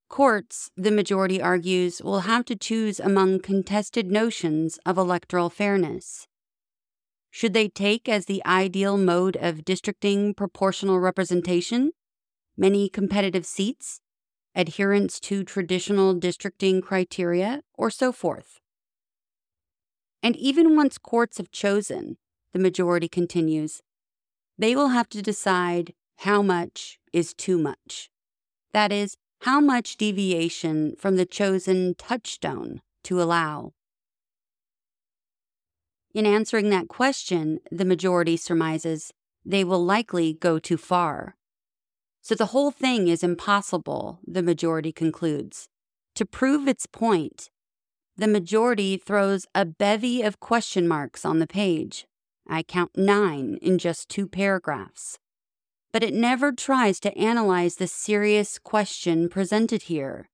Courts, 0.08 0.72
the 0.76 0.90
majority 0.90 1.40
argues, 1.40 2.02
will 2.02 2.20
have 2.20 2.44
to 2.46 2.56
choose 2.56 2.98
among 2.98 3.40
contested 3.40 4.10
notions 4.10 4.80
of 4.84 4.98
electoral 4.98 5.48
fairness. 5.48 6.26
Should 7.30 7.54
they 7.54 7.68
take 7.68 8.08
as 8.08 8.26
the 8.26 8.44
ideal 8.44 8.96
mode 8.96 9.36
of 9.36 9.64
districting 9.64 10.34
proportional 10.34 10.98
representation, 10.98 11.92
many 12.56 12.88
competitive 12.88 13.46
seats, 13.46 14.00
adherence 14.54 15.20
to 15.20 15.44
traditional 15.44 16.14
districting 16.14 16.82
criteria, 16.82 17.62
or 17.74 17.88
so 17.90 18.10
forth? 18.10 18.58
And 20.22 20.36
even 20.36 20.76
once 20.76 20.98
courts 20.98 21.38
have 21.38 21.50
chosen, 21.50 22.18
the 22.52 22.58
majority 22.58 23.08
continues, 23.08 23.80
they 24.58 24.74
will 24.76 24.88
have 24.88 25.08
to 25.10 25.22
decide 25.22 25.94
how 26.18 26.42
much 26.42 26.98
is 27.12 27.32
too 27.32 27.58
much. 27.58 28.10
That 28.72 28.92
is, 28.92 29.16
how 29.42 29.60
much 29.60 29.96
deviation 29.96 30.94
from 30.98 31.16
the 31.16 31.24
chosen 31.24 31.94
touchstone 31.94 32.82
to 33.04 33.22
allow. 33.22 33.72
In 36.12 36.26
answering 36.26 36.70
that 36.70 36.88
question, 36.88 37.60
the 37.70 37.84
majority 37.84 38.36
surmises 38.36 39.12
they 39.44 39.64
will 39.64 39.84
likely 39.84 40.34
go 40.34 40.58
too 40.58 40.76
far. 40.76 41.36
So 42.20 42.34
the 42.34 42.46
whole 42.46 42.70
thing 42.70 43.08
is 43.08 43.22
impossible, 43.22 44.20
the 44.26 44.42
majority 44.42 44.92
concludes. 44.92 45.68
To 46.16 46.26
prove 46.26 46.68
its 46.68 46.86
point, 46.86 47.48
the 48.16 48.28
majority 48.28 48.98
throws 48.98 49.46
a 49.54 49.64
bevy 49.64 50.20
of 50.20 50.40
question 50.40 50.86
marks 50.86 51.24
on 51.24 51.38
the 51.38 51.46
page. 51.46 52.06
I 52.46 52.62
count 52.62 52.90
nine 52.96 53.58
in 53.62 53.78
just 53.78 54.08
two 54.08 54.26
paragraphs 54.26 55.18
but 55.92 56.02
it 56.02 56.14
never 56.14 56.52
tries 56.52 57.00
to 57.00 57.16
analyze 57.18 57.76
the 57.76 57.86
serious 57.86 58.58
question 58.58 59.28
presented 59.28 59.82
here 59.82 60.28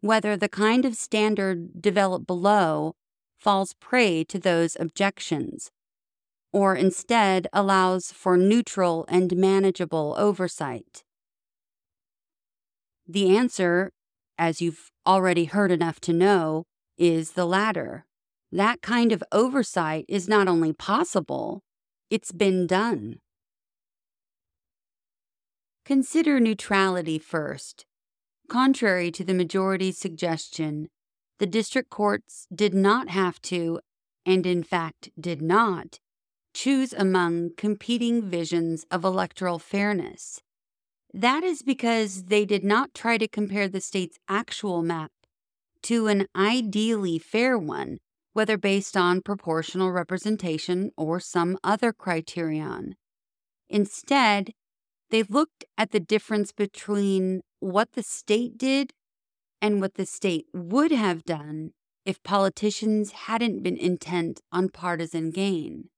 whether 0.00 0.36
the 0.36 0.48
kind 0.48 0.84
of 0.84 0.96
standard 0.96 1.80
developed 1.80 2.26
below 2.26 2.96
falls 3.42 3.74
prey 3.80 4.22
to 4.22 4.38
those 4.38 4.76
objections, 4.78 5.72
or 6.52 6.76
instead 6.76 7.48
allows 7.52 8.12
for 8.12 8.36
neutral 8.36 9.04
and 9.08 9.36
manageable 9.36 10.14
oversight. 10.16 11.02
The 13.04 13.36
answer, 13.36 13.90
as 14.38 14.62
you've 14.62 14.92
already 15.04 15.46
heard 15.46 15.72
enough 15.72 15.98
to 16.02 16.12
know, 16.12 16.66
is 16.96 17.32
the 17.32 17.44
latter. 17.44 18.06
That 18.52 18.80
kind 18.80 19.10
of 19.10 19.24
oversight 19.32 20.04
is 20.06 20.28
not 20.28 20.46
only 20.46 20.72
possible, 20.72 21.62
it's 22.10 22.30
been 22.30 22.68
done. 22.68 23.16
Consider 25.84 26.38
neutrality 26.38 27.18
first. 27.18 27.86
Contrary 28.48 29.10
to 29.10 29.24
the 29.24 29.34
majority's 29.34 29.98
suggestion, 29.98 30.88
the 31.38 31.46
district 31.46 31.90
courts 31.90 32.46
did 32.54 32.74
not 32.74 33.08
have 33.08 33.40
to, 33.42 33.80
and 34.24 34.46
in 34.46 34.62
fact 34.62 35.10
did 35.18 35.42
not, 35.42 35.98
choose 36.54 36.92
among 36.92 37.50
competing 37.56 38.22
visions 38.22 38.84
of 38.90 39.04
electoral 39.04 39.58
fairness. 39.58 40.40
That 41.12 41.42
is 41.42 41.62
because 41.62 42.24
they 42.24 42.44
did 42.44 42.64
not 42.64 42.94
try 42.94 43.18
to 43.18 43.28
compare 43.28 43.68
the 43.68 43.80
state's 43.80 44.18
actual 44.28 44.82
map 44.82 45.10
to 45.82 46.06
an 46.06 46.26
ideally 46.34 47.18
fair 47.18 47.58
one, 47.58 47.98
whether 48.32 48.56
based 48.56 48.96
on 48.96 49.20
proportional 49.20 49.90
representation 49.90 50.90
or 50.96 51.20
some 51.20 51.58
other 51.62 51.92
criterion. 51.92 52.94
Instead, 53.68 54.52
they 55.10 55.22
looked 55.22 55.64
at 55.76 55.90
the 55.90 56.00
difference 56.00 56.52
between 56.52 57.42
what 57.60 57.92
the 57.92 58.02
state 58.02 58.56
did 58.56 58.92
and 59.62 59.80
what 59.80 59.94
the 59.94 60.04
state 60.04 60.46
would 60.52 60.90
have 60.90 61.24
done 61.24 61.70
if 62.04 62.22
politicians 62.24 63.12
hadn't 63.12 63.62
been 63.62 63.76
intent 63.76 64.40
on 64.50 64.68
partisan 64.68 65.30
gain. 65.30 65.88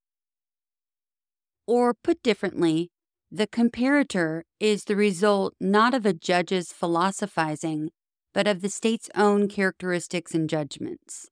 Or 1.67 1.95
put 1.95 2.23
differently, 2.23 2.91
the 3.31 3.47
comparator 3.47 4.43
is 4.61 4.85
the 4.85 4.95
result 4.95 5.55
not 5.59 5.95
of 5.95 6.05
a 6.05 6.13
judge's 6.13 6.73
philosophizing, 6.73 7.91
but 8.35 8.47
of 8.47 8.61
the 8.61 8.69
state's 8.69 9.09
own 9.15 9.49
characteristics 9.49 10.35
and 10.35 10.49
judgments. 10.49 11.31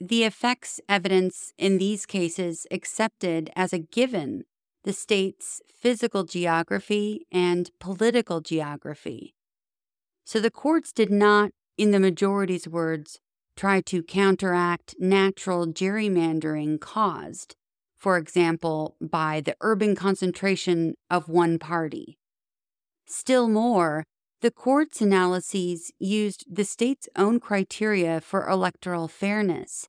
The 0.00 0.24
effects 0.24 0.80
evidence 0.88 1.52
in 1.56 1.78
these 1.78 2.04
cases 2.04 2.66
accepted 2.72 3.50
as 3.54 3.72
a 3.72 3.78
given 3.78 4.42
the 4.82 4.92
state's 4.92 5.62
physical 5.72 6.24
geography 6.24 7.26
and 7.30 7.70
political 7.78 8.40
geography. 8.40 9.36
So 10.24 10.40
the 10.40 10.50
courts 10.50 10.92
did 10.92 11.10
not, 11.10 11.50
in 11.76 11.90
the 11.90 12.00
majority's 12.00 12.68
words, 12.68 13.18
try 13.56 13.80
to 13.82 14.02
counteract 14.02 14.94
natural 14.98 15.66
gerrymandering 15.66 16.80
caused, 16.80 17.54
for 17.96 18.16
example, 18.16 18.96
by 19.00 19.40
the 19.40 19.56
urban 19.60 19.94
concentration 19.94 20.94
of 21.10 21.28
one 21.28 21.58
party. 21.58 22.18
Still 23.06 23.48
more, 23.48 24.04
the 24.40 24.50
court's 24.50 25.00
analyses 25.00 25.92
used 25.98 26.44
the 26.50 26.64
state's 26.64 27.08
own 27.14 27.38
criteria 27.38 28.20
for 28.20 28.48
electoral 28.48 29.06
fairness, 29.06 29.88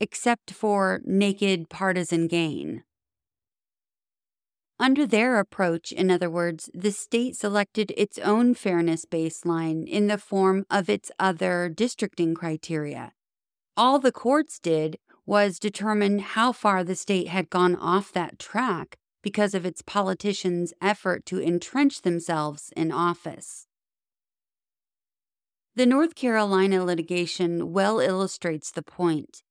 except 0.00 0.50
for 0.50 1.00
naked 1.04 1.70
partisan 1.70 2.26
gain. 2.26 2.82
Under 4.78 5.06
their 5.06 5.38
approach, 5.38 5.90
in 5.90 6.10
other 6.10 6.28
words, 6.28 6.68
the 6.74 6.92
state 6.92 7.34
selected 7.34 7.92
its 7.96 8.18
own 8.18 8.54
fairness 8.54 9.06
baseline 9.06 9.86
in 9.86 10.06
the 10.06 10.18
form 10.18 10.66
of 10.70 10.90
its 10.90 11.10
other 11.18 11.70
districting 11.70 12.34
criteria. 12.34 13.12
All 13.76 13.98
the 13.98 14.12
courts 14.12 14.58
did 14.58 14.98
was 15.24 15.58
determine 15.58 16.18
how 16.18 16.52
far 16.52 16.84
the 16.84 16.94
state 16.94 17.28
had 17.28 17.50
gone 17.50 17.74
off 17.74 18.12
that 18.12 18.38
track 18.38 18.98
because 19.22 19.54
of 19.54 19.64
its 19.64 19.82
politicians' 19.82 20.72
effort 20.80 21.24
to 21.26 21.42
entrench 21.42 22.02
themselves 22.02 22.70
in 22.76 22.92
office. 22.92 23.66
The 25.74 25.86
North 25.86 26.14
Carolina 26.14 26.84
litigation 26.84 27.72
well 27.72 27.98
illustrates 27.98 28.70
the 28.70 28.82
point. 28.82 29.42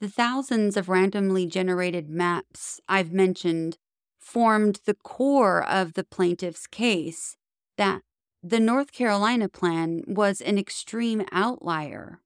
The 0.00 0.08
thousands 0.08 0.76
of 0.76 0.88
randomly 0.88 1.46
generated 1.46 2.08
maps 2.08 2.80
I've 2.88 3.12
mentioned 3.12 3.78
formed 4.24 4.80
the 4.86 4.94
core 4.94 5.62
of 5.62 5.92
the 5.92 6.02
plaintiff's 6.02 6.66
case 6.66 7.36
that 7.76 8.00
the 8.42 8.58
North 8.58 8.90
Carolina 8.90 9.48
plan 9.48 10.02
was 10.06 10.40
an 10.40 10.58
extreme 10.58 11.24
outlier. 11.30 12.20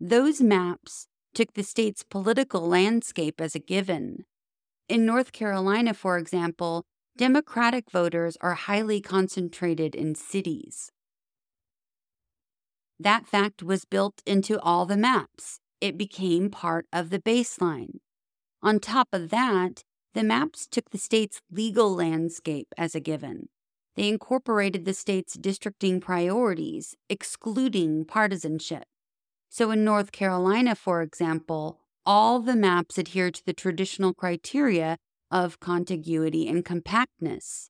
Those 0.00 0.40
maps 0.40 1.06
took 1.34 1.52
the 1.52 1.62
state's 1.62 2.02
political 2.02 2.66
landscape 2.66 3.40
as 3.40 3.54
a 3.54 3.60
given. 3.60 4.24
In 4.88 5.04
North 5.04 5.32
Carolina, 5.32 5.92
for 5.92 6.16
example, 6.16 6.84
Democratic 7.16 7.90
voters 7.90 8.38
are 8.40 8.54
highly 8.54 9.00
concentrated 9.00 9.94
in 9.94 10.14
cities. 10.14 10.92
That 12.98 13.26
fact 13.26 13.62
was 13.62 13.84
built 13.84 14.22
into 14.24 14.58
all 14.60 14.86
the 14.86 14.96
maps. 14.96 15.60
It 15.80 15.98
became 15.98 16.50
part 16.50 16.86
of 16.90 17.10
the 17.10 17.18
baseline. 17.18 18.00
On 18.62 18.80
top 18.80 19.08
of 19.12 19.28
that, 19.28 19.82
the 20.16 20.24
maps 20.24 20.66
took 20.66 20.88
the 20.88 20.98
state's 20.98 21.42
legal 21.52 21.94
landscape 21.94 22.68
as 22.78 22.94
a 22.94 23.00
given. 23.00 23.50
They 23.96 24.08
incorporated 24.08 24.86
the 24.86 24.94
state's 24.94 25.34
districting 25.34 26.00
priorities, 26.00 26.96
excluding 27.10 28.06
partisanship. 28.06 28.84
So 29.50 29.70
in 29.70 29.84
North 29.84 30.12
Carolina, 30.12 30.74
for 30.74 31.02
example, 31.02 31.80
all 32.06 32.40
the 32.40 32.56
maps 32.56 32.96
adhere 32.96 33.30
to 33.30 33.44
the 33.44 33.52
traditional 33.52 34.14
criteria 34.14 34.96
of 35.30 35.60
contiguity 35.60 36.48
and 36.48 36.64
compactness. 36.64 37.68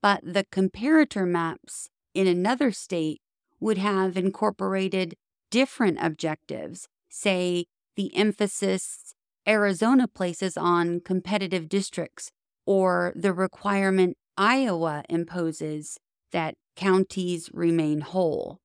But 0.00 0.22
the 0.24 0.44
comparator 0.44 1.28
maps 1.28 1.90
in 2.14 2.26
another 2.26 2.72
state 2.72 3.20
would 3.60 3.76
have 3.76 4.16
incorporated 4.16 5.14
different 5.50 5.98
objectives, 6.00 6.88
say 7.10 7.66
the 7.96 8.16
emphasis 8.16 9.14
Arizona 9.46 10.06
places 10.06 10.56
on 10.56 11.00
competitive 11.00 11.68
districts 11.68 12.30
or 12.66 13.12
the 13.16 13.32
requirement 13.32 14.16
Iowa 14.36 15.04
imposes 15.08 15.98
that 16.30 16.54
counties 16.76 17.50
remain 17.52 18.00
whole. 18.00 18.60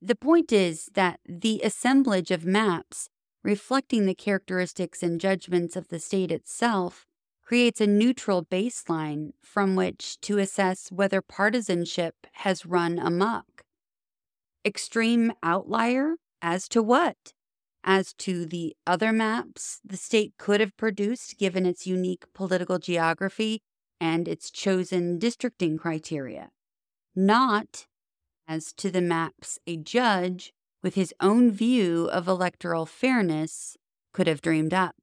The 0.00 0.14
point 0.14 0.52
is 0.52 0.90
that 0.94 1.20
the 1.26 1.60
assemblage 1.64 2.30
of 2.30 2.44
maps 2.44 3.08
reflecting 3.42 4.06
the 4.06 4.14
characteristics 4.14 5.02
and 5.02 5.20
judgments 5.20 5.76
of 5.76 5.88
the 5.88 5.98
state 5.98 6.30
itself 6.30 7.06
creates 7.42 7.80
a 7.80 7.86
neutral 7.86 8.44
baseline 8.44 9.32
from 9.42 9.76
which 9.76 10.18
to 10.22 10.38
assess 10.38 10.90
whether 10.90 11.20
partisanship 11.20 12.14
has 12.32 12.64
run 12.64 12.98
amok. 12.98 13.62
Extreme 14.64 15.32
outlier 15.42 16.16
as 16.40 16.68
to 16.68 16.82
what? 16.82 17.34
As 17.84 18.12
to 18.14 18.46
the 18.46 18.74
other 18.86 19.12
maps 19.12 19.80
the 19.84 19.96
state 19.96 20.32
could 20.38 20.60
have 20.60 20.76
produced 20.76 21.38
given 21.38 21.66
its 21.66 21.86
unique 21.86 22.24
political 22.34 22.78
geography 22.78 23.60
and 24.00 24.26
its 24.26 24.50
chosen 24.50 25.18
districting 25.18 25.78
criteria. 25.78 26.50
not 27.14 27.86
as 28.48 28.72
to 28.74 28.90
the 28.90 29.00
maps 29.00 29.58
a 29.66 29.76
judge 29.76 30.52
with 30.82 30.94
his 30.94 31.14
own 31.20 31.50
view 31.50 32.06
of 32.12 32.28
electoral 32.28 32.86
fairness 32.86 33.76
could 34.12 34.26
have 34.26 34.42
dreamed 34.42 34.74
up. 34.74 34.94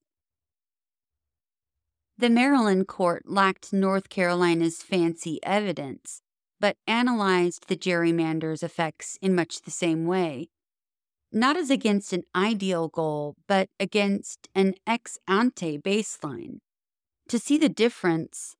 The 2.17 2.29
Maryland 2.29 2.87
court 2.87 3.23
lacked 3.27 3.73
North 3.73 4.09
Carolina's 4.09 4.83
fancy 4.83 5.39
evidence, 5.43 6.21
but 6.59 6.77
analyzed 6.85 7.67
the 7.67 7.75
gerrymander's 7.75 8.61
effects 8.61 9.17
in 9.21 9.33
much 9.33 9.61
the 9.61 9.71
same 9.71 10.05
way. 10.05 10.49
Not 11.31 11.55
as 11.55 11.69
against 11.69 12.11
an 12.11 12.23
ideal 12.35 12.89
goal, 12.89 13.35
but 13.47 13.69
against 13.79 14.49
an 14.53 14.75
ex 14.85 15.17
ante 15.27 15.77
baseline. 15.77 16.59
To 17.29 17.39
see 17.39 17.57
the 17.57 17.69
difference, 17.69 18.55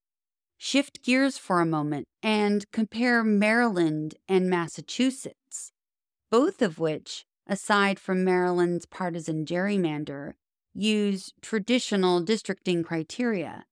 shift 0.57 1.03
gears 1.03 1.37
for 1.37 1.59
a 1.59 1.65
moment 1.65 2.07
and 2.23 2.69
compare 2.71 3.23
Maryland 3.23 4.15
and 4.29 4.49
Massachusetts, 4.49 5.73
both 6.29 6.61
of 6.61 6.79
which, 6.79 7.25
aside 7.45 7.99
from 7.99 8.23
Maryland's 8.23 8.85
partisan 8.85 9.45
gerrymander, 9.45 10.35
use 10.73 11.33
traditional 11.41 12.21
districting 12.21 12.83
criteria. 12.83 13.65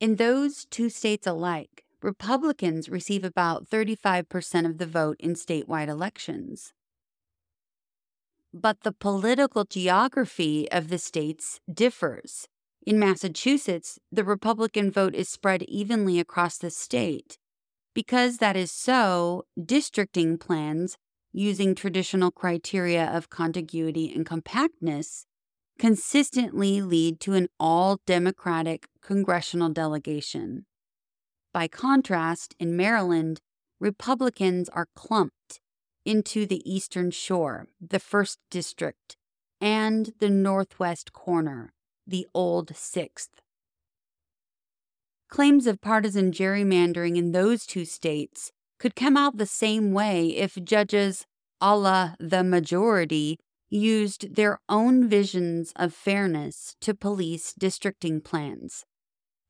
In 0.00 0.16
those 0.16 0.64
two 0.64 0.88
states 0.88 1.26
alike, 1.26 1.84
Republicans 2.02 2.88
receive 2.88 3.22
about 3.22 3.68
35% 3.68 4.66
of 4.66 4.78
the 4.78 4.86
vote 4.86 5.16
in 5.20 5.34
statewide 5.34 5.88
elections. 5.88 6.72
But 8.52 8.80
the 8.80 8.92
political 8.92 9.64
geography 9.64 10.70
of 10.72 10.88
the 10.88 10.98
states 10.98 11.60
differs. 11.72 12.48
In 12.84 12.98
Massachusetts, 12.98 13.98
the 14.10 14.24
Republican 14.24 14.90
vote 14.90 15.14
is 15.14 15.28
spread 15.28 15.62
evenly 15.64 16.18
across 16.18 16.58
the 16.58 16.70
state. 16.70 17.38
Because 17.94 18.38
that 18.38 18.56
is 18.56 18.72
so, 18.72 19.44
districting 19.62 20.38
plans 20.38 20.96
using 21.32 21.74
traditional 21.74 22.30
criteria 22.30 23.06
of 23.06 23.30
contiguity 23.30 24.12
and 24.12 24.26
compactness 24.26 25.26
consistently 25.78 26.82
lead 26.82 27.20
to 27.20 27.34
an 27.34 27.48
all 27.58 28.00
Democratic 28.04 28.88
congressional 29.00 29.70
delegation. 29.70 30.66
By 31.54 31.68
contrast, 31.68 32.54
in 32.58 32.76
Maryland, 32.76 33.40
Republicans 33.78 34.68
are 34.68 34.88
clumped 34.94 35.60
into 36.10 36.44
the 36.44 36.60
Eastern 36.68 37.12
Shore, 37.12 37.68
the 37.80 38.00
1st 38.00 38.38
District, 38.50 39.16
and 39.60 40.12
the 40.18 40.28
Northwest 40.28 41.12
Corner, 41.12 41.72
the 42.04 42.26
Old 42.34 42.72
6th. 42.72 43.28
Claims 45.28 45.68
of 45.68 45.80
partisan 45.80 46.32
gerrymandering 46.32 47.16
in 47.16 47.30
those 47.30 47.64
two 47.64 47.84
states 47.84 48.50
could 48.80 48.96
come 48.96 49.16
out 49.16 49.36
the 49.36 49.46
same 49.46 49.92
way 49.92 50.30
if 50.30 50.58
judges 50.64 51.26
a 51.60 51.76
la 51.76 52.14
the 52.18 52.42
majority 52.42 53.38
used 53.68 54.34
their 54.34 54.58
own 54.68 55.08
visions 55.08 55.72
of 55.76 55.94
fairness 55.94 56.74
to 56.80 56.92
police 56.92 57.52
districting 57.52 58.20
plans. 58.20 58.84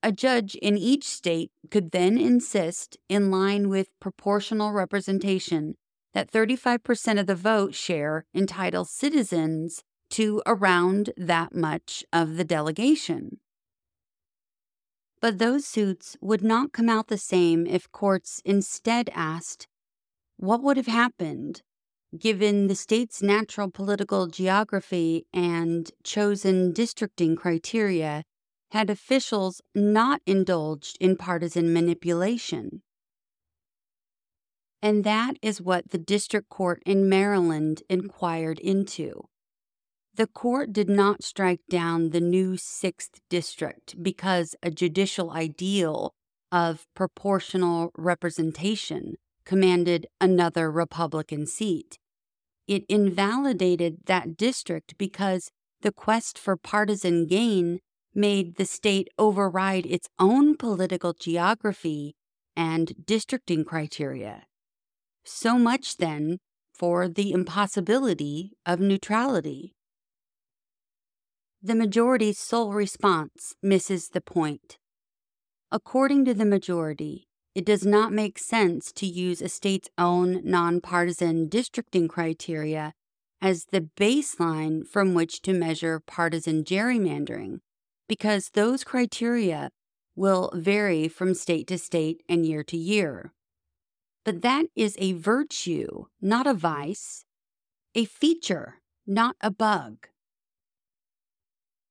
A 0.03 0.13
judge 0.13 0.57
in 0.57 0.77
each 0.77 1.05
state 1.05 1.53
could 1.71 1.93
then 1.93 2.19
insist, 2.19 2.99
in 3.09 3.31
line 3.31 3.71
with 3.71 3.99
proportional 3.99 4.73
representation, 4.73 5.77
that 6.15 6.31
35% 6.31 7.21
of 7.21 7.27
the 7.27 7.35
vote 7.35 7.75
share 7.75 8.25
entitles 8.35 8.91
citizens 8.91 9.83
to 10.11 10.43
around 10.47 11.11
that 11.17 11.55
much 11.55 12.05
of 12.13 12.37
the 12.37 12.45
delegation. 12.45 13.39
But 15.21 15.39
those 15.39 15.67
suits 15.67 16.17
would 16.21 16.43
not 16.43 16.73
come 16.73 16.89
out 16.89 17.09
the 17.09 17.19
same 17.19 17.67
if 17.67 17.91
courts 17.93 18.41
instead 18.45 19.11
asked 19.15 19.67
what 20.37 20.63
would 20.63 20.79
have 20.79 20.87
happened 20.87 21.63
given 22.19 22.67
the 22.67 22.75
state's 22.75 23.23
natural 23.23 23.71
political 23.71 24.27
geography 24.27 25.27
and 25.33 25.91
chosen 26.03 26.73
districting 26.73 27.37
criteria, 27.37 28.25
had 28.73 28.91
officials 28.91 29.61
not 29.75 30.21
indulged 30.27 30.97
in 31.01 31.17
partisan 31.17 31.73
manipulation. 31.73 32.83
And 34.83 35.05
that 35.05 35.37
is 35.43 35.61
what 35.61 35.91
the 35.91 35.99
district 35.99 36.49
court 36.49 36.83
in 36.87 37.09
Maryland 37.09 37.83
inquired 37.89 38.59
into. 38.59 39.25
The 40.15 40.27
court 40.27 40.73
did 40.73 40.89
not 40.89 41.23
strike 41.23 41.61
down 41.69 42.11
the 42.11 42.21
new 42.21 42.55
6th 42.55 43.21
district 43.29 44.03
because 44.03 44.55
a 44.63 44.71
judicial 44.71 45.31
ideal 45.31 46.15
of 46.51 46.87
proportional 46.95 47.91
representation 47.97 49.15
commanded 49.45 50.07
another 50.21 50.71
Republican 50.71 51.47
seat. 51.47 51.99
It 52.67 52.85
invalidated 52.89 54.07
that 54.07 54.37
district 54.37 54.97
because 54.99 55.51
the 55.83 55.93
quest 55.93 56.39
for 56.39 56.57
partisan 56.57 57.27
gain 57.27 57.81
made 58.15 58.57
the 58.57 58.65
state 58.65 59.09
override 59.19 59.87
its 59.87 60.09
own 60.19 60.57
political 60.57 61.13
geography 61.13 62.15
and 62.57 62.93
districting 63.07 63.65
criteria. 63.65 64.45
So 65.25 65.59
much, 65.59 65.99
then, 65.99 66.39
for 66.75 67.09
the 67.09 67.33
impossibility 67.33 68.53
of 68.65 68.81
neutrality. 68.81 69.75
The 71.63 71.75
majority's 71.75 72.39
sole 72.39 72.73
response 72.73 73.55
misses 73.63 74.09
the 74.09 74.23
point. 74.23 74.79
According 75.71 76.25
to 76.25 76.35
the 76.35 76.47
majority, 76.47 77.29
it 77.55 77.67
does 77.67 77.85
not 77.85 78.13
make 78.13 78.39
sense 78.39 78.93
to 78.93 79.07
use 79.07 79.43
a 79.43 79.49
state's 79.49 79.91
own 79.99 80.41
nonpartisan 80.43 81.49
districting 81.49 82.09
criteria 82.09 82.95
as 83.43 83.67
the 83.67 83.83
baseline 83.83 84.87
from 84.87 85.15
which 85.15 85.43
to 85.43 85.53
measure 85.53 86.01
partisan 86.01 86.65
gerrymandering, 86.65 87.61
because 88.09 88.51
those 88.55 88.85
criteria 88.85 89.71
will 90.17 90.51
vary 90.55 91.09
from 91.09 91.35
state 91.35 91.67
to 91.67 91.79
state 91.79 92.23
and 92.29 92.47
year 92.47 92.63
to 92.65 92.77
year. 92.77 93.33
But 94.31 94.43
that 94.43 94.67
is 94.77 94.95
a 95.01 95.15
virtue, 95.15 96.05
not 96.23 96.47
a 96.47 96.55
mm. 96.55 96.59
vice, 96.59 97.25
a 97.97 98.05
feature, 98.05 98.77
not 99.05 99.35
a 99.41 99.51
bug. 99.51 100.07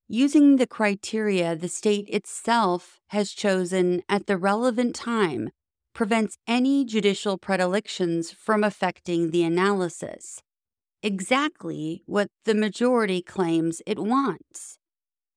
Using 0.07 0.55
the 0.55 0.65
criteria 0.65 1.53
the 1.57 1.67
state 1.67 2.07
itself 2.07 3.01
has 3.07 3.31
chosen 3.31 4.03
at 4.07 4.27
the 4.27 4.37
relevant 4.37 4.95
time 4.95 5.49
prevents 5.93 6.37
any 6.47 6.85
judicial 6.85 7.37
predilections 7.37 8.31
from 8.31 8.63
affecting 8.63 9.31
the 9.31 9.43
analysis. 9.43 10.41
Exactly 11.03 12.03
what 12.05 12.29
the 12.45 12.55
majority 12.55 13.21
claims 13.21 13.81
it 13.85 13.99
wants. 13.99 14.77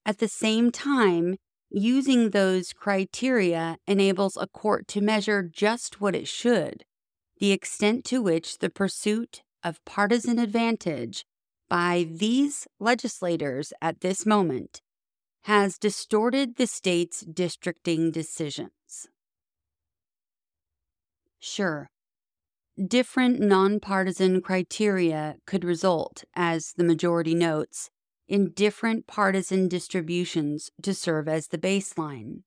At 0.05 0.19
the 0.19 0.29
same 0.29 0.71
time, 0.71 1.35
using 1.69 2.29
those 2.29 2.71
criteria 2.71 3.75
enables 3.87 4.37
a 4.37 4.47
court 4.47 4.87
to 4.87 5.01
measure 5.01 5.43
just 5.43 5.99
what 5.99 6.15
it 6.15 6.29
should 6.29 6.85
the 7.43 7.51
extent 7.51 8.05
to 8.05 8.21
which 8.21 8.59
the 8.59 8.69
pursuit 8.69 9.41
of 9.65 9.83
partisan 9.83 10.39
advantage 10.39 11.25
by 11.67 12.07
these 12.09 12.69
legislators 12.79 13.73
at 13.81 13.99
this 13.99 14.25
moment 14.25 14.81
has 15.41 15.77
distorted 15.77 16.55
the 16.55 16.65
state's 16.65 17.19
districting 17.19 18.11
decisions. 18.11 19.09
Sure, 21.37 21.89
different 22.81 23.41
nonpartisan 23.41 24.41
criteria 24.41 25.35
could 25.45 25.65
result, 25.65 26.23
as 26.33 26.71
the 26.77 26.83
majority 26.85 27.35
notes, 27.35 27.89
in 28.25 28.51
different 28.51 29.05
partisan 29.05 29.67
distributions 29.67 30.71
to 30.81 30.93
serve 30.93 31.27
as 31.27 31.47
the 31.47 31.57
baseline. 31.57 32.43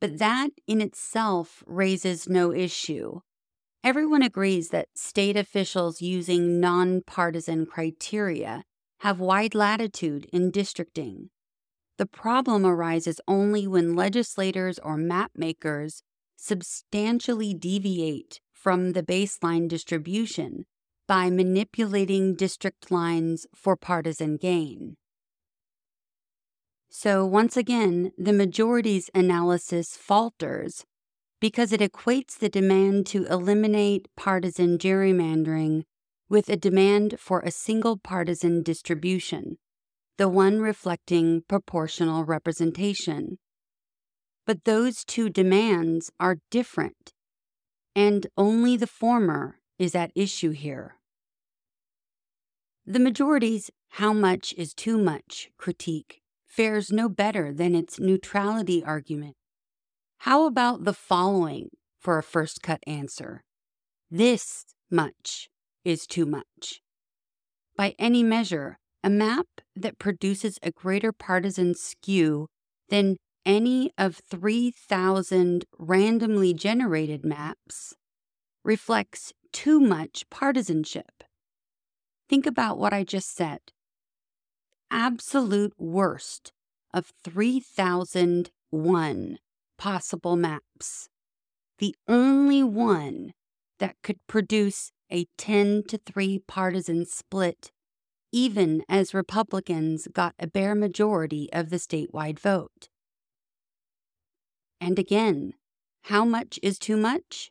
But 0.00 0.16
that 0.16 0.52
in 0.66 0.80
itself 0.80 1.62
raises 1.66 2.30
no 2.30 2.50
issue 2.50 3.20
Everyone 3.84 4.22
agrees 4.22 4.68
that 4.68 4.88
state 4.94 5.36
officials 5.36 6.00
using 6.00 6.60
nonpartisan 6.60 7.66
criteria 7.66 8.62
have 9.00 9.18
wide 9.18 9.56
latitude 9.56 10.28
in 10.32 10.52
districting. 10.52 11.30
The 11.98 12.06
problem 12.06 12.64
arises 12.64 13.20
only 13.26 13.66
when 13.66 13.96
legislators 13.96 14.78
or 14.78 14.96
mapmakers 14.96 16.02
substantially 16.36 17.54
deviate 17.54 18.40
from 18.52 18.92
the 18.92 19.02
baseline 19.02 19.66
distribution 19.66 20.64
by 21.08 21.28
manipulating 21.28 22.36
district 22.36 22.92
lines 22.92 23.48
for 23.52 23.76
partisan 23.76 24.36
gain. 24.36 24.96
So, 26.88 27.26
once 27.26 27.56
again, 27.56 28.12
the 28.16 28.32
majority's 28.32 29.10
analysis 29.12 29.96
falters 29.96 30.84
because 31.42 31.72
it 31.72 31.80
equates 31.80 32.38
the 32.38 32.48
demand 32.48 33.04
to 33.04 33.26
eliminate 33.26 34.08
partisan 34.16 34.78
gerrymandering 34.78 35.82
with 36.28 36.48
a 36.48 36.56
demand 36.56 37.16
for 37.18 37.40
a 37.40 37.50
single 37.50 37.98
partisan 37.98 38.62
distribution, 38.62 39.58
the 40.18 40.28
one 40.28 40.60
reflecting 40.60 41.42
proportional 41.48 42.24
representation. 42.24 43.38
But 44.46 44.64
those 44.64 45.04
two 45.04 45.28
demands 45.28 46.12
are 46.20 46.38
different. 46.50 47.12
and 47.94 48.26
only 48.36 48.76
the 48.76 48.86
former 48.86 49.58
is 49.78 49.94
at 49.94 50.12
issue 50.14 50.50
here. 50.50 50.96
The 52.86 52.98
majority's 52.98 53.70
how 53.90 54.12
much 54.12 54.54
is 54.56 54.74
too 54.74 54.96
much 54.98 55.50
critique 55.58 56.22
fares 56.46 56.90
no 56.90 57.08
better 57.08 57.52
than 57.52 57.74
its 57.74 58.00
neutrality 58.00 58.82
argument. 58.84 59.36
How 60.22 60.46
about 60.46 60.84
the 60.84 60.92
following 60.92 61.70
for 61.98 62.16
a 62.16 62.22
first 62.22 62.62
cut 62.62 62.78
answer? 62.86 63.42
This 64.08 64.64
much 64.88 65.48
is 65.84 66.06
too 66.06 66.26
much. 66.26 66.80
By 67.76 67.96
any 67.98 68.22
measure, 68.22 68.78
a 69.02 69.10
map 69.10 69.48
that 69.74 69.98
produces 69.98 70.60
a 70.62 70.70
greater 70.70 71.10
partisan 71.10 71.74
skew 71.74 72.46
than 72.88 73.16
any 73.44 73.90
of 73.98 74.20
3,000 74.30 75.64
randomly 75.76 76.54
generated 76.54 77.24
maps 77.24 77.96
reflects 78.62 79.32
too 79.50 79.80
much 79.80 80.30
partisanship. 80.30 81.24
Think 82.28 82.46
about 82.46 82.78
what 82.78 82.92
I 82.92 83.02
just 83.02 83.34
said. 83.34 83.58
Absolute 84.88 85.74
worst 85.78 86.52
of 86.94 87.12
3001 87.24 89.38
possible 89.82 90.36
maps. 90.36 91.08
The 91.78 91.96
only 92.06 92.62
one 92.62 93.32
that 93.80 93.96
could 94.04 94.24
produce 94.28 94.92
a 95.10 95.26
10 95.36 95.82
to 95.88 95.98
3 95.98 96.38
partisan 96.46 97.04
split, 97.04 97.72
even 98.30 98.84
as 98.88 99.12
Republicans 99.12 100.06
got 100.12 100.36
a 100.38 100.46
bare 100.46 100.76
majority 100.76 101.48
of 101.52 101.70
the 101.70 101.78
statewide 101.78 102.38
vote. 102.38 102.90
And 104.80 105.00
again, 105.00 105.54
how 106.02 106.24
much 106.24 106.60
is 106.62 106.78
too 106.78 106.96
much? 106.96 107.50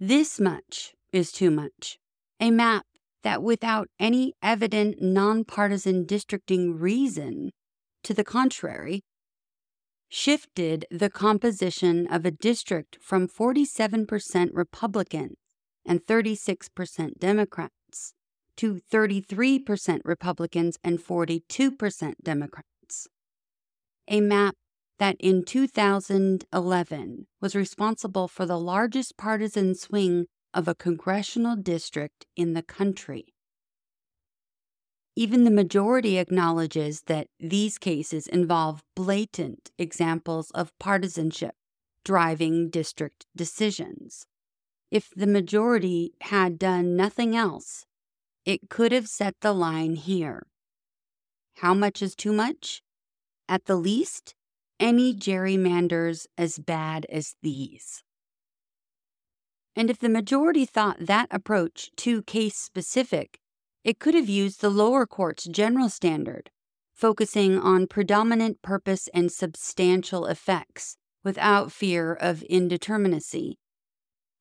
This 0.00 0.40
much 0.40 0.96
is 1.12 1.30
too 1.30 1.52
much. 1.52 1.98
A 2.40 2.50
map 2.50 2.84
that, 3.22 3.44
without 3.44 3.86
any 4.00 4.32
evident 4.42 5.00
nonpartisan 5.00 6.04
districting 6.04 6.76
reason 6.76 7.52
to 8.02 8.12
the 8.12 8.24
contrary, 8.24 9.04
shifted 10.14 10.86
the 10.92 11.10
composition 11.10 12.06
of 12.06 12.24
a 12.24 12.30
district 12.30 12.96
from 13.02 13.26
47% 13.26 14.50
Republican 14.52 15.34
and 15.84 16.06
36% 16.06 17.18
Democrats 17.18 18.14
to 18.56 18.80
33% 18.92 20.00
Republicans 20.04 20.78
and 20.84 21.00
42% 21.00 22.14
Democrats. 22.22 23.08
A 24.06 24.20
map 24.20 24.54
that 25.00 25.16
in 25.18 25.44
2011 25.44 27.26
was 27.40 27.56
responsible 27.56 28.28
for 28.28 28.46
the 28.46 28.60
largest 28.60 29.16
partisan 29.16 29.74
swing 29.74 30.26
of 30.54 30.68
a 30.68 30.76
congressional 30.76 31.56
district 31.56 32.24
in 32.36 32.52
the 32.52 32.62
country. 32.62 33.33
Even 35.16 35.44
the 35.44 35.50
majority 35.50 36.18
acknowledges 36.18 37.02
that 37.02 37.28
these 37.38 37.78
cases 37.78 38.26
involve 38.26 38.82
blatant 38.96 39.70
examples 39.78 40.50
of 40.50 40.76
partisanship 40.78 41.54
driving 42.04 42.68
district 42.68 43.24
decisions. 43.34 44.26
If 44.90 45.10
the 45.16 45.26
majority 45.26 46.12
had 46.20 46.58
done 46.58 46.96
nothing 46.96 47.34
else, 47.34 47.86
it 48.44 48.68
could 48.68 48.92
have 48.92 49.08
set 49.08 49.40
the 49.40 49.52
line 49.52 49.96
here. 49.96 50.46
How 51.58 51.74
much 51.74 52.02
is 52.02 52.14
too 52.14 52.32
much? 52.32 52.82
At 53.48 53.66
the 53.66 53.76
least, 53.76 54.34
any 54.80 55.14
gerrymanders 55.14 56.26
as 56.36 56.58
bad 56.58 57.06
as 57.08 57.36
these. 57.42 58.02
And 59.76 59.90
if 59.90 59.98
the 59.98 60.08
majority 60.08 60.66
thought 60.66 60.98
that 61.00 61.28
approach 61.30 61.90
too 61.96 62.22
case 62.22 62.56
specific, 62.56 63.40
it 63.84 63.98
could 64.00 64.14
have 64.14 64.28
used 64.28 64.60
the 64.60 64.70
lower 64.70 65.06
court's 65.06 65.44
general 65.44 65.90
standard, 65.90 66.50
focusing 66.94 67.58
on 67.58 67.86
predominant 67.86 68.62
purpose 68.62 69.08
and 69.12 69.30
substantial 69.30 70.26
effects 70.26 70.96
without 71.22 71.70
fear 71.70 72.14
of 72.14 72.42
indeterminacy. 72.50 73.54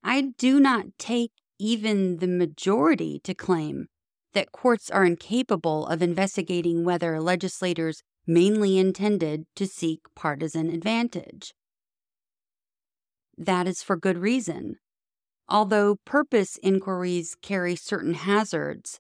I 0.04 0.34
do 0.38 0.60
not 0.60 0.86
take 0.98 1.32
even 1.60 2.18
the 2.18 2.28
majority 2.28 3.20
to 3.24 3.34
claim 3.34 3.88
that 4.34 4.52
courts 4.52 4.90
are 4.90 5.06
incapable 5.06 5.86
of 5.88 6.02
investigating 6.02 6.84
whether 6.84 7.22
legislators 7.22 8.02
mainly 8.26 8.78
intended 8.78 9.46
to 9.56 9.68
seek 9.68 10.00
partisan 10.16 10.70
advantage. 10.70 11.54
That 13.38 13.68
is 13.68 13.84
for 13.84 13.96
good 13.98 14.18
reason. 14.18 14.78
Although 15.50 15.98
purpose 16.06 16.58
inquiries 16.64 17.36
carry 17.42 17.76
certain 17.76 18.14
hazards, 18.14 19.00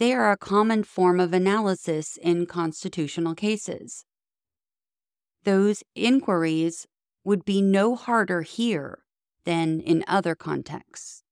they 0.00 0.14
are 0.14 0.32
a 0.32 0.36
common 0.36 0.82
form 0.82 1.20
of 1.20 1.34
analysis 1.34 2.16
in 2.16 2.46
constitutional 2.46 3.34
cases. 3.34 4.06
Those 5.44 5.84
inquiries 5.94 6.86
would 7.22 7.44
be 7.44 7.60
no 7.60 7.94
harder 7.96 8.40
here 8.40 9.00
than 9.44 9.78
in 9.78 10.02
other 10.08 10.34
contexts. 10.34 11.22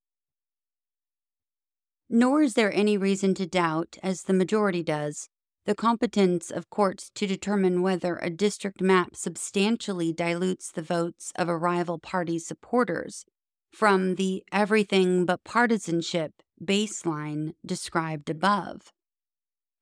Nor 2.10 2.42
is 2.42 2.54
there 2.54 2.70
any 2.70 2.98
reason 2.98 3.32
to 3.36 3.46
doubt, 3.46 3.96
as 4.02 4.24
the 4.24 4.34
majority 4.34 4.82
does, 4.82 5.30
the 5.64 5.74
competence 5.74 6.50
of 6.50 6.68
courts 6.68 7.10
to 7.14 7.26
determine 7.26 7.80
whether 7.80 8.16
a 8.16 8.28
district 8.28 8.82
map 8.82 9.16
substantially 9.16 10.12
dilutes 10.12 10.70
the 10.70 10.82
votes 10.82 11.32
of 11.36 11.48
a 11.48 11.56
rival 11.56 11.98
party's 11.98 12.46
supporters 12.46 13.24
from 13.72 14.16
the 14.16 14.44
everything 14.52 15.24
but 15.24 15.42
partisanship 15.42 16.42
baseline 16.62 17.52
described 17.64 18.30
above. 18.30 18.92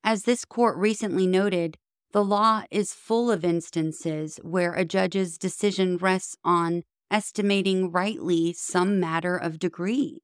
As 0.05 0.23
this 0.23 0.45
court 0.45 0.77
recently 0.77 1.27
noted, 1.27 1.77
the 2.13 2.25
law 2.25 2.63
is 2.71 2.93
full 2.93 3.31
of 3.31 3.45
instances 3.45 4.39
where 4.43 4.73
a 4.73 4.85
judge's 4.85 5.37
decision 5.37 5.97
rests 5.97 6.37
on 6.45 6.83
estimating 7.11 7.91
rightly 7.91 8.53
some 8.53 8.99
matter 8.99 9.37
of 9.37 9.59
degree, 9.59 10.21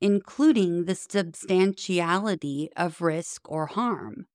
including 0.00 0.84
the 0.84 0.94
substantiality 0.94 2.68
of 2.76 3.00
risk 3.00 3.50
or 3.50 3.66
harm. 3.66 4.26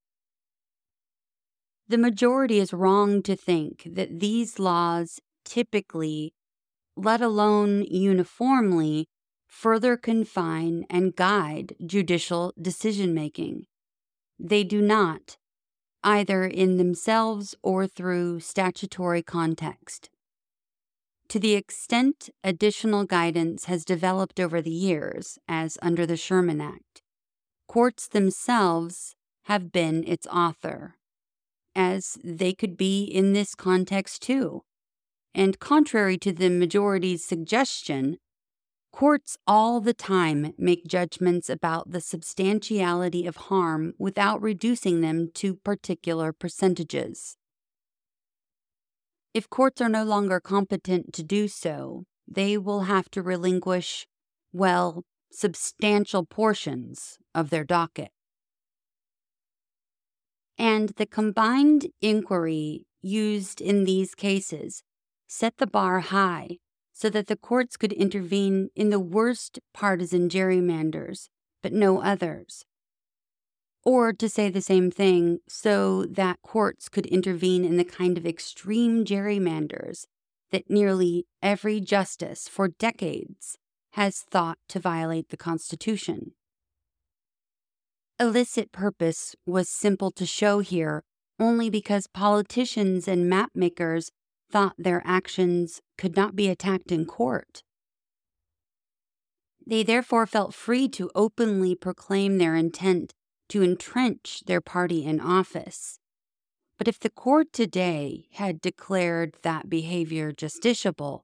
The 1.87 1.97
majority 1.97 2.59
is 2.59 2.73
wrong 2.73 3.21
to 3.23 3.35
think 3.35 3.83
that 3.85 4.19
these 4.19 4.59
laws 4.59 5.19
typically 5.43 6.33
let 6.95 7.21
alone 7.21 7.83
uniformly, 7.83 9.07
further 9.51 9.97
confine 9.97 10.85
and 10.89 11.13
guide 11.15 11.75
judicial 11.85 12.53
decision 12.59 13.13
making. 13.13 13.65
They 14.39 14.63
do 14.63 14.81
not, 14.81 15.37
either 16.03 16.45
in 16.45 16.77
themselves 16.77 17.53
or 17.61 17.85
through 17.85 18.39
statutory 18.39 19.21
context. 19.21 20.09
To 21.27 21.37
the 21.37 21.53
extent 21.53 22.29
additional 22.43 23.03
guidance 23.03 23.65
has 23.65 23.83
developed 23.83 24.39
over 24.39 24.61
the 24.61 24.71
years, 24.71 25.37
as 25.49 25.77
under 25.81 26.05
the 26.05 26.17
Sherman 26.17 26.61
Act, 26.61 27.03
courts 27.67 28.07
themselves 28.07 29.15
have 29.43 29.71
been 29.71 30.05
its 30.07 30.25
author, 30.27 30.95
as 31.75 32.17
they 32.23 32.53
could 32.53 32.77
be 32.77 33.03
in 33.03 33.33
this 33.33 33.53
context 33.53 34.21
too. 34.21 34.63
And 35.35 35.59
contrary 35.59 36.17
to 36.19 36.31
the 36.31 36.49
majority's 36.49 37.25
suggestion, 37.25 38.17
courts 38.91 39.37
all 39.47 39.79
the 39.79 39.93
time 39.93 40.53
make 40.57 40.85
judgments 40.85 41.49
about 41.49 41.91
the 41.91 42.01
substantiality 42.01 43.25
of 43.25 43.35
harm 43.35 43.93
without 43.97 44.41
reducing 44.41 45.01
them 45.01 45.29
to 45.33 45.55
particular 45.55 46.33
percentages. 46.33 47.37
If 49.33 49.49
courts 49.49 49.81
are 49.81 49.89
no 49.89 50.03
longer 50.03 50.39
competent 50.39 51.13
to 51.13 51.23
do 51.23 51.47
so, 51.47 52.03
they 52.27 52.57
will 52.57 52.81
have 52.81 53.09
to 53.11 53.21
relinquish, 53.21 54.07
well, 54.51 55.03
substantial 55.31 56.25
portions 56.25 57.17
of 57.33 57.49
their 57.49 57.63
docket. 57.63 58.11
And 60.57 60.89
the 60.97 61.05
combined 61.05 61.87
inquiry 62.01 62.85
used 63.01 63.61
in 63.61 63.85
these 63.85 64.13
cases 64.13 64.83
set 65.27 65.57
the 65.57 65.67
bar 65.67 66.01
high 66.01 66.57
so 67.01 67.09
that 67.09 67.25
the 67.25 67.35
courts 67.35 67.77
could 67.77 67.93
intervene 67.93 68.69
in 68.75 68.91
the 68.91 68.99
worst 68.99 69.57
partisan 69.73 70.29
gerrymanders, 70.29 71.29
but 71.63 71.73
no 71.73 71.99
others. 71.99 72.63
Or 73.83 74.13
to 74.13 74.29
say 74.29 74.49
the 74.51 74.61
same 74.61 74.91
thing, 74.91 75.39
so 75.47 76.05
that 76.05 76.43
courts 76.43 76.89
could 76.89 77.07
intervene 77.07 77.65
in 77.65 77.77
the 77.77 77.83
kind 77.83 78.19
of 78.19 78.27
extreme 78.27 79.03
gerrymanders 79.03 80.05
that 80.51 80.69
nearly 80.69 81.25
every 81.41 81.79
justice 81.81 82.47
for 82.47 82.67
decades 82.67 83.57
has 83.93 84.19
thought 84.19 84.59
to 84.69 84.79
violate 84.79 85.29
the 85.29 85.37
Constitution. 85.37 86.33
Illicit 88.19 88.71
purpose 88.71 89.35
was 89.47 89.69
simple 89.69 90.11
to 90.11 90.27
show 90.27 90.59
here 90.59 91.03
only 91.39 91.71
because 91.71 92.05
politicians 92.05 93.07
and 93.07 93.25
mapmakers 93.25 94.11
thought 94.51 94.75
their 94.77 95.01
actions 95.05 95.81
could 95.97 96.15
not 96.15 96.35
be 96.35 96.49
attacked 96.49 96.91
in 96.91 97.05
court. 97.05 97.63
They 99.65 99.83
therefore 99.83 100.25
felt 100.25 100.53
free 100.53 100.89
to 100.89 101.11
openly 101.15 101.75
proclaim 101.75 102.37
their 102.37 102.55
intent 102.55 103.13
to 103.49 103.63
entrench 103.63 104.43
their 104.45 104.61
party 104.61 105.05
in 105.05 105.19
office. 105.19 105.99
But 106.77 106.87
if 106.87 106.99
the 106.99 107.09
court 107.09 107.53
today 107.53 108.25
had 108.33 108.61
declared 108.61 109.35
that 109.43 109.69
behavior 109.69 110.31
justiciable, 110.31 111.21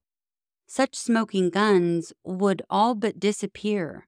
such 0.67 0.95
smoking 0.95 1.49
guns 1.49 2.13
would 2.23 2.61
all 2.69 2.93
but 2.93 3.19
disappear. 3.19 4.07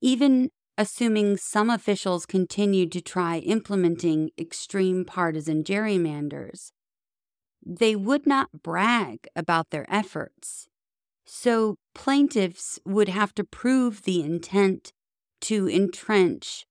Even 0.00 0.50
assuming 0.76 1.36
some 1.36 1.70
officials 1.70 2.26
continued 2.26 2.92
to 2.92 3.00
try 3.00 3.38
implementing 3.38 4.30
extreme 4.38 5.04
partisan 5.04 5.64
gerrymanders, 5.64 6.72
they 7.68 7.94
would 7.94 8.26
not 8.26 8.62
brag 8.62 9.28
about 9.36 9.68
their 9.70 9.84
efforts. 9.92 10.68
So 11.26 11.76
plaintiffs 11.94 12.80
would 12.86 13.10
have 13.10 13.34
to 13.34 13.44
prove 13.44 14.04
the 14.04 14.22
intent 14.22 14.92
to 15.42 15.68
entrench 15.68 16.64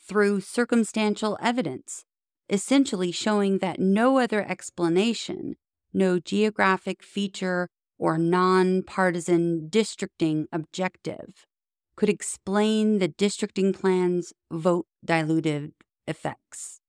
through 0.00 0.40
circumstantial 0.40 1.38
evidence, 1.40 2.04
essentially 2.48 3.12
showing 3.12 3.58
that 3.58 3.78
no 3.78 4.18
other 4.18 4.42
explanation, 4.42 5.54
no 5.92 6.18
geographic 6.18 7.04
feature 7.04 7.68
or 7.96 8.18
non-partisan 8.18 9.68
districting 9.68 10.48
objective 10.50 11.46
could 11.94 12.08
explain 12.08 12.98
the 12.98 13.08
districting 13.08 13.72
plan's 13.72 14.32
vote 14.50 14.86
dilutive 15.06 15.72
effects. 16.08 16.79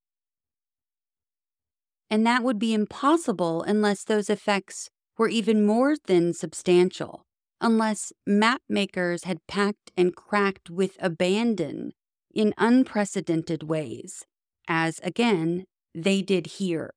And 2.12 2.28
that 2.28 2.44
would 2.44 2.60
be 2.60 2.74
impossible 2.74 3.64
unless 3.64 4.04
those 4.04 4.30
effects 4.30 4.90
were 5.18 5.30
even 5.30 5.66
more 5.66 5.96
than 6.08 6.34
substantial, 6.34 7.24
unless 7.62 8.12
map 8.28 8.62
makers 8.68 9.24
had 9.24 9.48
packed 9.48 9.92
and 9.96 10.14
cracked 10.14 10.70
with 10.70 10.98
abandon 11.00 11.94
in 12.34 12.54
unprecedented 12.58 13.64
ways, 13.64 14.26
as 14.68 15.00
again 15.04 15.64
they 15.96 16.22
did 16.22 16.48
here. 16.48 16.94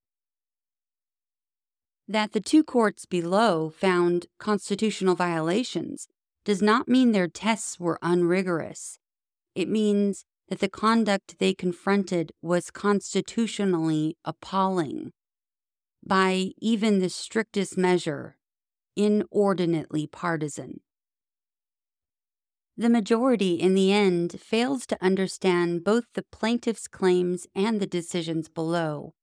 That 2.09 2.33
the 2.33 2.41
two 2.41 2.65
courts 2.65 3.07
below 3.07 3.71
found 3.71 4.27
constitutional 4.41 5.15
violations 5.15 6.09
does 6.45 6.61
not 6.61 6.89
mean 6.89 7.13
their 7.13 7.29
tests 7.29 7.79
were 7.79 8.01
unrigorous. 8.03 8.99
It 9.55 9.69
means 9.69 10.25
that 10.49 10.61
the 10.61 10.69
conduct 10.69 11.39
they 11.39 11.55
confronted 11.55 12.33
was 12.43 12.71
constitutionally 12.71 14.17
appalling. 14.25 15.13
By 16.07 16.51
even 16.59 16.99
the 16.99 17.09
strictest 17.09 17.79
measure, 17.79 18.37
inordinately 18.97 20.07
partisan. 20.07 20.81
The 22.77 22.91
majority, 22.91 23.55
in 23.55 23.75
the 23.75 23.93
end, 23.93 24.41
fails 24.41 24.85
to 24.89 24.99
understand 25.01 25.85
both 25.85 26.05
the 26.15 26.25
plaintiff's 26.33 26.89
claims 26.89 27.47
and 27.55 27.81
the 27.81 27.87
decisions 27.87 28.49
below. 28.49 29.15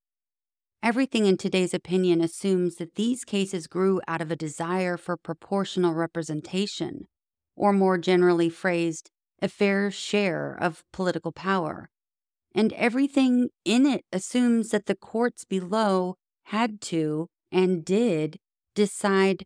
Everything 0.82 1.26
in 1.26 1.38
today's 1.38 1.74
opinion 1.74 2.22
assumes 2.22 2.78
that 2.78 2.95
these 2.95 3.24
cases 3.24 3.67
grew 3.67 4.01
out 4.07 4.22
of 4.22 4.32
a 4.32 4.36
desire 4.36 4.97
for 4.97 5.15
proportional 5.17 5.93
representation, 5.93 7.07
or 7.55 7.74
more 7.74 7.97
generally 7.97 8.49
phrased, 8.49 9.11
a 9.41 9.47
fair 9.47 9.91
share 9.91 10.57
of 10.59 10.83
political 10.91 11.31
power. 11.31 11.89
And 12.53 12.73
everything 12.73 13.49
in 13.63 13.85
it 13.85 14.05
assumes 14.11 14.69
that 14.69 14.85
the 14.85 14.95
courts 14.95 15.45
below 15.45 16.17
had 16.45 16.81
to 16.81 17.27
and 17.51 17.83
did 17.85 18.39
decide 18.75 19.45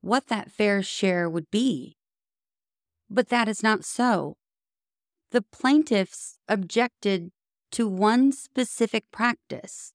what 0.00 0.26
that 0.26 0.50
fair 0.50 0.82
share 0.82 1.30
would 1.30 1.50
be. 1.50 1.96
But 3.08 3.28
that 3.28 3.48
is 3.48 3.62
not 3.62 3.84
so. 3.84 4.36
The 5.30 5.42
plaintiffs 5.42 6.38
objected 6.48 7.30
to 7.72 7.88
one 7.88 8.32
specific 8.32 9.04
practice 9.10 9.92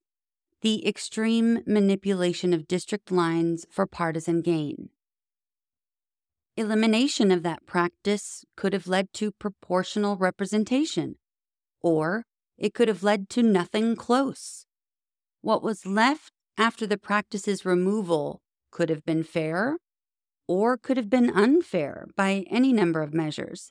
the 0.60 0.86
extreme 0.86 1.62
manipulation 1.66 2.52
of 2.52 2.66
district 2.66 3.12
lines 3.12 3.64
for 3.70 3.86
partisan 3.86 4.42
gain. 4.42 4.88
Elimination 6.58 7.30
of 7.30 7.44
that 7.44 7.64
practice 7.66 8.44
could 8.56 8.72
have 8.72 8.88
led 8.88 9.12
to 9.12 9.30
proportional 9.30 10.16
representation, 10.16 11.14
or 11.82 12.24
it 12.56 12.74
could 12.74 12.88
have 12.88 13.04
led 13.04 13.28
to 13.28 13.44
nothing 13.44 13.94
close. 13.94 14.66
What 15.40 15.62
was 15.62 15.86
left 15.86 16.32
after 16.56 16.84
the 16.84 16.98
practice's 16.98 17.64
removal 17.64 18.42
could 18.72 18.88
have 18.88 19.04
been 19.04 19.22
fair 19.22 19.78
or 20.48 20.76
could 20.76 20.96
have 20.96 21.08
been 21.08 21.30
unfair 21.30 22.08
by 22.16 22.44
any 22.50 22.72
number 22.72 23.02
of 23.02 23.14
measures. 23.14 23.70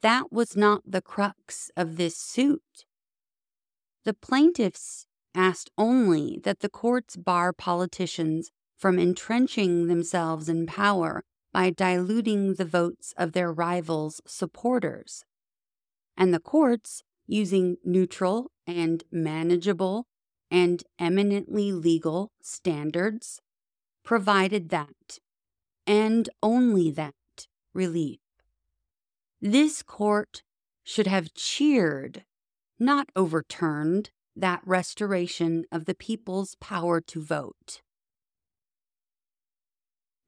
That 0.00 0.32
was 0.32 0.56
not 0.56 0.80
the 0.86 1.02
crux 1.02 1.70
of 1.76 1.98
this 1.98 2.16
suit. 2.16 2.86
The 4.06 4.14
plaintiffs 4.14 5.04
asked 5.34 5.68
only 5.76 6.40
that 6.44 6.60
the 6.60 6.70
courts 6.70 7.18
bar 7.18 7.52
politicians 7.52 8.50
from 8.82 8.98
entrenching 8.98 9.86
themselves 9.86 10.48
in 10.48 10.66
power 10.66 11.22
by 11.52 11.70
diluting 11.70 12.54
the 12.54 12.64
votes 12.64 13.14
of 13.16 13.30
their 13.30 13.52
rivals' 13.52 14.20
supporters. 14.26 15.24
And 16.16 16.34
the 16.34 16.40
courts, 16.40 17.04
using 17.24 17.76
neutral 17.84 18.50
and 18.66 19.04
manageable 19.12 20.08
and 20.50 20.82
eminently 20.98 21.70
legal 21.70 22.32
standards, 22.42 23.40
provided 24.02 24.70
that, 24.70 25.20
and 25.86 26.28
only 26.42 26.90
that, 26.90 27.14
relief. 27.72 28.18
This 29.40 29.84
court 29.84 30.42
should 30.82 31.06
have 31.06 31.34
cheered, 31.34 32.24
not 32.80 33.10
overturned, 33.14 34.10
that 34.34 34.60
restoration 34.66 35.66
of 35.70 35.84
the 35.84 35.94
people's 35.94 36.56
power 36.56 37.00
to 37.02 37.22
vote. 37.22 37.80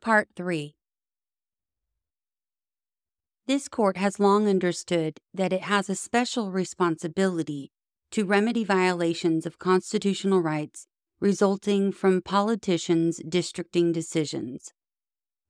Part 0.04 0.28
3 0.36 0.74
This 3.46 3.68
court 3.68 3.96
has 3.96 4.20
long 4.20 4.46
understood 4.46 5.16
that 5.32 5.50
it 5.50 5.62
has 5.62 5.88
a 5.88 5.94
special 5.94 6.50
responsibility 6.52 7.72
to 8.10 8.26
remedy 8.26 8.64
violations 8.64 9.46
of 9.46 9.58
constitutional 9.58 10.42
rights 10.42 10.86
resulting 11.20 11.90
from 11.90 12.20
politicians' 12.20 13.22
districting 13.26 13.92
decisions. 13.92 14.74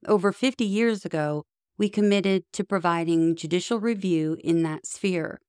Over 0.06 0.30
50 0.30 0.64
years 0.64 1.04
ago, 1.04 1.46
we 1.76 1.88
committed 1.88 2.44
to 2.52 2.62
providing 2.62 3.34
judicial 3.34 3.80
review 3.80 4.36
in 4.44 4.62
that 4.62 4.86
sphere, 4.86 5.40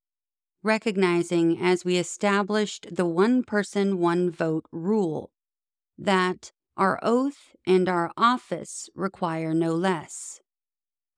recognizing 0.63 1.61
as 1.61 1.85
we 1.85 1.97
established 1.97 2.87
the 2.91 3.05
one 3.05 3.43
person, 3.43 3.99
one 3.99 4.31
vote 4.31 4.65
rule 4.71 5.29
that 5.95 6.51
our 6.77 6.99
oath 7.01 7.55
and 7.65 7.87
our 7.87 8.11
office 8.17 8.89
require 8.95 9.53
no 9.53 9.73
less. 9.73 10.39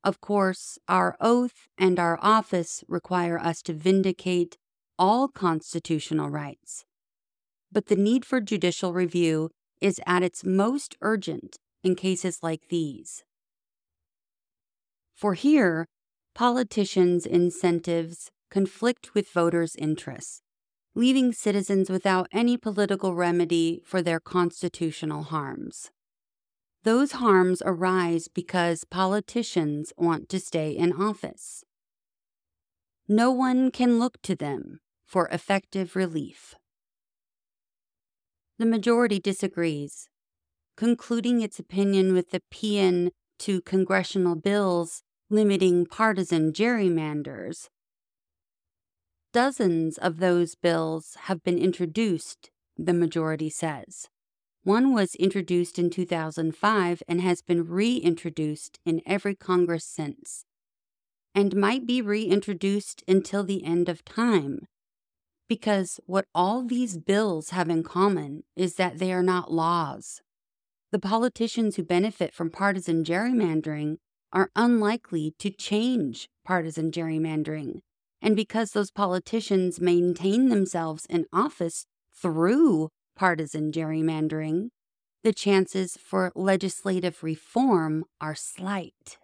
Of 0.03 0.21
course, 0.21 0.77
our 0.87 1.17
oath 1.19 1.67
and 1.77 1.99
our 1.99 2.19
office 2.21 2.83
require 2.87 3.39
us 3.39 3.61
to 3.63 3.73
vindicate 3.73 4.57
all 4.97 5.27
constitutional 5.27 6.29
rights. 6.29 6.85
But 7.71 7.87
the 7.87 7.95
need 7.95 8.23
for 8.25 8.39
judicial 8.39 8.93
review 8.93 9.49
is 9.81 9.99
at 10.05 10.23
its 10.23 10.43
most 10.43 10.95
urgent 11.01 11.57
in 11.83 11.95
cases 11.95 12.39
like 12.41 12.69
these. 12.69 13.23
For 15.13 15.33
here, 15.33 15.87
politicians' 16.33 17.25
incentives 17.25 18.29
conflict 18.49 19.13
with 19.13 19.29
voters' 19.29 19.75
interests 19.75 20.41
leaving 20.97 21.31
citizens 21.31 21.91
without 21.91 22.27
any 22.31 22.57
political 22.57 23.13
remedy 23.13 23.79
for 23.85 24.01
their 24.01 24.19
constitutional 24.19 25.21
harms. 25.21 25.91
Those 26.83 27.11
harms 27.11 27.61
arise 27.63 28.27
because 28.27 28.83
politicians 28.83 29.93
want 29.95 30.27
to 30.29 30.39
stay 30.39 30.71
in 30.71 30.91
office. 30.93 31.63
No 33.07 33.29
one 33.29 33.69
can 33.69 33.99
look 33.99 34.19
to 34.23 34.35
them 34.35 34.79
for 35.05 35.27
effective 35.27 35.95
relief. 35.95 36.55
The 38.57 38.65
majority 38.65 39.19
disagrees, 39.19 40.09
concluding 40.75 41.41
its 41.41 41.59
opinion 41.59 42.13
with 42.13 42.31
the 42.31 42.41
paean 42.49 43.11
to 43.39 43.61
congressional 43.61 44.35
bills 44.35 45.03
limiting 45.29 45.85
partisan 45.85 46.53
gerrymanders 46.53 47.67
Dozens 49.33 49.97
of 49.97 50.17
those 50.17 50.55
bills 50.55 51.15
have 51.23 51.43
been 51.43 51.57
introduced, 51.57 52.49
the 52.77 52.93
majority 52.93 53.49
says. 53.49 54.07
One 54.63 54.93
was 54.93 55.15
introduced 55.15 55.77
in 55.77 55.89
2005 55.89 57.03
and 57.07 57.21
has 57.21 57.41
been 57.41 57.67
reintroduced 57.67 58.79
in 58.85 59.01
every 59.05 59.35
Congress 59.35 59.85
since, 59.85 60.45
and 61.35 61.55
might 61.55 61.85
be 61.85 62.01
reintroduced 62.01 63.03
until 63.07 63.43
the 63.43 63.63
end 63.63 63.89
of 63.89 64.03
time. 64.03 64.67
Because 65.47 65.99
what 66.05 66.25
all 66.35 66.63
these 66.63 66.97
bills 66.97 67.51
have 67.51 67.69
in 67.69 67.83
common 67.83 68.43
is 68.55 68.75
that 68.75 68.99
they 68.99 69.13
are 69.13 69.23
not 69.23 69.51
laws. 69.51 70.21
The 70.91 70.99
politicians 70.99 71.75
who 71.75 71.83
benefit 71.83 72.33
from 72.33 72.49
partisan 72.49 73.03
gerrymandering 73.03 73.97
are 74.33 74.51
unlikely 74.55 75.33
to 75.39 75.49
change 75.49 76.27
partisan 76.43 76.91
gerrymandering. 76.91 77.81
And 78.21 78.35
because 78.35 78.71
those 78.71 78.91
politicians 78.91 79.79
maintain 79.79 80.49
themselves 80.49 81.05
in 81.07 81.25
office 81.31 81.85
through 82.13 82.89
partisan 83.15 83.71
gerrymandering, 83.71 84.69
the 85.23 85.33
chances 85.33 85.97
for 85.97 86.31
legislative 86.35 87.23
reform 87.23 88.05
are 88.21 88.35
slight. 88.35 89.17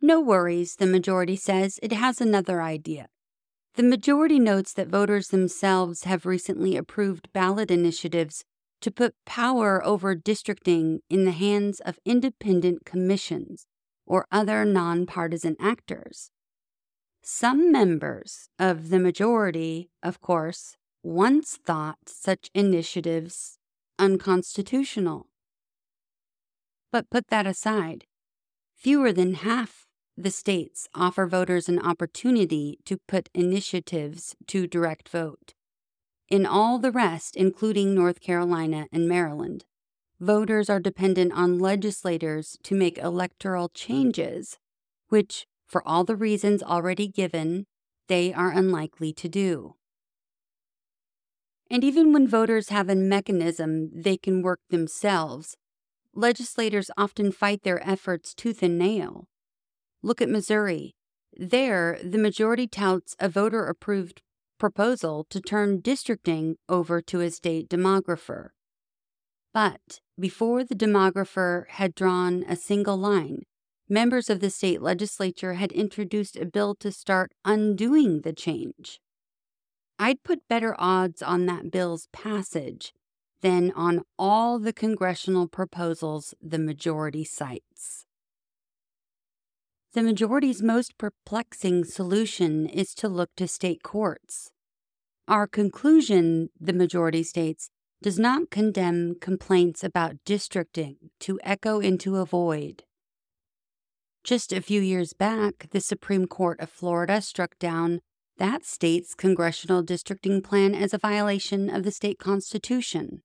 No 0.00 0.20
worries, 0.20 0.76
the 0.76 0.86
majority 0.86 1.36
says. 1.36 1.80
It 1.82 1.92
has 1.92 2.20
another 2.20 2.62
idea. 2.62 3.08
The 3.74 3.82
majority 3.82 4.38
notes 4.38 4.72
that 4.74 4.88
voters 4.88 5.28
themselves 5.28 6.04
have 6.04 6.26
recently 6.26 6.76
approved 6.76 7.32
ballot 7.32 7.70
initiatives 7.70 8.44
to 8.80 8.90
put 8.90 9.14
power 9.26 9.84
over 9.84 10.14
districting 10.14 11.00
in 11.10 11.24
the 11.24 11.32
hands 11.32 11.80
of 11.80 11.98
independent 12.04 12.84
commissions 12.84 13.66
or 14.06 14.26
other 14.30 14.64
nonpartisan 14.64 15.56
actors. 15.60 16.30
Some 17.30 17.70
members 17.70 18.48
of 18.58 18.88
the 18.88 18.98
majority, 18.98 19.90
of 20.02 20.18
course, 20.18 20.78
once 21.02 21.58
thought 21.62 21.98
such 22.06 22.50
initiatives 22.54 23.58
unconstitutional. 23.98 25.26
But 26.90 27.10
put 27.10 27.26
that 27.26 27.46
aside, 27.46 28.06
fewer 28.74 29.12
than 29.12 29.34
half 29.34 29.86
the 30.16 30.30
states 30.30 30.88
offer 30.94 31.26
voters 31.26 31.68
an 31.68 31.78
opportunity 31.78 32.78
to 32.86 32.96
put 33.06 33.28
initiatives 33.34 34.34
to 34.46 34.66
direct 34.66 35.10
vote. 35.10 35.52
In 36.30 36.46
all 36.46 36.78
the 36.78 36.90
rest, 36.90 37.36
including 37.36 37.94
North 37.94 38.20
Carolina 38.20 38.86
and 38.90 39.06
Maryland, 39.06 39.66
voters 40.18 40.70
are 40.70 40.80
dependent 40.80 41.34
on 41.34 41.58
legislators 41.58 42.56
to 42.62 42.74
make 42.74 42.96
electoral 42.96 43.68
changes, 43.68 44.58
which, 45.10 45.46
for 45.68 45.86
all 45.86 46.04
the 46.04 46.16
reasons 46.16 46.62
already 46.62 47.06
given, 47.06 47.66
they 48.08 48.32
are 48.32 48.50
unlikely 48.50 49.12
to 49.12 49.28
do. 49.28 49.74
And 51.70 51.84
even 51.84 52.12
when 52.12 52.26
voters 52.26 52.70
have 52.70 52.88
a 52.88 52.94
mechanism 52.94 53.90
they 53.94 54.16
can 54.16 54.42
work 54.42 54.60
themselves, 54.70 55.56
legislators 56.14 56.90
often 56.96 57.30
fight 57.30 57.62
their 57.62 57.86
efforts 57.86 58.34
tooth 58.34 58.62
and 58.62 58.78
nail. 58.78 59.28
Look 60.02 60.22
at 60.22 60.30
Missouri. 60.30 60.94
There, 61.36 61.98
the 62.02 62.18
majority 62.18 62.66
touts 62.66 63.14
a 63.18 63.28
voter 63.28 63.66
approved 63.66 64.22
proposal 64.58 65.26
to 65.30 65.40
turn 65.40 65.80
districting 65.80 66.56
over 66.68 67.00
to 67.02 67.20
a 67.20 67.30
state 67.30 67.68
demographer. 67.68 68.48
But 69.52 70.00
before 70.18 70.64
the 70.64 70.74
demographer 70.74 71.68
had 71.68 71.94
drawn 71.94 72.44
a 72.48 72.56
single 72.56 72.96
line, 72.96 73.42
members 73.88 74.28
of 74.28 74.40
the 74.40 74.50
state 74.50 74.82
legislature 74.82 75.54
had 75.54 75.72
introduced 75.72 76.36
a 76.36 76.46
bill 76.46 76.74
to 76.76 76.92
start 76.92 77.32
undoing 77.44 78.20
the 78.22 78.32
change. 78.32 79.00
I'd 79.98 80.22
put 80.22 80.48
better 80.48 80.76
odds 80.78 81.22
on 81.22 81.46
that 81.46 81.70
bill's 81.70 82.08
passage 82.12 82.92
than 83.40 83.72
on 83.72 84.02
all 84.18 84.58
the 84.58 84.72
congressional 84.72 85.48
proposals 85.48 86.34
the 86.42 86.58
majority 86.58 87.24
cites. 87.24 88.04
The 89.94 90.02
majority's 90.02 90.62
most 90.62 90.98
perplexing 90.98 91.84
solution 91.84 92.66
is 92.66 92.94
to 92.96 93.08
look 93.08 93.30
to 93.36 93.48
state 93.48 93.82
courts. 93.82 94.50
Our 95.26 95.46
conclusion, 95.46 96.50
the 96.60 96.72
majority 96.72 97.22
states, 97.22 97.70
does 98.02 98.18
not 98.18 98.50
condemn 98.50 99.16
complaints 99.20 99.82
about 99.82 100.24
districting 100.24 100.96
to 101.20 101.40
echo 101.42 101.80
into 101.80 102.16
a 102.16 102.24
void. 102.24 102.84
Just 104.28 104.52
a 104.52 104.60
few 104.60 104.82
years 104.82 105.14
back, 105.14 105.68
the 105.70 105.80
Supreme 105.80 106.26
Court 106.26 106.60
of 106.60 106.68
Florida 106.68 107.22
struck 107.22 107.58
down 107.58 108.00
that 108.36 108.62
state's 108.62 109.14
congressional 109.14 109.82
districting 109.82 110.42
plan 110.42 110.74
as 110.74 110.92
a 110.92 110.98
violation 110.98 111.70
of 111.70 111.82
the 111.82 111.90
state 111.90 112.18
constitution. 112.18 113.22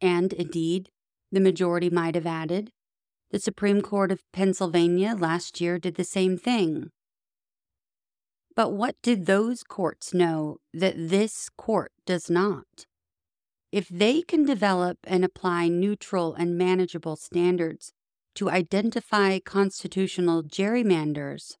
And 0.00 0.32
indeed, 0.32 0.88
the 1.30 1.38
majority 1.38 1.88
might 1.88 2.16
have 2.16 2.26
added, 2.26 2.72
the 3.30 3.38
Supreme 3.38 3.80
Court 3.80 4.10
of 4.10 4.24
Pennsylvania 4.32 5.14
last 5.16 5.60
year 5.60 5.78
did 5.78 5.94
the 5.94 6.02
same 6.02 6.36
thing. 6.36 6.90
But 8.56 8.72
what 8.72 8.96
did 9.04 9.26
those 9.26 9.62
courts 9.62 10.12
know 10.12 10.56
that 10.74 10.94
this 10.96 11.48
court 11.56 11.92
does 12.06 12.28
not? 12.28 12.86
If 13.70 13.88
they 13.88 14.22
can 14.22 14.44
develop 14.44 14.98
and 15.04 15.24
apply 15.24 15.68
neutral 15.68 16.34
and 16.34 16.58
manageable 16.58 17.14
standards 17.14 17.92
to 18.34 18.50
identify 18.50 19.38
constitutional 19.38 20.42
gerrymanders, 20.42 21.56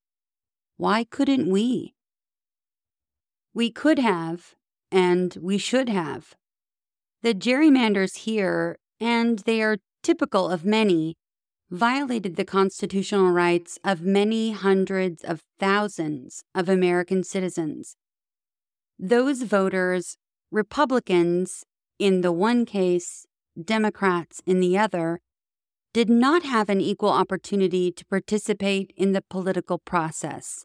why 0.76 1.04
couldn't 1.04 1.50
we? 1.50 1.94
We 3.54 3.70
could 3.70 3.98
have, 3.98 4.54
and 4.90 5.36
we 5.40 5.58
should 5.58 5.88
have. 5.88 6.34
The 7.22 7.34
gerrymanders 7.34 8.18
here, 8.18 8.78
and 9.00 9.38
they 9.40 9.62
are 9.62 9.78
typical 10.02 10.48
of 10.48 10.64
many, 10.64 11.16
violated 11.70 12.36
the 12.36 12.44
constitutional 12.44 13.30
rights 13.30 13.78
of 13.84 14.02
many 14.02 14.52
hundreds 14.52 15.22
of 15.22 15.42
thousands 15.58 16.42
of 16.54 16.68
American 16.68 17.22
citizens. 17.22 17.96
Those 18.98 19.42
voters, 19.42 20.16
Republicans 20.50 21.64
in 21.98 22.22
the 22.22 22.32
one 22.32 22.64
case, 22.66 23.26
Democrats 23.62 24.42
in 24.44 24.58
the 24.58 24.76
other, 24.76 25.20
did 25.92 26.08
not 26.08 26.42
have 26.42 26.68
an 26.68 26.80
equal 26.80 27.10
opportunity 27.10 27.92
to 27.92 28.06
participate 28.06 28.92
in 28.96 29.12
the 29.12 29.22
political 29.22 29.78
process 29.78 30.64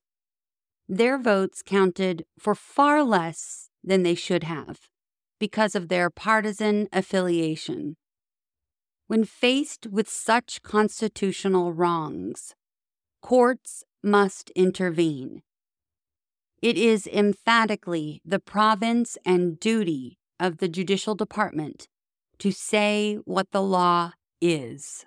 their 0.90 1.18
votes 1.18 1.62
counted 1.62 2.26
for 2.40 2.56
far 2.56 3.04
less 3.04 3.70
than 3.84 4.04
they 4.04 4.16
should 4.16 4.44
have 4.44 4.80
because 5.40 5.76
of 5.76 5.90
their 5.90 6.10
partisan 6.10 6.88
affiliation. 6.94 7.98
When 9.08 9.24
faced 9.24 9.88
with 9.88 10.10
such 10.10 10.62
constitutional 10.64 11.74
wrongs, 11.74 12.56
courts 13.22 13.84
must 14.02 14.50
intervene. 14.52 15.42
It 16.62 16.78
is 16.78 17.08
emphatically 17.08 18.22
the 18.26 18.40
province 18.40 19.18
and 19.26 19.60
duty 19.60 20.18
of 20.40 20.58
the 20.58 20.68
Judicial 20.68 21.16
Department 21.16 21.88
to 22.40 22.52
say 22.52 23.16
what 23.26 23.52
the 23.52 23.62
law 23.62 24.14
is. 24.42 25.06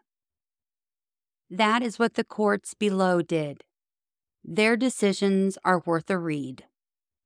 That 1.51 1.82
is 1.82 1.98
what 1.98 2.14
the 2.14 2.24
courts 2.24 2.74
below 2.74 3.22
did. 3.22 3.62
Their 4.44 4.77
decisions 4.77 5.59
are 5.64 5.82
worth 5.85 6.09
a 6.09 6.18
read. 6.18 6.64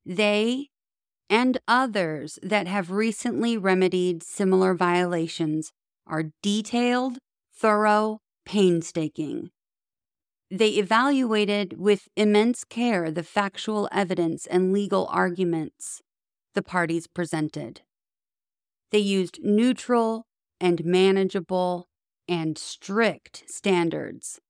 They 0.07 0.71
and 1.29 1.59
others 1.69 2.39
that 2.43 2.67
have 2.67 2.91
recently 2.91 3.57
remedied 3.57 4.23
similar 4.23 4.75
violations 4.75 5.73
are 6.07 6.31
detailed, 6.43 7.19
thorough, 7.55 8.21
painstaking. 8.45 9.51
They 10.51 10.71
evaluated 10.71 11.79
with 11.79 12.09
immense 12.17 12.65
care 12.65 13.11
the 13.11 13.23
factual 13.23 13.89
evidence 13.91 14.47
and 14.47 14.73
legal 14.73 15.07
arguments 15.11 16.03
the 16.55 16.63
parties 16.63 17.07
presented. 17.07 17.83
They 18.91 18.99
used 18.99 19.41
neutral 19.43 20.27
and 20.61 20.85
manageable 20.85 21.89
and 22.29 22.57
strict 22.59 23.45
standards 23.47 24.41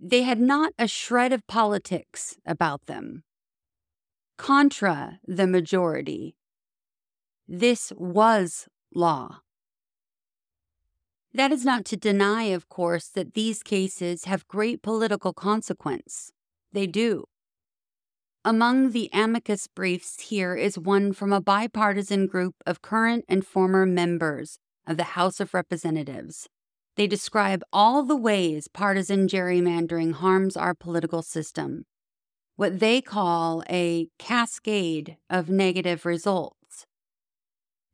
they 0.00 0.22
had 0.22 0.40
not 0.40 0.72
a 0.78 0.86
shred 0.86 1.32
of 1.32 1.46
politics 1.46 2.36
about 2.46 2.86
them. 2.86 3.22
Contra 4.36 5.20
the 5.26 5.46
majority. 5.46 6.36
This 7.48 7.92
was 7.96 8.68
law. 8.94 9.40
That 11.32 11.52
is 11.52 11.64
not 11.64 11.84
to 11.86 11.96
deny, 11.96 12.44
of 12.44 12.68
course, 12.68 13.08
that 13.08 13.34
these 13.34 13.62
cases 13.62 14.24
have 14.24 14.48
great 14.48 14.82
political 14.82 15.32
consequence. 15.32 16.32
They 16.72 16.86
do. 16.86 17.24
Among 18.44 18.90
the 18.90 19.10
amicus 19.12 19.66
briefs 19.66 20.20
here 20.20 20.54
is 20.54 20.78
one 20.78 21.12
from 21.12 21.32
a 21.32 21.40
bipartisan 21.40 22.26
group 22.26 22.54
of 22.64 22.82
current 22.82 23.24
and 23.28 23.46
former 23.46 23.86
members 23.86 24.58
of 24.86 24.96
the 24.96 25.14
House 25.14 25.40
of 25.40 25.54
Representatives. 25.54 26.48
They 26.96 27.06
describe 27.06 27.62
all 27.72 28.02
the 28.02 28.16
ways 28.16 28.68
partisan 28.68 29.28
gerrymandering 29.28 30.14
harms 30.14 30.56
our 30.56 30.74
political 30.74 31.22
system, 31.22 31.84
what 32.56 32.80
they 32.80 33.00
call 33.00 33.62
a 33.68 34.08
cascade 34.18 35.16
of 35.28 35.50
negative 35.50 36.06
results. 36.06 36.56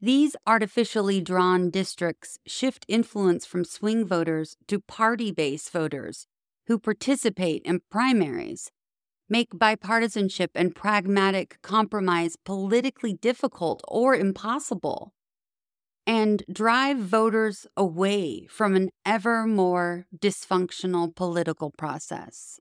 These 0.00 0.34
artificially 0.46 1.20
drawn 1.20 1.70
districts 1.70 2.38
shift 2.46 2.84
influence 2.88 3.46
from 3.46 3.64
swing 3.64 4.04
voters 4.04 4.56
to 4.66 4.80
party 4.80 5.30
based 5.30 5.70
voters 5.70 6.26
who 6.66 6.78
participate 6.78 7.62
in 7.64 7.80
primaries, 7.90 8.70
make 9.28 9.50
bipartisanship 9.50 10.48
and 10.54 10.74
pragmatic 10.74 11.58
compromise 11.62 12.36
politically 12.44 13.14
difficult 13.14 13.82
or 13.88 14.14
impossible. 14.14 15.12
And 16.06 16.42
drive 16.52 16.98
voters 16.98 17.66
away 17.76 18.46
from 18.46 18.74
an 18.74 18.90
ever 19.06 19.46
more 19.46 20.06
dysfunctional 20.16 21.14
political 21.14 21.70
process. 21.70 22.58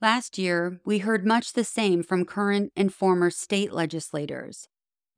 Last 0.00 0.38
year, 0.38 0.80
we 0.84 0.98
heard 0.98 1.24
much 1.24 1.52
the 1.52 1.64
same 1.64 2.02
from 2.02 2.24
current 2.24 2.72
and 2.74 2.92
former 2.92 3.30
state 3.30 3.72
legislators. 3.72 4.66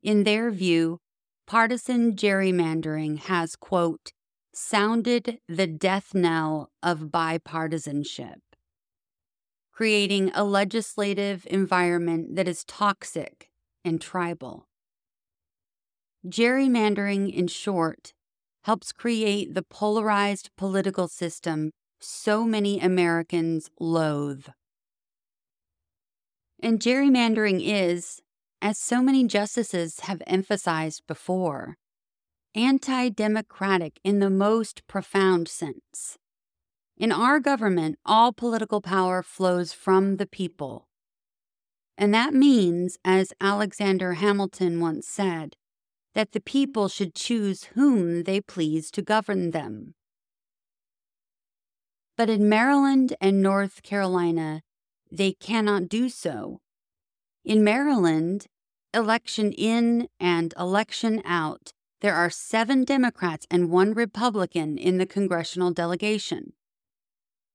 In 0.02 0.24
their 0.24 0.50
view, 0.50 0.98
partisan 1.46 2.14
gerrymandering 2.14 3.20
has, 3.20 3.56
quote, 3.56 4.12
sounded 4.52 5.38
the 5.48 5.66
death 5.66 6.14
knell 6.14 6.70
of 6.82 7.10
bipartisanship, 7.10 8.40
creating 9.72 10.30
a 10.34 10.44
legislative 10.44 11.46
environment 11.50 12.36
that 12.36 12.46
is 12.46 12.64
toxic 12.64 13.50
and 13.84 14.00
tribal. 14.00 14.68
Gerrymandering, 16.26 17.32
in 17.32 17.48
short, 17.48 18.12
helps 18.64 18.92
create 18.92 19.54
the 19.54 19.62
polarized 19.62 20.50
political 20.56 21.06
system 21.06 21.70
so 22.00 22.44
many 22.44 22.80
Americans 22.80 23.70
loathe. 23.78 24.46
And 26.60 26.80
gerrymandering 26.80 27.60
is, 27.62 28.22
as 28.62 28.78
so 28.78 29.02
many 29.02 29.26
justices 29.26 30.00
have 30.00 30.22
emphasized 30.26 31.02
before, 31.06 31.76
anti 32.54 33.10
democratic 33.10 34.00
in 34.02 34.20
the 34.20 34.30
most 34.30 34.86
profound 34.86 35.48
sense. 35.48 36.16
In 36.96 37.12
our 37.12 37.40
government, 37.40 37.98
all 38.06 38.32
political 38.32 38.80
power 38.80 39.22
flows 39.22 39.72
from 39.72 40.16
the 40.16 40.26
people. 40.26 40.88
And 41.98 42.14
that 42.14 42.32
means, 42.32 42.98
as 43.04 43.32
Alexander 43.40 44.14
Hamilton 44.14 44.80
once 44.80 45.06
said, 45.06 45.56
that 46.14 46.32
the 46.32 46.40
people 46.40 46.88
should 46.88 47.14
choose 47.14 47.64
whom 47.74 48.22
they 48.22 48.40
please 48.40 48.90
to 48.92 49.02
govern 49.02 49.50
them. 49.50 49.94
But 52.16 52.30
in 52.30 52.48
Maryland 52.48 53.16
and 53.20 53.42
North 53.42 53.82
Carolina, 53.82 54.62
they 55.10 55.32
cannot 55.32 55.88
do 55.88 56.08
so. 56.08 56.60
In 57.44 57.64
Maryland, 57.64 58.46
election 58.94 59.52
in 59.52 60.08
and 60.20 60.54
election 60.56 61.20
out, 61.24 61.72
there 62.00 62.14
are 62.14 62.30
seven 62.30 62.84
Democrats 62.84 63.46
and 63.50 63.70
one 63.70 63.92
Republican 63.92 64.78
in 64.78 64.98
the 64.98 65.06
congressional 65.06 65.72
delegation. 65.72 66.52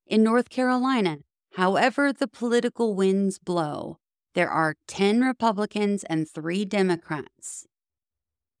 In 0.06 0.22
North 0.22 0.50
Carolina, 0.50 1.18
however 1.54 2.12
the 2.12 2.28
political 2.28 2.94
winds 2.94 3.38
blow, 3.38 3.98
there 4.34 4.50
are 4.50 4.76
10 4.86 5.22
Republicans 5.22 6.04
and 6.04 6.28
three 6.28 6.64
Democrats. 6.64 7.66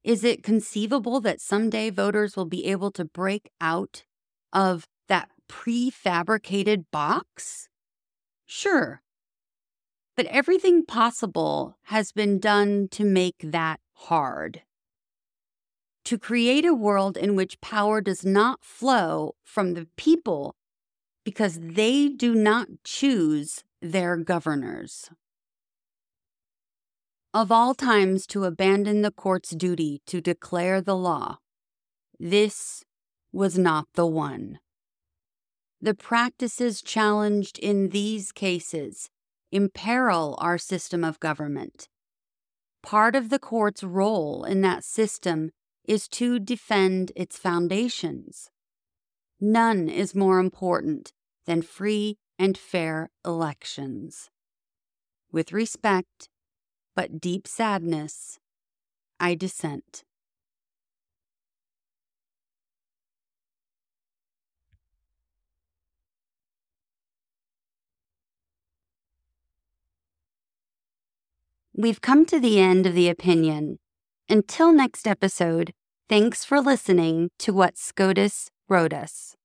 Is 0.02 0.24
it 0.24 0.42
conceivable 0.42 1.20
that 1.20 1.42
someday 1.42 1.90
voters 1.90 2.34
will 2.34 2.46
be 2.46 2.64
able 2.66 2.90
to 2.92 3.04
break 3.04 3.50
out 3.60 4.04
of 4.52 4.86
that 5.08 5.30
prefabricated 5.48 6.84
box? 6.90 7.68
Sure. 8.46 9.02
But 10.16 10.26
everything 10.26 10.86
possible 10.86 11.76
has 11.84 12.12
been 12.12 12.38
done 12.38 12.88
to 12.92 13.04
make 13.04 13.36
that 13.42 13.80
hard. 13.92 14.62
To 16.04 16.18
create 16.18 16.64
a 16.64 16.74
world 16.74 17.18
in 17.18 17.36
which 17.36 17.60
power 17.60 18.00
does 18.00 18.24
not 18.24 18.64
flow 18.64 19.34
from 19.44 19.74
the 19.74 19.86
people 19.96 20.54
because 21.24 21.58
they 21.60 22.08
do 22.08 22.34
not 22.34 22.68
choose 22.84 23.64
their 23.82 24.16
governors 24.16 25.10
of 27.32 27.52
all 27.52 27.74
times 27.74 28.26
to 28.26 28.44
abandon 28.44 29.02
the 29.02 29.12
court's 29.12 29.50
duty 29.50 30.02
to 30.06 30.20
declare 30.20 30.80
the 30.80 30.96
law, 30.96 31.38
this 32.18 32.84
was 33.32 33.56
not 33.56 33.86
the 33.94 34.06
one. 34.06 34.58
The 35.80 35.94
practices 35.94 36.82
challenged 36.82 37.58
in 37.58 37.90
these 37.90 38.32
cases 38.32 39.08
imperil 39.52 40.36
our 40.38 40.58
system 40.58 41.04
of 41.04 41.20
government. 41.20 41.88
Part 42.82 43.14
of 43.14 43.30
the 43.30 43.38
court's 43.38 43.82
role 43.82 44.44
in 44.44 44.60
that 44.62 44.84
system 44.84 45.50
is 45.84 46.08
to 46.08 46.38
defend 46.38 47.12
its 47.14 47.38
foundations. 47.38 48.50
None 49.40 49.88
is 49.88 50.14
more 50.14 50.38
important 50.38 51.12
than 51.46 51.62
free 51.62 52.18
and 52.38 52.56
fair 52.56 53.10
elections. 53.24 54.30
With 55.32 55.52
respect, 55.52 56.28
but 56.94 57.20
deep 57.20 57.46
sadness, 57.46 58.38
I 59.18 59.34
dissent. 59.34 60.04
We've 71.74 72.00
come 72.00 72.26
to 72.26 72.38
the 72.38 72.60
end 72.60 72.86
of 72.86 72.94
the 72.94 73.08
opinion. 73.08 73.78
Until 74.28 74.72
next 74.72 75.06
episode, 75.06 75.72
thanks 76.08 76.44
for 76.44 76.60
listening 76.60 77.30
to 77.38 77.52
what 77.52 77.78
SCOTUS 77.78 78.50
wrote 78.68 78.92
us. 78.92 79.36